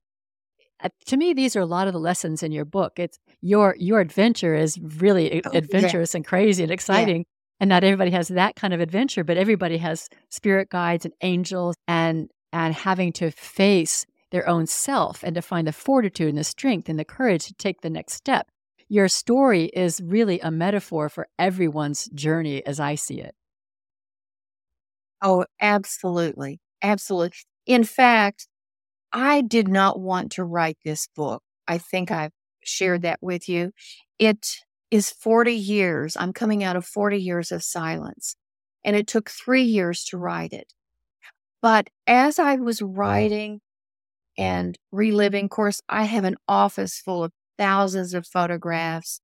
Uh, 0.84 0.90
to 1.06 1.18
me, 1.18 1.34
these 1.34 1.56
are 1.56 1.62
a 1.62 1.66
lot 1.66 1.88
of 1.88 1.94
the 1.94 2.00
lessons 2.00 2.42
in 2.42 2.52
your 2.52 2.66
book. 2.66 2.94
It's 2.98 3.18
your 3.42 3.76
your 3.78 4.00
adventure 4.00 4.56
is 4.56 4.80
really 4.80 5.44
oh, 5.44 5.52
adventurous 5.54 6.14
yeah. 6.14 6.18
and 6.18 6.26
crazy 6.26 6.64
and 6.64 6.72
exciting. 6.72 7.18
Yeah. 7.18 7.24
And 7.62 7.70
not 7.70 7.84
everybody 7.84 8.12
has 8.12 8.28
that 8.30 8.56
kind 8.56 8.74
of 8.74 8.82
adventure, 8.82 9.24
but 9.24 9.38
everybody 9.38 9.78
has 9.78 10.10
spirit 10.30 10.70
guides 10.70 11.06
and 11.06 11.14
angels 11.22 11.76
and 11.88 12.30
and 12.52 12.74
having 12.74 13.12
to 13.14 13.32
face 13.32 14.06
their 14.32 14.48
own 14.50 14.66
self 14.66 15.24
and 15.24 15.36
to 15.36 15.42
find 15.42 15.68
the 15.68 15.72
fortitude 15.72 16.30
and 16.30 16.38
the 16.38 16.44
strength 16.44 16.90
and 16.90 17.00
the 17.00 17.06
courage 17.06 17.46
to 17.46 17.54
take 17.54 17.82
the 17.82 17.90
next 17.90 18.14
step. 18.14 18.48
Your 18.90 19.08
story 19.08 19.66
is 19.66 20.02
really 20.02 20.40
a 20.40 20.52
metaphor 20.52 21.10
for 21.10 21.28
everyone's 21.40 22.08
journey 22.14 22.66
as 22.66 22.80
I 22.80 22.96
see 22.96 23.20
it. 23.20 23.36
Oh, 25.22 25.46
absolutely. 25.62 26.60
Absolutely. 26.82 27.38
In 27.66 27.84
fact, 27.84 28.48
I 29.14 29.42
did 29.42 29.68
not 29.70 30.00
want 30.00 30.32
to 30.34 30.46
write 30.46 30.78
this 30.86 31.08
book. 31.16 31.44
I 31.68 31.78
think 31.78 32.12
I've 32.12 32.34
shared 32.64 33.04
that 33.04 33.20
with 33.22 33.50
you. 33.50 33.74
It 34.20 34.58
is 34.92 35.12
40 35.12 35.54
years. 35.56 36.18
I'm 36.18 36.34
coming 36.34 36.64
out 36.64 36.76
of 36.78 36.86
40 36.86 37.20
years 37.22 37.52
of 37.52 37.64
silence, 37.64 38.36
and 38.86 38.96
it 38.96 39.08
took 39.08 39.30
three 39.30 39.64
years 39.64 40.06
to 40.06 40.18
write 40.18 40.54
it. 40.54 40.74
But 41.62 41.90
as 42.08 42.40
I 42.40 42.56
was 42.56 42.82
writing 42.82 43.62
and 44.38 44.78
reliving, 44.92 45.46
of 45.46 45.52
course, 45.52 45.82
I 45.90 46.06
have 46.06 46.26
an 46.26 46.38
office 46.48 47.00
full 47.00 47.24
of 47.26 47.34
thousands 47.58 48.14
of 48.14 48.28
photographs. 48.28 49.22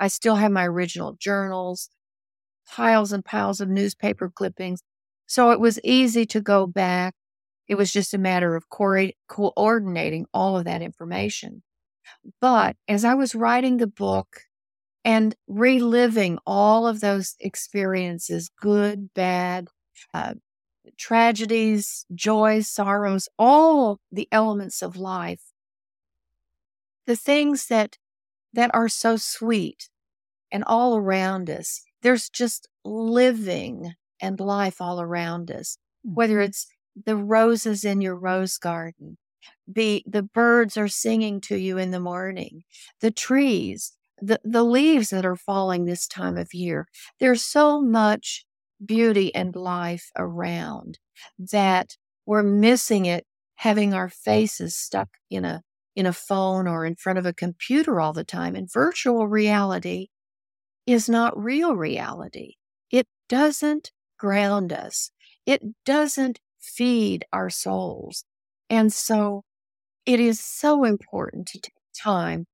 I 0.00 0.08
still 0.08 0.36
have 0.36 0.52
my 0.52 0.66
original 0.66 1.14
journals, 1.20 1.90
piles 2.68 3.12
and 3.12 3.24
piles 3.24 3.60
of 3.60 3.68
newspaper 3.68 4.30
clippings. 4.30 4.82
So 5.28 5.52
it 5.52 5.60
was 5.60 5.80
easy 5.84 6.26
to 6.28 6.42
go 6.42 6.66
back. 6.68 7.14
It 7.68 7.76
was 7.76 7.92
just 7.92 8.14
a 8.14 8.18
matter 8.18 8.56
of 8.56 8.70
co- 8.70 9.12
coordinating 9.28 10.26
all 10.34 10.58
of 10.58 10.66
that 10.66 10.82
information. 10.82 11.64
But 12.40 12.76
as 12.88 13.04
I 13.04 13.14
was 13.14 13.34
writing 13.34 13.78
the 13.78 13.86
book 13.86 14.42
and 15.04 15.34
reliving 15.48 16.38
all 16.46 16.86
of 16.86 17.00
those 17.00 17.36
experiences, 17.40 18.50
good, 18.60 19.12
bad, 19.14 19.68
uh, 20.14 20.34
tragedies, 20.98 22.06
joys, 22.14 22.68
sorrows, 22.68 23.28
all 23.38 24.00
the 24.12 24.28
elements 24.32 24.82
of 24.82 24.96
life, 24.96 25.42
the 27.06 27.16
things 27.16 27.66
that 27.66 27.98
that 28.52 28.70
are 28.74 28.88
so 28.88 29.16
sweet 29.16 29.90
and 30.52 30.64
all 30.66 30.96
around 30.96 31.50
us. 31.50 31.82
There's 32.02 32.30
just 32.30 32.68
living 32.84 33.94
and 34.20 34.38
life 34.40 34.80
all 34.80 35.00
around 35.00 35.50
us, 35.50 35.78
whether 36.02 36.34
mm-hmm. 36.34 36.44
it's 36.44 36.66
the 37.06 37.16
roses 37.16 37.84
in 37.84 38.00
your 38.00 38.16
rose 38.16 38.58
garden, 38.58 39.18
the, 39.66 40.02
the 40.06 40.22
birds 40.22 40.76
are 40.76 40.88
singing 40.88 41.40
to 41.42 41.56
you 41.56 41.78
in 41.78 41.90
the 41.90 42.00
morning, 42.00 42.62
the 43.00 43.10
trees, 43.10 43.92
the, 44.20 44.40
the 44.44 44.64
leaves 44.64 45.10
that 45.10 45.24
are 45.24 45.36
falling 45.36 45.84
this 45.84 46.06
time 46.06 46.36
of 46.36 46.52
year. 46.52 46.88
There's 47.20 47.44
so 47.44 47.80
much 47.80 48.44
beauty 48.84 49.34
and 49.34 49.54
life 49.54 50.10
around 50.16 50.98
that 51.38 51.96
we're 52.26 52.42
missing 52.42 53.06
it 53.06 53.26
having 53.56 53.92
our 53.92 54.08
faces 54.08 54.76
stuck 54.76 55.08
in 55.30 55.44
a 55.44 55.62
in 55.96 56.06
a 56.06 56.12
phone 56.12 56.68
or 56.68 56.84
in 56.84 56.94
front 56.94 57.18
of 57.18 57.26
a 57.26 57.32
computer 57.32 58.00
all 58.00 58.12
the 58.12 58.22
time 58.22 58.54
and 58.54 58.72
virtual 58.72 59.26
reality 59.26 60.06
is 60.86 61.08
not 61.08 61.36
real 61.36 61.74
reality 61.74 62.52
it 62.90 63.06
doesn't 63.28 63.90
ground 64.18 64.72
us. 64.72 65.10
It 65.46 65.62
doesn't 65.84 66.40
feed 66.58 67.24
our 67.32 67.50
souls. 67.50 68.24
And 68.68 68.92
so 68.92 69.44
it 70.04 70.20
is 70.20 70.40
so 70.40 70.84
important 70.84 71.46
to 71.48 71.60
take 71.60 71.72
time, 71.94 72.46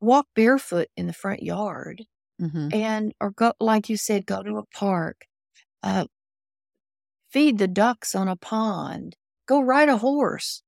walk 0.00 0.26
barefoot 0.34 0.88
in 0.96 1.06
the 1.06 1.12
front 1.12 1.42
yard, 1.42 2.04
mm-hmm. 2.40 2.68
and, 2.72 3.12
or 3.20 3.30
go, 3.30 3.52
like 3.60 3.88
you 3.88 3.96
said, 3.96 4.26
go 4.26 4.42
to 4.42 4.56
a 4.56 4.66
park, 4.66 5.26
uh, 5.82 6.06
feed 7.30 7.58
the 7.58 7.68
ducks 7.68 8.14
on 8.14 8.28
a 8.28 8.36
pond, 8.36 9.16
go 9.46 9.60
ride 9.60 9.88
a 9.88 9.98
horse, 9.98 10.62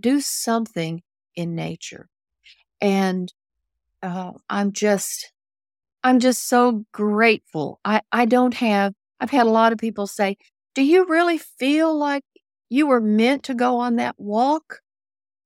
do 0.00 0.20
something 0.20 1.02
in 1.34 1.54
nature. 1.54 2.08
And 2.80 3.32
uh, 4.02 4.32
I'm 4.48 4.72
just, 4.72 5.32
I'm 6.04 6.20
just 6.20 6.46
so 6.46 6.84
grateful. 6.92 7.80
I, 7.84 8.02
I 8.12 8.24
don't 8.24 8.54
have 8.54 8.94
I've 9.20 9.30
had 9.30 9.46
a 9.46 9.50
lot 9.50 9.72
of 9.72 9.78
people 9.78 10.06
say, 10.06 10.36
Do 10.74 10.82
you 10.82 11.06
really 11.06 11.38
feel 11.38 11.96
like 11.96 12.24
you 12.68 12.86
were 12.86 13.00
meant 13.00 13.44
to 13.44 13.54
go 13.54 13.78
on 13.78 13.96
that 13.96 14.14
walk 14.18 14.80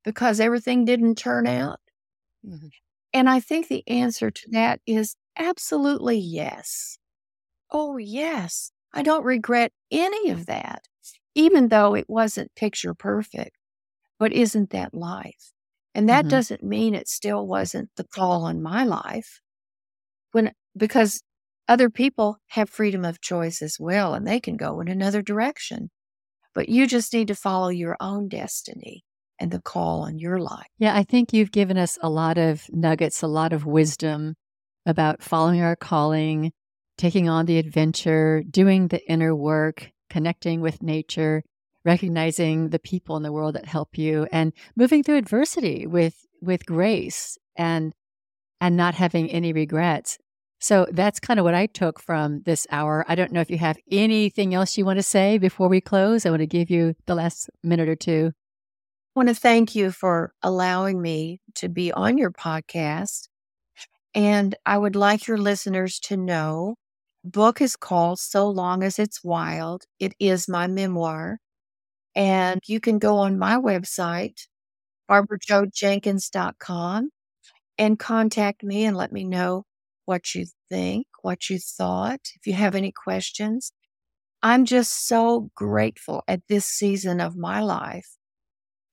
because 0.04 0.40
everything 0.40 0.84
didn't 0.84 1.16
turn 1.16 1.46
out? 1.46 1.80
Mm-hmm. 2.46 2.68
And 3.12 3.28
I 3.28 3.40
think 3.40 3.68
the 3.68 3.86
answer 3.86 4.30
to 4.30 4.42
that 4.50 4.80
is 4.86 5.16
absolutely 5.36 6.18
yes. 6.18 6.98
Oh, 7.70 7.96
yes. 7.96 8.70
I 8.92 9.02
don't 9.02 9.24
regret 9.24 9.72
any 9.90 10.30
of 10.30 10.46
that, 10.46 10.82
even 11.34 11.68
though 11.68 11.94
it 11.94 12.08
wasn't 12.08 12.54
picture 12.54 12.94
perfect. 12.94 13.56
But 14.18 14.32
isn't 14.32 14.70
that 14.70 14.94
life? 14.94 15.52
And 15.94 16.08
that 16.08 16.22
mm-hmm. 16.22 16.28
doesn't 16.30 16.62
mean 16.62 16.94
it 16.94 17.08
still 17.08 17.46
wasn't 17.46 17.90
the 17.96 18.04
call 18.04 18.44
on 18.44 18.62
my 18.62 18.84
life. 18.84 19.40
When, 20.32 20.52
because 20.76 21.22
other 21.72 21.88
people 21.88 22.36
have 22.48 22.68
freedom 22.68 23.02
of 23.02 23.22
choice 23.22 23.62
as 23.62 23.78
well, 23.80 24.12
and 24.12 24.28
they 24.28 24.40
can 24.40 24.58
go 24.58 24.80
in 24.80 24.88
another 24.88 25.22
direction. 25.22 25.88
But 26.54 26.68
you 26.68 26.86
just 26.86 27.14
need 27.14 27.28
to 27.28 27.34
follow 27.34 27.70
your 27.70 27.96
own 27.98 28.28
destiny 28.28 29.04
and 29.40 29.50
the 29.50 29.62
call 29.62 30.02
on 30.02 30.18
your 30.18 30.38
life. 30.38 30.66
Yeah, 30.78 30.94
I 30.94 31.02
think 31.02 31.32
you've 31.32 31.50
given 31.50 31.78
us 31.78 31.98
a 32.02 32.10
lot 32.10 32.36
of 32.36 32.66
nuggets, 32.68 33.22
a 33.22 33.26
lot 33.26 33.54
of 33.54 33.64
wisdom 33.64 34.34
about 34.84 35.22
following 35.22 35.62
our 35.62 35.74
calling, 35.74 36.52
taking 36.98 37.30
on 37.30 37.46
the 37.46 37.56
adventure, 37.56 38.42
doing 38.50 38.88
the 38.88 39.00
inner 39.10 39.34
work, 39.34 39.90
connecting 40.10 40.60
with 40.60 40.82
nature, 40.82 41.42
recognizing 41.86 42.68
the 42.68 42.78
people 42.78 43.16
in 43.16 43.22
the 43.22 43.32
world 43.32 43.54
that 43.54 43.64
help 43.64 43.96
you 43.96 44.28
and 44.30 44.52
moving 44.76 45.02
through 45.02 45.16
adversity 45.16 45.86
with 45.86 46.26
with 46.42 46.66
grace 46.66 47.38
and 47.56 47.94
and 48.60 48.76
not 48.76 48.94
having 48.94 49.30
any 49.30 49.54
regrets. 49.54 50.18
So 50.62 50.86
that's 50.92 51.18
kind 51.18 51.40
of 51.40 51.44
what 51.44 51.56
I 51.56 51.66
took 51.66 51.98
from 51.98 52.42
this 52.42 52.68
hour. 52.70 53.04
I 53.08 53.16
don't 53.16 53.32
know 53.32 53.40
if 53.40 53.50
you 53.50 53.58
have 53.58 53.76
anything 53.90 54.54
else 54.54 54.78
you 54.78 54.84
want 54.84 55.00
to 55.00 55.02
say 55.02 55.36
before 55.36 55.66
we 55.66 55.80
close. 55.80 56.24
I 56.24 56.30
want 56.30 56.38
to 56.38 56.46
give 56.46 56.70
you 56.70 56.94
the 57.06 57.16
last 57.16 57.50
minute 57.64 57.88
or 57.88 57.96
two. 57.96 58.30
I 58.30 59.18
want 59.18 59.28
to 59.28 59.34
thank 59.34 59.74
you 59.74 59.90
for 59.90 60.32
allowing 60.40 61.02
me 61.02 61.40
to 61.56 61.68
be 61.68 61.90
on 61.90 62.16
your 62.16 62.30
podcast. 62.30 63.26
And 64.14 64.54
I 64.64 64.78
would 64.78 64.94
like 64.94 65.26
your 65.26 65.36
listeners 65.36 65.98
to 66.04 66.16
know 66.16 66.76
book 67.24 67.60
is 67.60 67.74
called 67.74 68.20
So 68.20 68.48
Long 68.48 68.84
as 68.84 69.00
It's 69.00 69.24
Wild. 69.24 69.82
It 69.98 70.14
is 70.20 70.48
my 70.48 70.68
memoir. 70.68 71.38
And 72.14 72.60
you 72.68 72.78
can 72.78 73.00
go 73.00 73.16
on 73.16 73.36
my 73.36 73.56
website, 73.56 74.46
barbarajojenkins.com, 75.10 77.10
and 77.78 77.98
contact 77.98 78.62
me 78.62 78.84
and 78.84 78.96
let 78.96 79.10
me 79.10 79.24
know 79.24 79.64
what 80.12 80.34
you 80.34 80.44
think, 80.68 81.06
what 81.22 81.48
you 81.48 81.58
thought, 81.58 82.20
if 82.34 82.46
you 82.46 82.52
have 82.52 82.74
any 82.74 82.92
questions. 82.92 83.72
I'm 84.42 84.66
just 84.66 85.06
so 85.08 85.48
grateful 85.54 86.22
at 86.28 86.42
this 86.50 86.66
season 86.66 87.18
of 87.18 87.34
my 87.34 87.60
life 87.62 88.18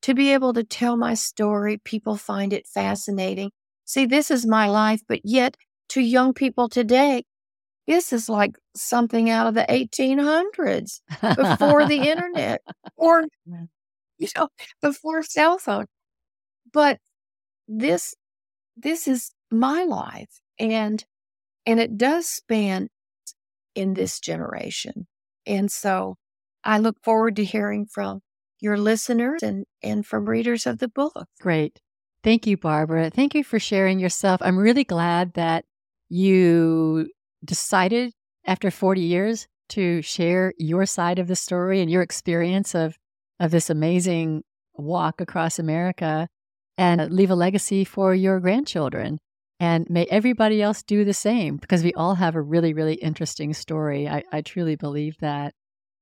to 0.03 0.13
be 0.13 0.32
able 0.32 0.53
to 0.53 0.63
tell 0.63 0.95
my 0.95 1.15
story. 1.15 1.78
People 1.84 2.15
find 2.15 2.53
it 2.53 2.65
fascinating. 2.65 3.51
See, 3.84 4.05
this 4.05 4.32
is 4.32 4.45
my 4.45 4.67
life, 4.70 5.01
but 5.09 5.20
yet 5.26 5.57
to 5.89 5.99
young 5.99 6.34
people 6.34 6.70
today, 6.70 7.24
this 7.86 8.13
is 8.13 8.30
like 8.30 8.55
something 8.74 9.30
out 9.30 9.47
of 9.47 9.55
the 9.55 9.65
1800s 9.70 11.01
before 11.36 11.86
the 11.86 12.07
internet 12.09 12.61
or, 12.95 13.26
you 14.17 14.28
know, 14.38 14.47
before 14.82 15.22
cell 15.24 15.57
phone. 15.57 15.88
But 16.72 16.99
this, 17.67 18.15
this 18.78 19.05
is 19.05 19.32
my 19.51 19.84
life 19.84 20.39
and, 20.60 21.03
and 21.66 21.80
it 21.80 21.97
does 21.97 22.28
span 22.28 22.89
in 23.76 23.93
this 23.93 24.20
generation. 24.20 25.07
And 25.45 25.72
so 25.72 26.16
I 26.64 26.80
look 26.80 26.97
forward 27.03 27.36
to 27.38 27.43
hearing 27.43 27.86
from 27.86 28.22
your 28.60 28.78
listeners 28.78 29.41
and, 29.41 29.66
and 29.82 30.05
from 30.05 30.28
readers 30.28 30.68
of 30.68 30.80
the 30.80 30.89
book. 30.89 31.28
Great. 31.39 31.80
Thank 32.24 32.45
you, 32.45 32.57
Barbara. 32.57 33.10
Thank 33.10 33.34
you 33.34 33.43
for 33.43 33.60
sharing 33.60 33.99
yourself. 33.99 34.41
I'm 34.43 34.57
really 34.57 34.84
glad 34.84 35.34
that 35.36 35.64
you 36.10 37.10
decided 37.45 38.12
after 38.45 38.70
40 38.70 39.01
years 39.01 39.47
to 39.70 40.01
share 40.01 40.53
your 40.57 40.86
side 40.86 41.20
of 41.20 41.28
the 41.28 41.36
story 41.36 41.80
and 41.80 41.89
your 41.89 42.01
experience 42.01 42.76
of, 42.76 42.97
of 43.39 43.51
this 43.51 43.70
amazing 43.70 44.43
walk 44.74 45.22
across 45.22 45.60
America 45.60 46.28
and 46.78 47.12
leave 47.12 47.30
a 47.30 47.36
legacy 47.36 47.84
for 47.84 48.14
your 48.14 48.39
grandchildren. 48.39 49.20
And 49.60 49.89
may 49.89 50.05
everybody 50.05 50.62
else 50.62 50.84
do 50.84 51.03
the 51.03 51.14
same 51.14 51.57
because 51.57 51.84
we 51.84 51.93
all 51.93 52.16
have 52.16 52.36
a 52.36 52.41
really, 52.41 52.74
really 52.74 52.95
interesting 52.95 53.53
story. 53.53 54.07
I, 54.07 54.24
I 54.32 54.41
truly 54.41 54.76
believe 54.76 55.18
that. 55.20 55.53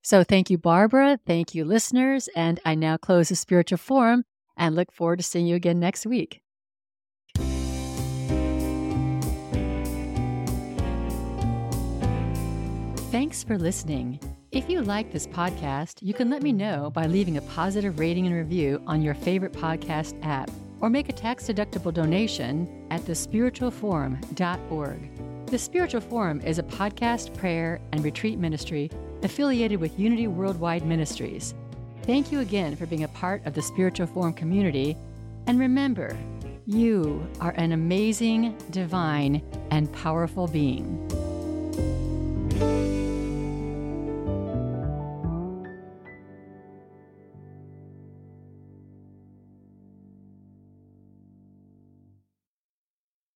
So 0.04 0.24
thank 0.24 0.50
you, 0.50 0.58
Barbara. 0.58 1.20
Thank 1.26 1.56
you, 1.56 1.66
listeners. 1.66 2.30
And 2.36 2.60
I 2.64 2.76
now 2.76 2.98
close 2.98 3.30
the 3.30 3.36
spiritual 3.36 3.80
forum 3.80 4.24
and 4.56 4.76
look 4.76 4.92
forward 4.92 5.18
to 5.20 5.24
seeing 5.24 5.48
you 5.48 5.56
again 5.56 5.80
next 5.80 6.06
week. 6.06 6.42
Thanks 13.10 13.44
for 13.44 13.58
listening. 13.58 14.20
If 14.52 14.70
you 14.70 14.82
like 14.82 15.12
this 15.12 15.28
podcast, 15.28 15.96
you 16.02 16.14
can 16.14 16.30
let 16.30 16.44
me 16.44 16.52
know 16.52 16.92
by 16.92 17.08
leaving 17.08 17.38
a 17.38 17.42
positive 17.42 18.00
rating 18.00 18.28
and 18.28 18.36
review 18.36 18.82
on 18.86 19.02
your 19.02 19.14
favorite 19.16 19.54
podcast 19.54 20.18
app 20.24 20.50
or 20.82 20.90
make 20.90 21.10
a 21.10 21.14
tax 21.14 21.48
deductible 21.48 21.94
donation 21.94 22.86
at 22.92 23.02
thespiritualforum.org. 23.02 25.48
The 25.48 25.58
Spiritual 25.58 26.02
Forum 26.02 26.42
is 26.42 26.60
a 26.60 26.64
podcast, 26.64 27.36
prayer, 27.38 27.80
and 27.94 28.04
retreat 28.04 28.38
ministry 28.38 28.92
affiliated 29.24 29.80
with 29.80 29.98
Unity 29.98 30.28
Worldwide 30.28 30.86
Ministries. 30.86 31.54
Thank 32.04 32.32
you 32.32 32.40
again 32.40 32.76
for 32.76 32.86
being 32.86 33.04
a 33.04 33.10
part 33.10 33.46
of 33.46 33.54
the 33.54 33.62
Spiritual 33.62 34.08
Forum 34.08 34.34
community. 34.34 34.98
And 35.48 35.60
remember, 35.60 36.18
you 36.66 37.26
are 37.40 37.52
an 37.52 37.72
amazing, 37.72 38.58
divine, 38.72 39.42
and 39.72 39.92
powerful 39.94 40.48
being. 40.48 41.08